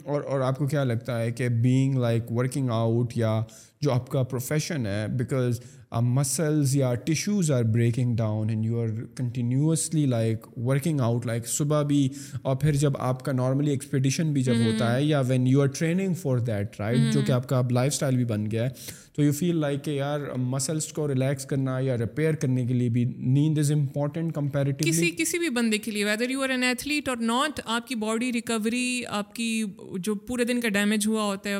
[0.05, 3.41] اور اور آپ کو کیا لگتا ہے کہ بینگ لائک ورکنگ آؤٹ یا
[3.83, 5.61] جو آپ کا پروفیشن ہے بیکاز
[5.93, 11.83] مسلز یا tissues are breaking down and you are continuously like working out like صبح
[11.89, 12.09] بھی
[12.43, 15.67] اور پھر جب آپ کا نارملی ایکسپیٹیشن بھی جب ہوتا ہے یا when you are
[15.79, 18.93] training for that right جو کہ آپ کا اب لائف اسٹائل بھی بن گیا ہے
[19.17, 20.21] تو یو فیل لائک کہ یار
[20.51, 25.11] مسلس کو ریلیکس کرنا یا ریپیئر کرنے کے لیے بھی نیند از امپورٹنٹ کمپیریٹو کسی
[25.19, 28.33] کسی بھی بندے کے لیے whether you are an athlete or not آپ کی باڈی
[28.33, 28.87] ریکوری
[29.19, 29.63] آپ کی
[30.01, 31.57] جو پورے دن کا ڈیمیج ہوا ہوتا ہے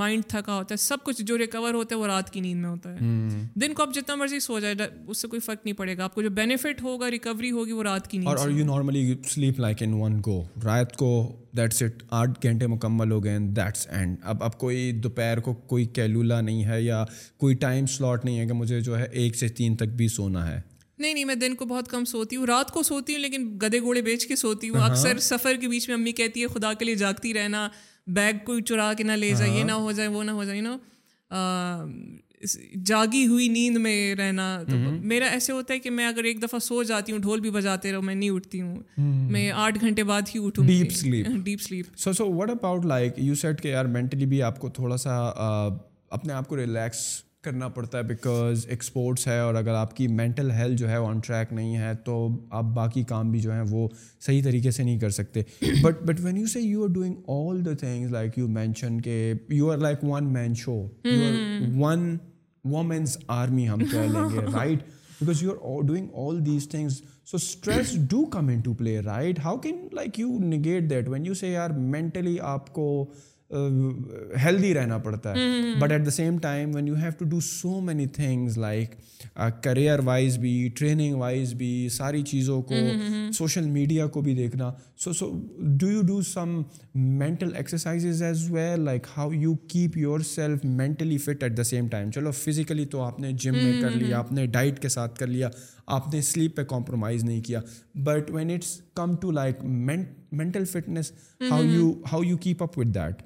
[0.00, 2.68] مائنڈ تھکا ہوتا ہے سب کچھ جو ریکور ہوتا ہے وہ رات کی نیند میں
[2.70, 4.74] ہوتا ہے دن کو آپ جتنا مرضی سو جائے
[5.06, 7.82] اس سے کوئی فرق نہیں پڑے گا آپ کو جو بینیفٹ ہوگا ریکوری ہوگی وہ
[7.82, 11.10] رات کی نیند اور you normally sleep like in one go رات کو
[11.56, 15.84] دیٹس اٹ آٹھ گھنٹے مکمل ہو گئے دیٹس اینڈ اب اب کوئی دوپہر کو کوئی
[15.94, 17.04] کیلولا نہیں ہے یا
[17.38, 20.50] کوئی ٹائم سلاٹ نہیں ہے کہ مجھے جو ہے ایک سے تین تک بھی سونا
[20.50, 20.60] ہے
[20.98, 23.80] نہیں نہیں میں دن کو بہت کم سوتی ہوں رات کو سوتی ہوں لیکن گدے
[23.80, 26.72] گھوڑے بیچ کے سوتی ہوں ہاں۔ اکثر سفر کے بیچ میں امی کہتی ہے خدا
[26.78, 27.68] کے لیے جاگتی رہنا
[28.06, 30.44] بیگ کوئی چرا کے نہ لے جائے یہ ہاں۔ نہ ہو جائے وہ نہ ہو
[30.44, 30.76] جائے نا
[32.86, 34.46] جاگی ہوئی نیند میں رہنا
[35.02, 37.92] میرا ایسے ہوتا ہے کہ میں اگر ایک دفعہ سو جاتی ہوں ڈھول بھی بجاتے
[37.92, 38.76] رہو میں نہیں اٹھتی ہوں
[39.32, 43.14] میں آٹھ گھنٹے بعد ہی اٹھوں deep sleep deep sleep so so what about like
[43.26, 45.16] you said کہ یار مینٹلی بھی آپ کو تھوڑا سا
[46.10, 47.00] اپنے آپ کو ریلیکس
[47.44, 51.18] کرنا پڑتا ہے بیکاز ایکسپورٹس ہے اور اگر آپ کی مینٹل ہیلتھ جو ہے آن
[51.26, 52.14] ٹریک نہیں ہے تو
[52.60, 53.86] آپ باقی کام بھی جو ہیں وہ
[54.26, 55.42] صحیح طریقے سے نہیں کر سکتے
[55.82, 59.32] but but when you say you are doing all the things like you mention کہ
[59.48, 60.80] you are like one man show
[61.80, 62.16] one
[62.74, 64.82] women's army ہم کہہ لیں گے right
[65.20, 67.00] because you are doing all these things
[67.30, 71.34] so stress do come into play right how can like you negate that when you
[71.44, 72.86] say are mentally آپ کو
[74.44, 77.80] healthy رہنا پڑتا ہے but at the same time when you have to do so
[77.84, 78.94] many things like
[79.62, 82.74] career wise بھی training wise بھی ساری چیزوں کو
[83.38, 84.70] سوشل میڈیا کو بھی دیکھنا
[85.04, 85.26] so so
[85.80, 86.50] do you do some
[87.18, 89.96] mental exercises as well like how you keep
[90.28, 93.90] yourself mentally fit at the same time چلو physically تو آپ نے جم میں کر
[93.96, 95.48] لیا آپ نے ڈائٹ کے ساتھ کر لیا
[95.96, 97.60] آپ نے سلیپ پہ کمپرومائز نہیں کیا
[98.04, 101.12] but when it's come to like mental fitness
[101.50, 103.22] how you how you keep up with that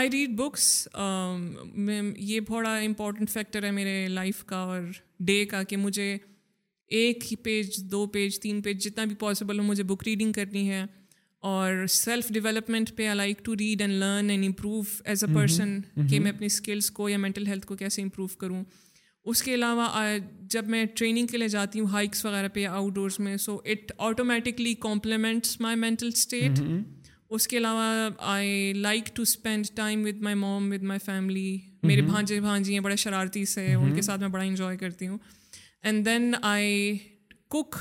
[0.00, 0.66] I read books
[2.16, 4.80] یہ بڑا امپورٹنٹ فیکٹر ہے میرے لائف کا اور
[5.30, 6.16] ڈے کا کہ مجھے
[6.96, 10.68] ایک ہی پیج دو پیج تین پیج جتنا بھی پاسبل ہو مجھے بک ریڈنگ کرنی
[10.70, 10.84] ہے
[11.50, 15.78] اور سیلف ڈیولپمنٹ پہ I like to read and learn and improve as a person
[16.10, 18.62] کہ میں اپنی اسکلس کو یا مینٹل ہیلتھ کو کیسے امپروو کروں
[19.30, 19.88] اس کے علاوہ
[20.50, 23.56] جب میں ٹریننگ کے لیے جاتی ہوں ہائکس وغیرہ پہ یا آؤٹ ڈورس میں so
[23.72, 26.60] it automatically complements my mental state
[27.36, 32.02] اس کے علاوہ I like to spend time with my mom with my family میرے
[32.12, 34.00] بھانجے بھانجی ہیں بڑے شرارتی سے ان کے mm-hmm.
[34.02, 35.18] ساتھ میں بڑا انجوائے کرتی ہوں
[35.82, 36.96] and then I
[37.50, 37.76] cook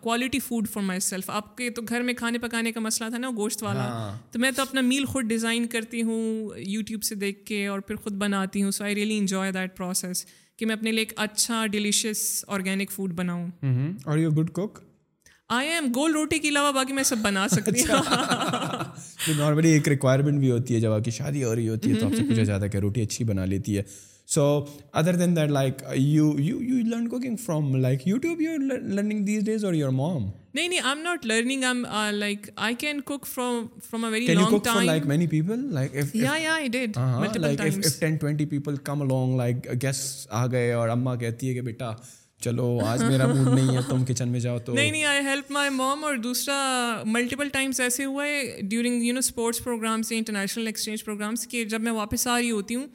[0.00, 3.30] quality food for myself آپ کے تو گھر میں کھانے پکانے کا مسئلہ تھا نا
[3.36, 7.44] گوشت والا ہاں۔ تو میں تو اپنا میل خود ڈیزائن کرتی ہوں یوٹیوب سے دیکھ
[7.46, 10.24] کے اور پھر خود بناتی ہوں so I really enjoy that process
[10.58, 13.48] کہ میں اپنے لیے ایک اچھا ڈیلیشیس آرگینک فوڈ بناؤں
[14.04, 14.78] اور you good cook
[15.54, 18.14] I am گول روٹی کے علاوہ باقی میں سب بنا سکتی ہوں
[19.38, 22.00] نارملی اچھا۔ ایک ریکوائرمنٹ بھی ہوتی ہے جب آپ کی شادی ہو رہی ہوتی ہے
[22.00, 23.82] تو آپ سے پوچھا جاتا ہے کہ روٹی اچھی بنا لیتی ہے
[24.32, 24.44] so
[25.00, 25.82] other than that like
[29.62, 29.64] اور
[41.64, 41.92] بیٹا
[42.42, 45.20] چلو آج میرا موڈ نہیں ہے تم کچن میں میں جاؤ تو نہیں نہیں آئی
[45.24, 46.54] ہیلپ مائی موم اور دوسرا
[47.06, 48.02] ملٹیپل ٹائمس ایسے
[48.68, 52.86] during you know sports programs programs international exchange کہ جب واپس آ رہی ہوتی ہوں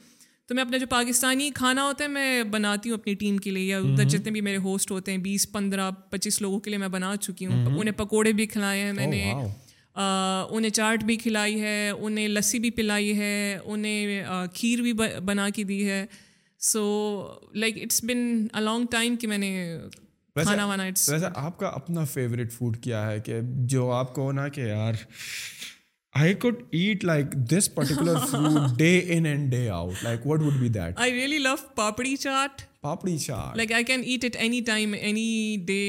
[0.50, 3.64] تو میں اپنا جو پاکستانی کھانا ہوتا ہے میں بناتی ہوں اپنی ٹیم کے لیے
[3.66, 6.88] یا ادھر جتنے بھی میرے ہوسٹ ہوتے ہیں بیس پندرہ پچیس لوگوں کے لیے میں
[6.94, 11.90] بنا چکی ہوں انہیں پکوڑے بھی کھلائے ہیں میں نے انہیں چاٹ بھی کھلائی ہے
[11.96, 13.32] انہیں لسی بھی پلائی ہے
[13.64, 14.22] انہیں
[14.54, 14.92] کھیر بھی
[15.24, 16.04] بنا کے دی ہے
[16.72, 16.82] so
[17.54, 19.52] like it's been a long time کہ میں نے
[20.42, 23.40] کھانا آپ کا اپنا فیوریٹ فوڈ کیا ہے کہ
[23.74, 24.94] جو آپ کو نا کہ یار
[26.18, 30.54] I could eat like this particular food day in and day out like what would
[30.60, 34.60] be that I really love papri chaat papri chaat like I can eat it any
[34.66, 35.80] time any day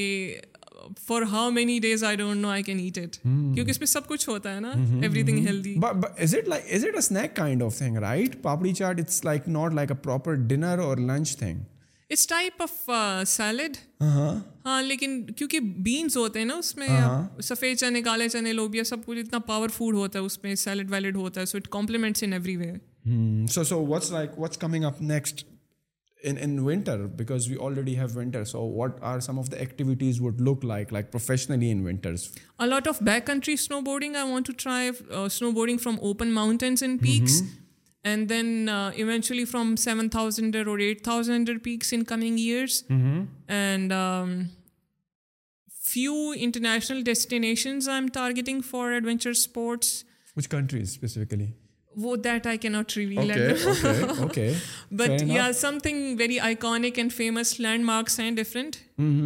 [1.08, 4.08] for how many days I don't know I can eat it کیونکہ اس میں سب
[4.08, 4.72] کچھ ہوتا ہے نا
[5.24, 5.76] everything healthy
[6.18, 9.48] is it like is it a snack kind of thing right papri chaat it's like
[9.58, 11.60] not like a proper dinner or lunch thing
[12.14, 12.90] اس type of
[13.30, 17.40] salad ہاں لیکن کیونکہ بینس ہوتے ہیں نا اس میں uh-huh.
[17.50, 20.92] سفید چنے کالے چنے لوبیا سب کچھ اتنا پاور فوڈ ہوتا ہے اس میں سیلڈ
[20.94, 22.72] ویلڈ ہوتا ہے so it complements in every way
[23.54, 25.46] so so what's like what's coming up next
[26.30, 30.22] in in winter because we already have winter so what are some of the activities
[30.22, 32.28] would look like like professionally in winters
[32.58, 33.56] a lot of back country
[33.86, 34.90] snowboarding I want to try
[35.52, 37.42] snowboarding from open mountains and peaks
[38.04, 42.84] And then uh, eventually from 7,000 or 8,000 peaks in coming years.
[42.84, 43.26] Mm-hmm.
[43.48, 44.50] And um,
[45.70, 50.04] few international destinations I'm targeting for adventure sports.
[50.34, 51.50] Which countries specifically?
[52.02, 53.32] وہ that I کی not reveal
[54.98, 55.50] but yeah
[55.84, 58.76] something very iconic and famous landmarks ہیں different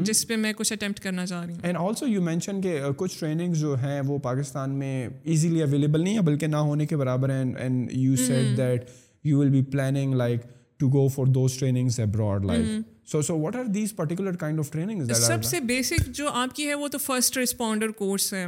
[0.05, 2.91] جس پہ میں کچھ attempt کرنا چاہ رہی ہوں اینڈ آلسو یو مینشن کہ uh,
[2.97, 6.97] کچھ ٹریننگ جو ہیں وہ پاکستان میں ایزیلی اویلیبل نہیں ہیں بلکہ نہ ہونے کے
[6.97, 8.89] برابر ہیں and you said that
[9.23, 10.41] you will be planning like
[10.79, 12.81] to go for those trainings abroad like
[13.11, 16.67] so so what are these particular kind of training سب سے بیسک جو آپ کی
[16.67, 18.45] ہے وہ تو فرسٹ رسپونڈر کورس ہے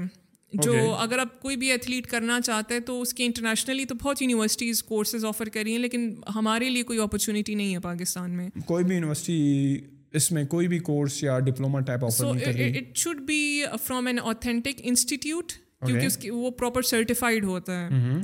[0.54, 4.22] جو اگر آپ کوئی بھی ایتھلیٹ کرنا چاہتے ہیں تو اس کی انٹرنیشنلی تو بہت
[4.22, 8.48] یونیورسٹیز کورسز آفر کر رہی ہیں لیکن ہمارے لیے کوئی اپرچونیٹی نہیں ہے پاکستان میں
[8.66, 9.78] کوئی بھی یونیورسٹی
[10.18, 13.42] اس میں کوئی بھی کورس یا diploma type so it should be
[13.86, 15.52] from an authentic institute
[15.86, 18.18] کیونکہ اس کی وہ پراپر سرٹیفائڈ ہوتا ہے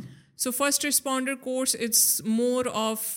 [0.43, 3.07] so first responder course it's more of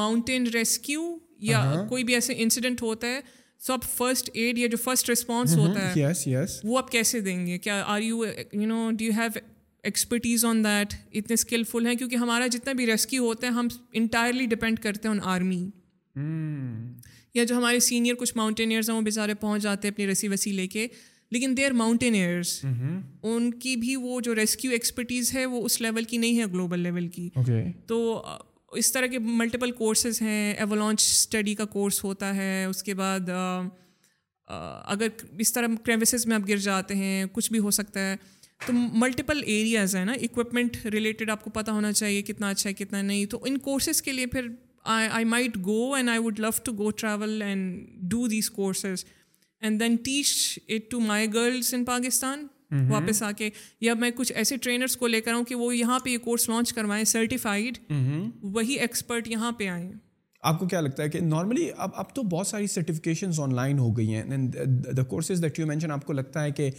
[0.00, 1.02] mountain rescue
[1.40, 1.88] یا uh-huh.
[1.88, 3.20] کوئی بھی ایسے انسیڈنٹ ہوتا ہے
[3.66, 5.68] سو آپ فرسٹ ایڈ یا جو فرسٹ رسپانس mm-hmm.
[5.68, 6.34] ہوتا ہے
[6.70, 9.38] وہ آپ کیسے دیں گے کیا are you you know do you have
[9.82, 13.68] expertise on that اتنے اسکلفل ہیں کیونکہ ہمارا جتنا بھی ریسکیو ہوتا ہے ہم
[14.00, 15.58] انٹائرلی ڈپینڈ کرتے ہیں آن آرمی
[16.18, 16.92] hmm.
[17.34, 20.50] یا جو ہمارے سینئر کچھ ماؤنٹینئرز ہیں وہ بیچارے پہنچ جاتے ہیں اپنی رسی وسی
[20.52, 20.86] لے کے
[21.32, 26.04] لیکن دے آر ماؤنٹینئرس ان کی بھی وہ جو ریسکیو ایکسپرٹیز ہے وہ اس لیول
[26.12, 27.28] کی نہیں ہے گلوبل لیول کی
[27.88, 27.98] تو
[28.76, 33.28] اس طرح کے ملٹیپل کورسز ہیں ایولانچ اسٹڈی کا کورس ہوتا ہے اس کے بعد
[34.46, 35.06] اگر
[35.40, 38.16] اس طرح کریوسز میں آپ گر جاتے ہیں کچھ بھی ہو سکتا ہے
[38.66, 42.74] تو ملٹیپل ایریاز ہیں نا اکوپمنٹ ریلیٹڈ آپ کو پتہ ہونا چاہیے کتنا اچھا ہے
[42.84, 44.48] کتنا نہیں تو ان کورسز کے لیے پھر
[44.94, 49.04] I might go and I would love to go travel and do these courses
[49.60, 52.46] and then teach it to my girls in Pakistan
[52.76, 52.90] Mm-hmm.
[52.90, 53.48] واپس آ کے
[53.80, 56.48] یا میں کچھ ایسے ٹرینرس کو لے کر آؤں کہ وہ یہاں پہ یہ کورس
[56.48, 58.28] لانچ کروائیں سرٹیفائڈ mm-hmm.
[58.54, 59.90] وہی ایکسپرٹ یہاں پہ آئیں
[60.50, 63.78] آپ کو کیا لگتا ہے کہ نارملی اب اب تو بہت ساری سرٹیفکیشنز آن لائن
[63.78, 64.46] ہو گئی ہیں
[64.96, 66.70] the courses that you mention آپ کو لگتا ہے کہ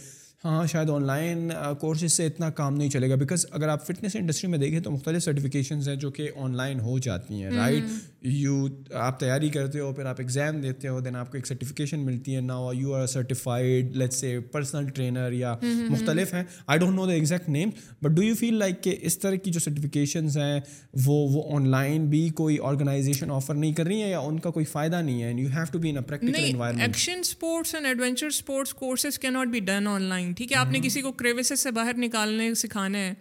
[0.44, 1.50] ہاں شاید آن لائن
[1.80, 4.90] کورسز سے اتنا کام نہیں چلے گا بیکاز اگر آپ فٹنس انڈسٹری میں دیکھیں تو
[4.90, 7.98] مختلف سرٹیفکیشنز ہیں جو کہ آن لائن ہو جاتی ہیں رائٹ mm-hmm.
[8.22, 8.64] یو
[9.02, 12.34] آپ تیاری کرتے ہو پھر آپ ایگزام دیتے ہو دین آپ کو ایک سرٹیفکیشن ملتی
[12.36, 15.54] ہے now you are certified let's say personal trainer یا
[15.90, 17.70] مختلف ہیں I don't know the exact name
[18.02, 20.60] but do you feel like کہ اس طرح کی جو سرٹیفکیشنز ہیں
[21.04, 24.50] وہ وہ آن لائن بھی کوئی آرگنائزیشن آفر نہیں کر رہی ہیں یا ان کا
[24.50, 28.26] کوئی فائدہ نہیں ہے you have to be in practical environment action sports and adventure
[28.26, 31.60] sports courses کی not be done online ٹھیک ہے آپ نے کسی کو کریوسز
[31.62, 33.14] سے باہر نکالنے سکھانے ہیں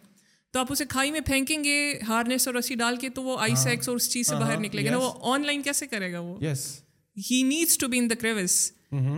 [0.53, 1.73] تو آپ اسے کھائی میں پھینکیں گے
[2.07, 4.59] ہارنیس اور رسی ڈال کے تو وہ آئی سیکس ہاں۔ اور اس چیز سے باہر
[4.59, 6.37] نکلے گا نا وہ آن لائن کیسے کرے گا وہ
[7.29, 8.55] ہی needs to be in the crevasse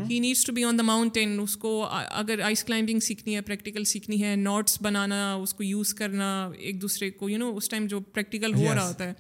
[0.10, 3.84] he needs to be on the mountain اس کو اگر آئس کلائمبنگ سیکھنی ہے پریکٹیکل
[3.94, 7.86] سیکھنی ہے ناٹس بنانا اس کو یوز کرنا ایک دوسرے کو یو نو اس ٹائم
[7.94, 9.14] جو پریکٹیکل ہو رہا ہوتا ہے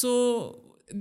[0.00, 0.12] so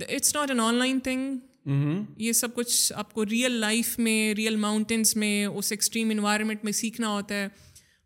[0.08, 5.16] it's not an online thing یہ سب کچھ آپ کو ریئل لائف میں ریئل ماؤنٹینس
[5.24, 7.48] میں اس ایکسٹریم انوائرمنٹ میں سیکھنا ہوتا ہے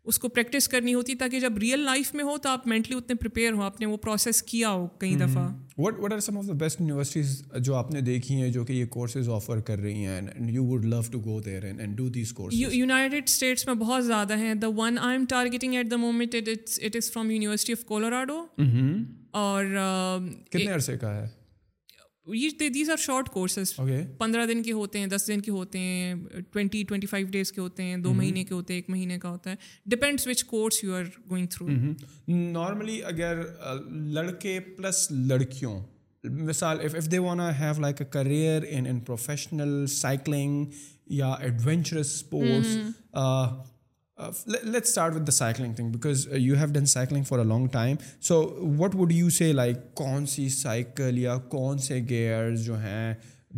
[0.08, 3.14] اس کو پریکٹس کرنی ہوتی تاکہ جب ریئل لائف میں ہو تو آپ مینٹلی اتنے
[3.20, 5.46] پریپیئر ہوں آپ نے وہ پروسیس کیا ہو کئی دفعہ
[5.78, 8.72] what what are some of the best universities جو آپ نے دیکھی ہیں جو کہ
[8.72, 10.20] یہ کورسز آفر کر رہی ہیں
[10.52, 14.38] you would love to go there and do these courses United States میں بہت زیادہ
[14.38, 16.34] ہیں the one I am targeting at the moment
[16.82, 18.44] it is from University of Colorado
[19.42, 19.64] اور
[20.50, 21.26] کتنے عرصے کا ہے
[22.74, 23.74] دیز آر شارٹ کورسز
[24.18, 26.14] پندرہ دن کے ہوتے ہیں دس دن کے ہوتے ہیں
[26.52, 29.50] ٹوینٹی فائیو ڈیز کے ہوتے ہیں دو مہینے کے ہوتے ہیں ایک مہینے کا ہوتا
[29.50, 29.56] ہے
[29.94, 31.68] depends which course you are going through
[32.36, 33.42] normally اگر
[34.18, 35.80] لڑکے پلس لڑکیوں
[36.46, 40.64] مثال if if they wanna have like a career in in professional cycling
[41.18, 42.76] یا adventurous sports
[44.46, 47.96] let start the cycling thing because you have done cycling for a long time
[48.28, 48.40] so
[48.78, 53.12] what would you سے like کون سی cycle یا کون سے gears جو ہیں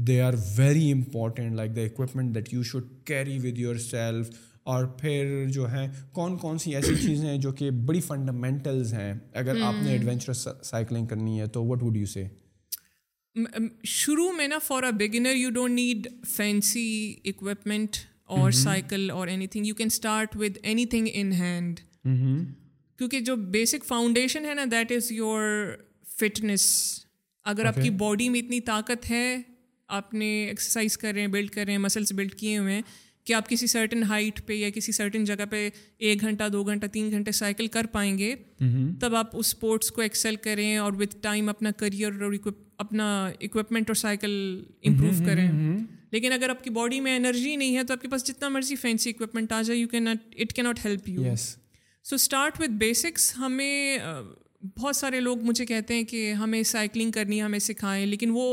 [0.06, 3.58] they are very important like the equipment that you should carry with
[3.90, 4.30] yourself
[4.72, 9.12] اور پھر جو ہیں کون کون سی ایسی چیزیں ہیں جو کہ بڑی فنڈامنٹلز ہیں
[9.40, 12.24] اگر آپ نے ایڈونچرس سائیکلنگ کرنی ہے تو وٹ وڈ یو سے
[13.88, 16.06] شروع میں نا for a beginner you don't need
[16.36, 16.86] fancy
[17.24, 17.96] equipment
[18.26, 21.80] or cycle or anything you can start with anything in hand
[22.98, 25.44] کیونکہ جو بیسک فاؤنڈیشن ہے نا دیٹ از یور
[26.18, 26.62] فٹنس
[27.52, 29.36] اگر آپ کی باڈی میں اتنی طاقت ہے
[29.96, 32.82] آپ نے ایکسرسائز کر رہے ہیں بلڈ کر رہے ہیں مسلس بلڈ کیے ہوئے ہیں
[33.26, 35.68] کہ آپ کسی سرٹن ہائٹ پہ یا کسی سرٹن جگہ پہ
[35.98, 38.34] ایک گھنٹہ دو گھنٹہ تین گھنٹے سائیکل کر پائیں گے
[38.64, 38.90] mm-hmm.
[39.00, 42.32] تب آپ اس اسپورٹس کو ایکسل کریں اور وتھ ٹائم اپنا کریئر اور
[42.84, 43.06] اپنا
[43.40, 44.32] اکوپمنٹ اور سائیکل
[44.84, 45.26] امپروو mm-hmm.
[45.26, 45.84] کریں mm-hmm.
[46.12, 48.76] لیکن اگر آپ کی باڈی میں انرجی نہیں ہے تو آپ کے پاس جتنا مرضی
[48.76, 51.54] فینسی اکوپمنٹ آ جائے یو کین ناٹ اٹ کی not help you yes
[52.08, 53.96] so start with basics ہمیں
[54.78, 58.44] بہت سارے لوگ مجھے کہتے ہیں کہ ہمیں سائیکلنگ کرنی ہے ہمیں سکھائیں لیکن وہ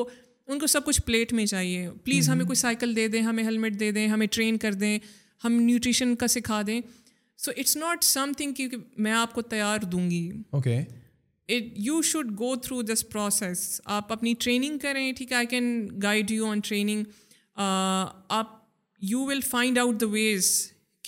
[0.48, 2.34] ان کو سب کچھ پلیٹ میں چاہیے پلیز mm-hmm.
[2.36, 4.98] ہمیں کوئی سائیکل دے دیں ہمیں ہیلمٹ دے دیں ہمیں ٹرین کر دیں
[5.44, 6.80] ہم نیوٹریشن کا سکھا دیں
[7.44, 8.68] so it's not something کہ
[9.06, 10.80] میں آپ کو تیار دوں گی okay
[11.86, 13.70] you should go through this process
[14.00, 17.04] آپ اپنی ٹریننگ کریں ٹھیک ہے I can guide you on training
[17.60, 18.48] آپ
[19.12, 20.48] you will find out the ways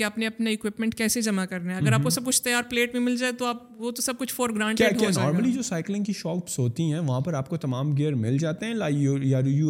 [0.01, 2.61] کہ آپ نے اپنے اکوپمنٹ کیسے جمع کرنا ہے اگر آپ کو سب کچھ تیار
[2.69, 4.81] پلیٹ میں مل جائے تو آپ وہ تو سب کچھ فور گرانڈ
[5.15, 8.65] نارملی جو سائیکلنگ کی شاپس ہوتی ہیں وہاں پر آپ کو تمام گیئر مل جاتے
[8.65, 9.15] ہیں like you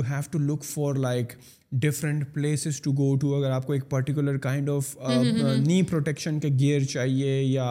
[0.10, 1.34] have to look for like
[1.82, 4.95] different places to go to اگر آپ کو ایک particular kind of
[5.68, 7.66] knee protection کے گیئر چاہیے یا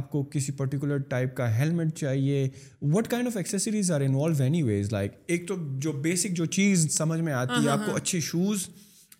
[0.00, 2.46] آپ کو کسی پرٹیکولر ٹائپ کا ہیلمٹ چاہیے
[2.94, 5.54] what kind of accessories are involve anyways like ایک تو
[5.86, 8.68] جو بیسک جو چیز سمجھ میں آتی ہے ہاں، ہاں، آپ کو ہاں۔ اچھے شوز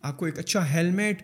[0.00, 1.22] آپ کو ایک اچھا ہیلمیٹ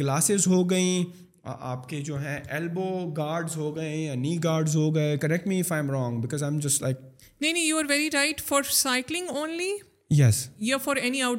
[0.00, 1.04] گلاسز ہو گئیں
[1.50, 2.84] آپ کے جو ہیں ایلبو
[3.16, 6.42] گارڈز ہو گئے یا نی گارڈز ہو گئے correct me if I am wrong because
[6.42, 6.98] I am just like
[7.40, 9.70] نہیں نہیں you are very right for cycling only
[10.14, 10.28] یا
[10.84, 11.32] دا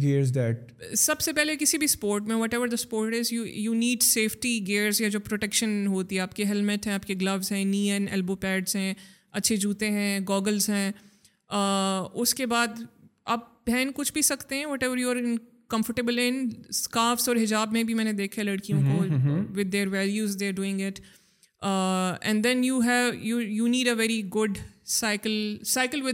[0.00, 0.36] گیئرز
[0.98, 4.58] سب سے پہلے کسی بھی اسپورٹ اسپورٹ میں whatever is you need safety
[5.12, 8.34] جو پروٹیکشن ہوتی ہے آپ کے ہیلمٹ ہیں آپ کے گلوز ہیں نی این ایلبو
[8.46, 8.92] پیڈس ہیں
[9.40, 10.90] اچھے جوتے ہیں گوگلس ہیں
[11.54, 12.80] uh, اس کے بعد
[13.34, 15.16] آپ پہن کچھ بھی سکتے ہیں whatever you are
[15.72, 19.02] comfortable in scarves اور حجاب میں بھی میں نے دیکھا ہے لڑکیوں کو
[19.58, 20.98] with their values doing it
[22.26, 24.58] and then you have you you need a very good
[25.00, 25.34] cycle
[25.76, 26.12] cycle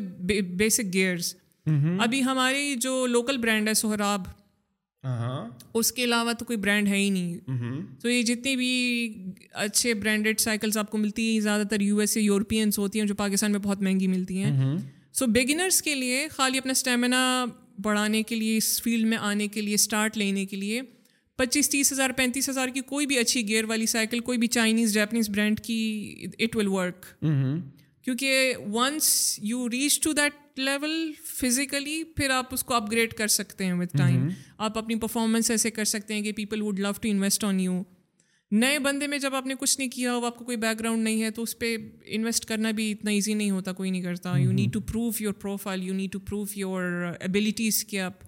[0.64, 1.34] basic gears
[2.04, 4.24] ابھی ہماری جو لوکل برانڈ ہے سہراب
[5.78, 8.72] اس کے علاوہ تو کوئی برانڈ ہے ہی نہیں تو یہ جتنے بھی
[9.66, 13.06] اچھے برانڈیڈ سائیکلس آپ کو ملتی ہیں زیادہ تر یو ایس اے یورپینس ہوتی ہیں
[13.06, 14.74] جو پاکستان میں بہت مہنگی ملتی ہیں
[15.18, 17.20] سو بگنرس کے لیے خالی اپنا اسٹیمنا
[17.82, 20.80] بڑھانے کے لیے اس فیلڈ میں آنے کے لیے اسٹارٹ لینے کے لیے
[21.36, 24.92] پچیس تیس ہزار پینتیس ہزار کی کوئی بھی اچھی گیئر والی سائیکل کوئی بھی چائنیز
[24.94, 25.78] جیپنیز برانڈ کی
[26.38, 27.04] اٹ ول ورک
[28.04, 29.08] کیونکہ once
[29.42, 33.72] you reach to that level physically پھر آپ اس کو اپ گریڈ کر سکتے ہیں
[33.80, 34.28] وتھ ٹائم
[34.66, 37.82] آپ اپنی پرفارمنس ایسے کر سکتے ہیں کہ people would love to invest on you
[38.52, 41.02] نئے بندے میں جب آپ نے کچھ نہیں کیا ہو آپ کو کوئی بیک گراؤنڈ
[41.04, 41.76] نہیں ہے تو اس پہ
[42.16, 45.32] انویسٹ کرنا بھی اتنا ایزی نہیں ہوتا کوئی نہیں کرتا you need to proof your
[45.40, 46.82] profile you need to proof your
[47.88, 48.24] کہ آپ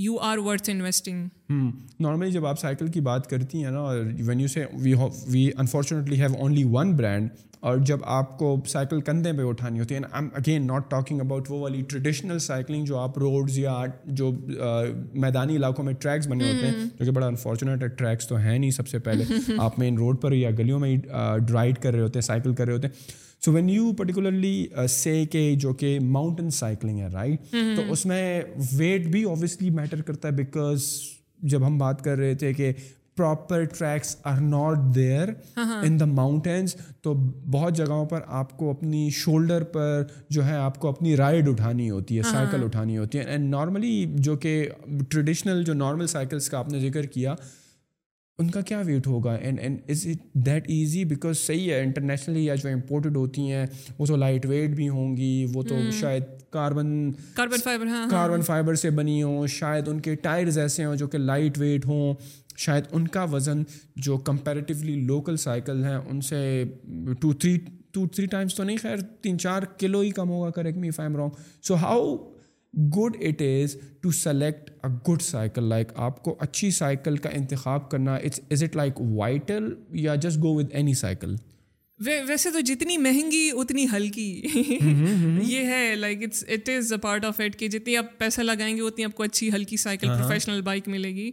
[0.00, 1.26] you are worth investing
[2.02, 4.64] normally جب آپ سائیکل کی بات کرتی ہیں نا اور when you say
[5.30, 7.30] we unfortunately have only one brand
[7.60, 11.50] اور جب آپ کو سائیکل کندھے پہ اٹھانی ہوتی ہے am again not talking about
[11.50, 13.80] وہ والی ٹریڈیشنل سائیکلنگ جو آپ روڈز یا
[14.20, 14.30] جو
[15.22, 18.58] میدانی علاقوں میں ٹریکس بنے ہوتے ہیں جو کہ بڑا انفارچونیٹ ہے ٹریکس تو ہیں
[18.58, 19.24] نہیں سب سے پہلے
[19.62, 20.98] آپ مین روڈ پر یا گلیوں میں ہی
[21.52, 25.24] رائڈ کر رہے ہوتے ہیں سائیکل کر رہے ہوتے ہیں so when you particularly say
[25.32, 28.22] کہ جو کہ ماؤنٹن سائیکلنگ ہے رائٹ تو اس میں
[28.76, 30.86] ویٹ بھی آبویسلی میٹر کرتا ہے بیکاز
[31.50, 32.72] جب ہم بات کر رہے تھے کہ
[33.18, 35.28] proper tracks are not there
[35.86, 37.12] in the mountains تو
[37.52, 40.02] بہت جگہوں پر آپ کو اپنی شولڈر پر
[40.36, 42.66] جو ہے آپ کو اپنی رائڈ اٹھانی ہوتی ہے سائیکل uh-huh.
[42.68, 44.54] اٹھانی ہوتی ہے اینڈ نارملی جو کہ
[45.08, 47.34] ٹریڈیشنل جو نارمل سائیکلس کا آپ نے ذکر کیا
[48.40, 52.44] ان کا کیا ویٹ ہوگا and and is it that easy because صحیح ہے انٹرنیشنلی
[52.44, 53.64] یا جو امپورٹیڈ ہوتی ہیں
[53.98, 58.74] وہ تو لائٹ ویٹ بھی ہوں گی وہ تو شاید carbon carbon fibre carbon fibre
[58.84, 62.14] سے بنی ہوں شاید ان کے ٹائرز ایسے ہوں جو کہ لائٹ ویٹ ہوں
[62.66, 63.62] شاید ان کا وزن
[64.08, 66.62] جو کمپیریٹیولی لوکل سائیکل ہیں ان سے
[67.20, 67.56] two three
[67.92, 71.16] two three times تو نہیں خیر تین چار کلو ہی کم ہوگا correct me I'm
[71.16, 72.16] wrong so how
[72.96, 77.90] good it is to select a good cycle like آپ کو اچھی سائیکل کا انتخاب
[77.90, 79.72] کرنا it's is it like vital
[80.04, 81.34] یا just go with any cycle
[82.28, 84.30] ویسے تو جتنی مہنگی اتنی ہلکی
[85.44, 88.76] یہ ہے like it's it is a part of it کہ جتنی آپ پیسہ لگائیں
[88.76, 91.30] گے اتنی آپ کو اچھی ہلکی سائیکل پروفیشنل بائک ملے گی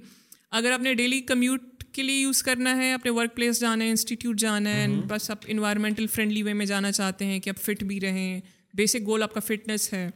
[0.62, 3.90] اگر آپ نے ڈیلی کمیوٹ کے لیے یوز کرنا ہے اپنے ورک پلیس جانا ہے
[3.90, 7.84] انسٹیٹیوٹ جانا ہے بس آپ انوائرمنٹل فرینڈلی وے میں جانا چاہتے ہیں کہ آپ فٹ
[7.88, 8.40] بھی رہیں
[8.78, 10.10] بیسک گول آپ کا فٹنس ہے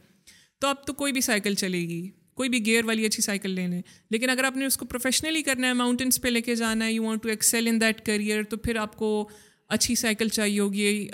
[0.60, 2.06] تو اب تو کوئی بھی سائیکل چلے گی
[2.36, 3.80] کوئی بھی گیئر والی اچھی سائیکل لے لیں
[4.10, 6.92] لیکن اگر آپ نے اس کو پروفیشنلی کرنا ہے ماؤنٹینس پہ لے کے جانا ہے
[6.92, 9.08] you want to excel in that career تو پھر آپ کو
[9.76, 11.06] اچھی سائیکل چاہیے ہوگی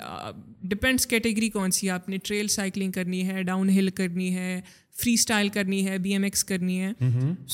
[0.69, 4.59] ڈپینڈس کیٹیگری کون سی ہے آپ نے ٹریل سائیکلنگ کرنی ہے ڈاؤن ہل کرنی ہے
[5.01, 6.91] فری اسٹائل کرنی ہے بی ایم ایکس کرنی ہے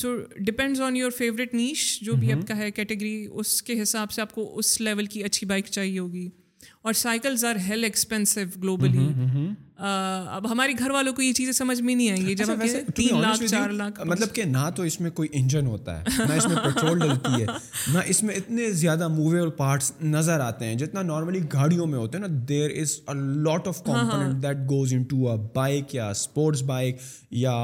[0.00, 0.14] so
[0.46, 4.22] depends on your favourite niche جو بھی آپ کا ہے کیٹیگری اس کے حساب سے
[4.22, 6.28] آپ کو اس لیول کی اچھی بائک چاہیے ہوگی
[6.86, 9.06] اور cycles are hell expensive globally
[9.86, 13.20] اب ہمارے گھر والوں کو یہ چیزیں سمجھ میں نہیں آئیں گی جب اچھا، تین
[13.20, 16.46] لاکھ چار لاکھ مطلب کہ نہ تو اس میں کوئی انجن ہوتا ہے نہ اس
[16.48, 17.46] میں پیٹرول ڈلتی ہے
[17.94, 22.18] نہ اس میں اتنے زیادہ موویبل پارٹس نظر آتے ہیں جتنا نارملی گاڑیوں میں ہوتے
[22.18, 26.62] ہیں نا there is a lot of component that goes into a bike یا اسپورٹس
[26.74, 26.98] بائک
[27.46, 27.56] یا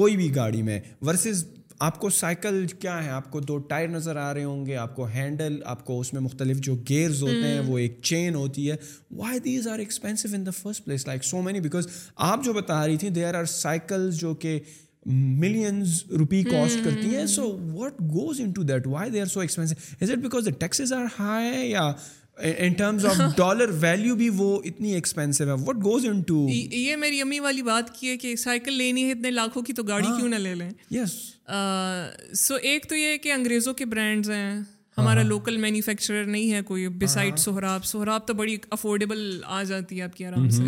[0.00, 1.44] کوئی بھی گاڑی میں ورسز
[1.84, 4.94] آپ کو سائیکل کیا ہے آپ کو دو ٹائر نظر آ رہے ہوں گے آپ
[4.96, 8.70] کو ہینڈل آپ کو اس میں مختلف جو گیئرز ہوتے ہیں وہ ایک چین ہوتی
[8.70, 8.76] ہے
[9.16, 10.50] why these are expensive in the
[10.84, 11.86] place like so many because
[12.30, 14.58] آپ جو بتا رہی تھیں دیر آر سائیکل جو کہ
[15.06, 21.04] ملینز روپی کاسٹ کرتی ہیں so what goes into that why they are so are
[21.20, 23.04] high of
[23.36, 27.94] dollar value بھی وہ اتنی ایکسپینسو ہے واٹ گوز ان یہ میری امی والی بات
[27.98, 30.54] کی ہے کہ سائیکل لینی ہے اتنے لاکھوں کی تو گاڑی ہاں۔ کیوں نہ لے
[30.54, 31.12] لیں یس
[31.48, 34.56] سو ایک تو یہ ہے کہ انگریزوں کے برانڈز ہیں
[34.98, 40.02] ہمارا لوکل مینوفیکچرر نہیں ہے کوئی بسائڈ سہراب سہراب تو بڑی افورڈیبل آ جاتی ہے
[40.02, 40.62] آپ کی آرام سے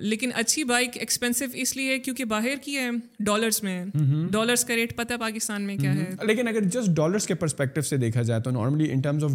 [0.00, 2.88] لیکن اچھی بائک ایکسپینسو اس لیے کیونکہ باہر کی ہے
[3.24, 3.84] ڈالرس میں
[4.32, 7.80] ڈالرس کا ریٹ پتہ ہے پاکستان میں کیا ہے لیکن اگر جس ڈالرس کے پرسپیکٹو
[7.88, 9.30] سے دیکھا جائے تو normally in terms of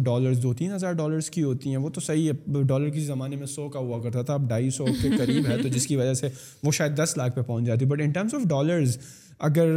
[0.96, 4.00] dollars کی ہوتی ہیں وہ تو صحیح ہے ڈالر کی زمانے میں سو کا ہوا
[4.02, 6.28] کرتا تھا اب ڈھائی سو کے قریب ہے تو جس کی وجہ سے
[6.64, 8.98] وہ شاید دس لاکھ پہ پہنچ جاتی but in terms of dollars
[9.46, 9.68] اگر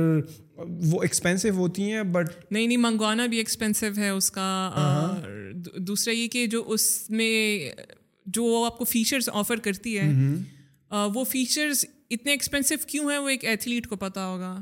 [0.91, 4.41] وہ ایکسپینسو ہوتی ہیں بٹ نہیں نہیں منگوانا بھی ایکسپینسو ہے اس کا
[4.75, 7.31] ہاں۔ دوسرا یہ کہ جو اس میں
[8.35, 10.11] جو آپ کو فیچرس آفر کرتی ہے
[11.13, 14.55] وہ فیچرس اتنے ایکسپینسو کیوں ہیں وہ ایک ایتھلیٹ کو پتا ہوگا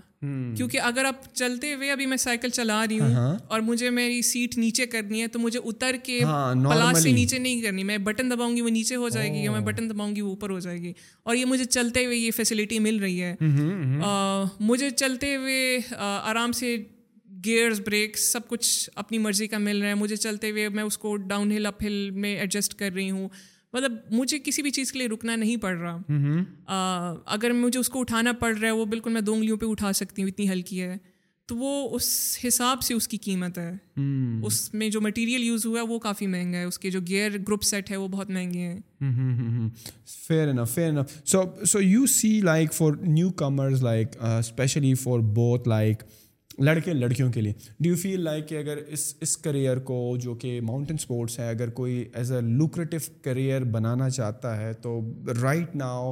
[0.57, 3.89] کیونکہ اگر آپ چلتے ہوئے ابھی میں سائیکل چلا رہی ہوں ہاں، ہاں۔ اور مجھے
[3.89, 7.83] میری سیٹ نیچے کرنی ہے تو مجھے اتر کے ہاں، پلاس سے نیچے نہیں کرنی
[7.89, 10.21] میں بٹن دباؤں گی وہ نیچے ہو جائے گی یا میں بٹن oh۔ دباؤں گی
[10.21, 10.93] وہ اوپر ہو جائے گی
[11.23, 13.35] اور یہ مجھے چلتے ہوئے یہ فیسلٹی مل رہی ہے
[14.69, 16.75] مجھے چلتے ہوئے آرام سے
[17.45, 20.97] گیئرز بریکس سب کچھ اپنی مرضی کا مل رہا ہے مجھے چلتے ہوئے میں اس
[20.97, 23.27] کو ڈاؤن ہل اپ ہل میں ایڈجسٹ کر رہی ہوں
[23.73, 27.99] مطلب مجھے کسی بھی چیز کے لیے رکنا نہیں پڑ رہا اگر مجھے اس کو
[27.99, 30.81] اٹھانا پڑ رہا ہے وہ بالکل میں دو انگلیوں پہ اٹھا سکتی ہوں اتنی ہلکی
[30.81, 30.97] ہے
[31.47, 32.07] تو وہ اس
[32.47, 33.71] حساب سے اس کی قیمت ہے
[34.47, 37.37] اس میں جو مٹیریل یوز ہوا ہے وہ کافی مہنگا ہے اس کے جو گیئر
[37.47, 39.69] گروپ سیٹ ہے وہ بہت مہنگے ہیں
[40.27, 41.01] fair fair
[41.33, 42.97] so so you see like for
[43.43, 46.03] newcomers like specially for both like
[46.65, 50.33] لڑکے لڑکیوں کے لیے ڈو یو فیل لائک کہ اگر اس اس کریئر کو جو
[50.39, 54.99] کہ ماؤنٹین اسپورٹس ہے اگر کوئی ایز اے لوکریٹو کریئر بنانا چاہتا ہے تو
[55.41, 56.11] رائٹ ناؤ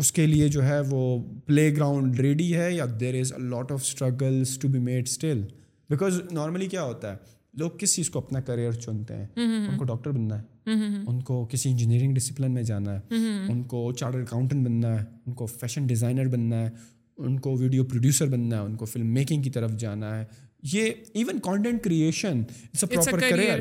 [0.00, 1.00] اس کے لیے جو ہے وہ
[1.46, 5.42] پلے گراؤنڈ ریڈی ہے یا there is a lot of struggles to be made still
[5.90, 7.16] because normally کیا ہوتا ہے
[7.58, 10.74] لوگ کس چیز کو اپنا کریئر چنتے ہیں ان کو ڈاکٹر بننا ہے
[11.06, 13.16] ان کو کسی انجینئرنگ ڈسپلن میں جانا ہے
[13.52, 16.68] ان کو چارٹر اکاؤنٹنٹ بننا ہے ان کو فیشن ڈیزائنر بننا ہے
[17.20, 20.24] ان کو ویڈیو پروڈیوسر بننا ہے ان کو فلم میکنگ کی طرف جانا ہے
[20.72, 22.42] یہ ایون کانٹینٹ کریشن
[23.20, 23.60] کریئر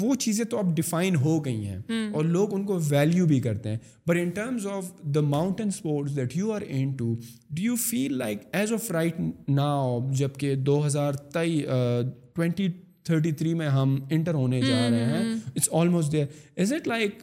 [0.00, 3.68] وہ چیزیں تو اب ڈیفائن ہو گئی ہیں اور لوگ ان کو ویلیو بھی کرتے
[3.70, 5.68] ہیں but in terms of the mountain
[6.16, 6.62] that you are
[6.96, 11.60] into do you feel like as of right now جب کہ دو ہزار تئی
[12.36, 12.68] ٹوینٹی
[13.04, 15.22] تھرٹی تھری میں ہم انٹر ہونے جا رہے ہیں
[15.54, 16.26] it's almost there
[16.62, 17.22] is it like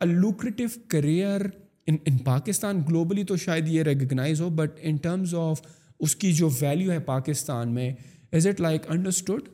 [0.00, 1.42] a lucrative career
[1.90, 5.60] in in Pakistan globally تو شاید یہ ریکگنائز ہو بٹ ان ٹرمز آف
[6.06, 7.90] اس کی جو ویلیو ہے پاکستان میں
[8.38, 9.48] is it like understood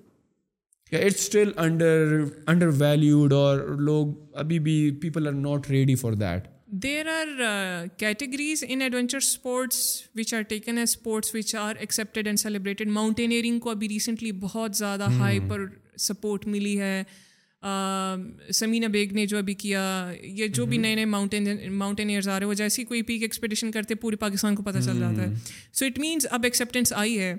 [0.93, 2.15] or it's still under
[2.53, 3.61] under valued اور
[3.91, 6.49] لوگ ابھی بھی people are not ready for that
[6.83, 9.81] there are categories in adventure sports
[10.17, 14.77] which are taken as sports which are accepted and celebrated mountaineering کو ابھی recently بہت
[14.77, 15.67] زیادہ high پر
[16.09, 17.03] support ملی ہے
[18.55, 19.83] سمینہ بیگ نے جو ابھی کیا
[20.23, 23.95] یا جو بھی نئے نئے ماؤنٹین ماؤنٹینئرز آ رہے ہیں وہ کوئی پیک ایکسپیڈیشن کرتے
[24.01, 25.35] پورے پاکستان کو پتہ چل جاتا ہے
[25.73, 27.35] سو اٹ مینس اب ایکسیپٹینس آئی ہے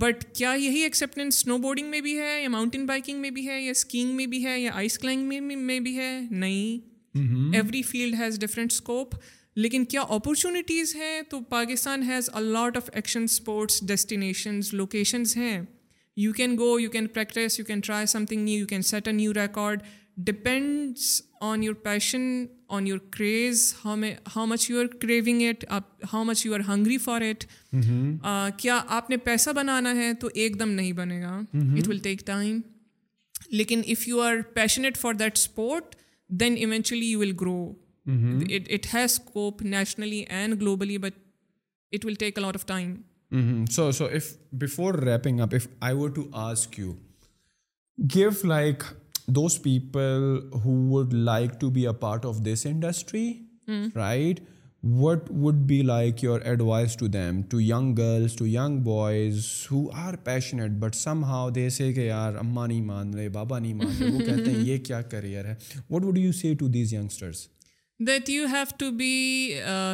[0.00, 3.60] بٹ کیا یہی ایکسیپٹینس سنو بورڈنگ میں بھی ہے یا ماؤنٹین بائکنگ میں بھی ہے
[3.60, 6.92] یا اسکینگ میں بھی ہے یا آئس کلائمبنگ میں بھی ہے نہیں
[7.56, 9.14] every field has different scope
[9.56, 15.58] لیکن کیا اپورچونیٹیز ہیں تو Pakistan has a lot of action sports destinations locations ہیں
[16.16, 19.12] you can go you can practice you can try something new you can set a
[19.14, 19.80] new record
[20.26, 21.10] depends
[21.42, 22.22] on your passion
[22.76, 25.64] on your craze how much you are craving it
[26.12, 27.44] how much you are hungry for it
[28.60, 31.36] کیا آپ نے پیسہ بنانا ہے تو ایک دم نہیں بنے گا
[31.78, 32.60] اٹ ول ٹیک ٹائم
[33.52, 35.94] لیکن if you are passionate for that sport
[36.40, 37.70] then eventually you will grow
[38.06, 41.18] it has scope nationally and globally but
[41.94, 42.94] it will take a lot of time
[43.72, 46.92] so so if before wrapping up if I were to ask you
[48.14, 48.82] give like
[49.34, 50.22] those people
[50.64, 53.32] who would like to be a part of this industry
[53.94, 54.40] right
[55.00, 59.84] what would be like your advice to them to young girls to young boys who
[60.02, 60.94] are passionate but
[61.24, 64.50] somehow they say کہ یار اماں نہیں مان رہے بابا نہیں مان رہے وہ کہتے
[64.50, 65.54] ہیں یہ کیا کریئر ہے
[65.90, 67.46] what would you say to these youngsters
[68.06, 69.14] that you have to be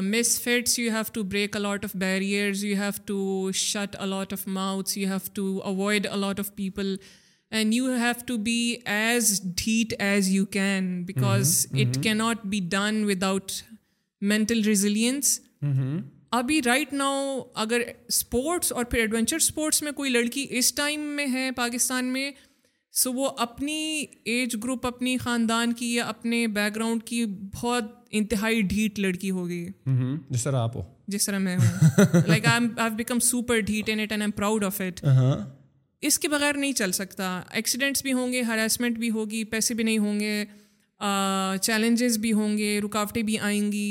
[0.42, 4.96] misfits you have to break a lot of barriers you have to shut a lot of mouths
[4.98, 6.94] you have to avoid a lot of people
[7.50, 8.58] and you have to be
[8.94, 13.52] as ڈھیٹ as you can because it can not be done without
[14.32, 15.38] mental resilience
[16.38, 21.26] ابھی right now اگر sports اور پھر adventure sports میں کوئی لڑکی اس time میں
[21.32, 22.30] ہے پاکستان میں
[22.98, 23.74] سو وہ اپنی
[24.30, 27.90] ایج گروپ اپنی خاندان کی یا اپنے بیک گراؤنڈ کی بہت
[28.20, 29.66] انتہائی ڈھیٹ لڑکی ہو گئی
[30.30, 30.80] جس طرح آپ ہو
[31.12, 32.72] جس طرح میں ہوں
[34.36, 35.04] پراؤڈ آف اٹ
[36.08, 39.84] اس کے بغیر نہیں چل سکتا ایکسیڈنٹس بھی ہوں گے ہراسمنٹ بھی ہوگی پیسے بھی
[39.84, 40.44] نہیں ہوں گے
[41.62, 43.88] چیلنجز بھی ہوں گے رکاوٹیں بھی آئیں گی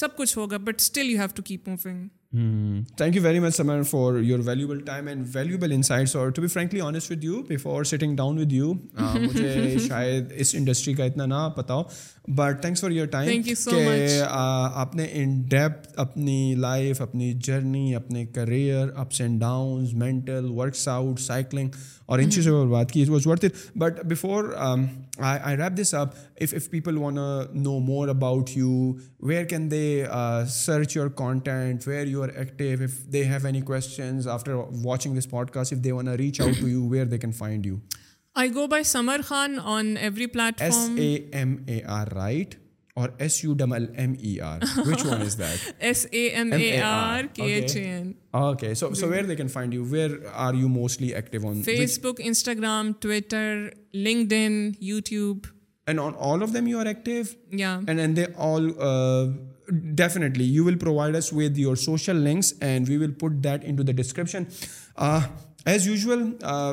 [0.00, 3.82] سب کچھ ہوگا but still you have to keep moving thank you very much Samar
[3.90, 7.84] for your valuable time and valuable insights اور to be frankly honest with you before
[7.92, 8.72] sitting down with you
[9.20, 11.82] مجھے شاید اس انڈسٹری کا اتنا نہ پتا ہو
[12.36, 13.52] but thanks for your time کہ
[14.28, 20.86] آپ نے ان ڈیپتھ اپنی لائف اپنی جرنی اپنے career ups and downs mental works
[20.88, 21.68] out cycling
[22.04, 22.34] اور ان mm-hmm.
[22.34, 26.68] چیزوں پر بات کی was worth it but before I wrap this up if if
[26.70, 27.14] people want
[27.62, 28.92] know more about you
[29.26, 30.04] where can they
[30.54, 35.30] search your content where you are active if they have any questions after watching this
[35.50, 37.76] podcast if they want reach out to you where they can find you
[38.36, 40.96] I go by Samar Khan on every platform.
[40.96, 42.56] Samar, right?
[42.96, 43.80] Or Summer.
[43.80, 45.56] Which one is that?
[45.80, 48.14] SAMARKHAN.
[48.34, 48.74] Okay.
[48.74, 49.84] So where they can find you?
[49.84, 51.62] Where are you mostly active on?
[51.62, 55.46] Facebook, Instagram, Twitter, LinkedIn, YouTube.
[55.86, 57.36] And on all of them you are active?
[57.50, 57.82] Yeah.
[57.86, 58.68] And they all...
[58.80, 59.28] Uh,
[59.94, 63.82] definitely you will provide us with your social links and we will put that into
[63.84, 64.46] the description.
[64.96, 65.26] Uh,
[65.66, 66.30] as usual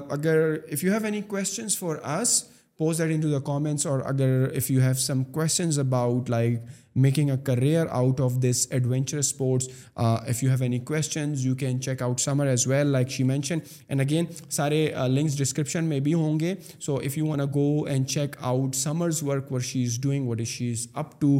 [0.09, 2.43] اگر if you have any questions for us
[2.77, 6.57] pose add the comments اور اگر if you have some questions about like
[6.95, 11.79] making a career out of this adventurous sports if you have any questions you can
[11.81, 13.57] check out Samar as well like she mention
[13.87, 16.53] and again سارے links description میں بھی ہوں گے
[16.85, 20.27] so if you want a go and check out Samar's work where she is doing
[20.29, 21.37] what is she is up to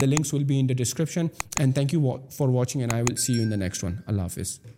[0.00, 1.26] the links will be in the description
[1.58, 4.22] and thank you for watching and I will see you in the next one Allah
[4.22, 4.77] حافظ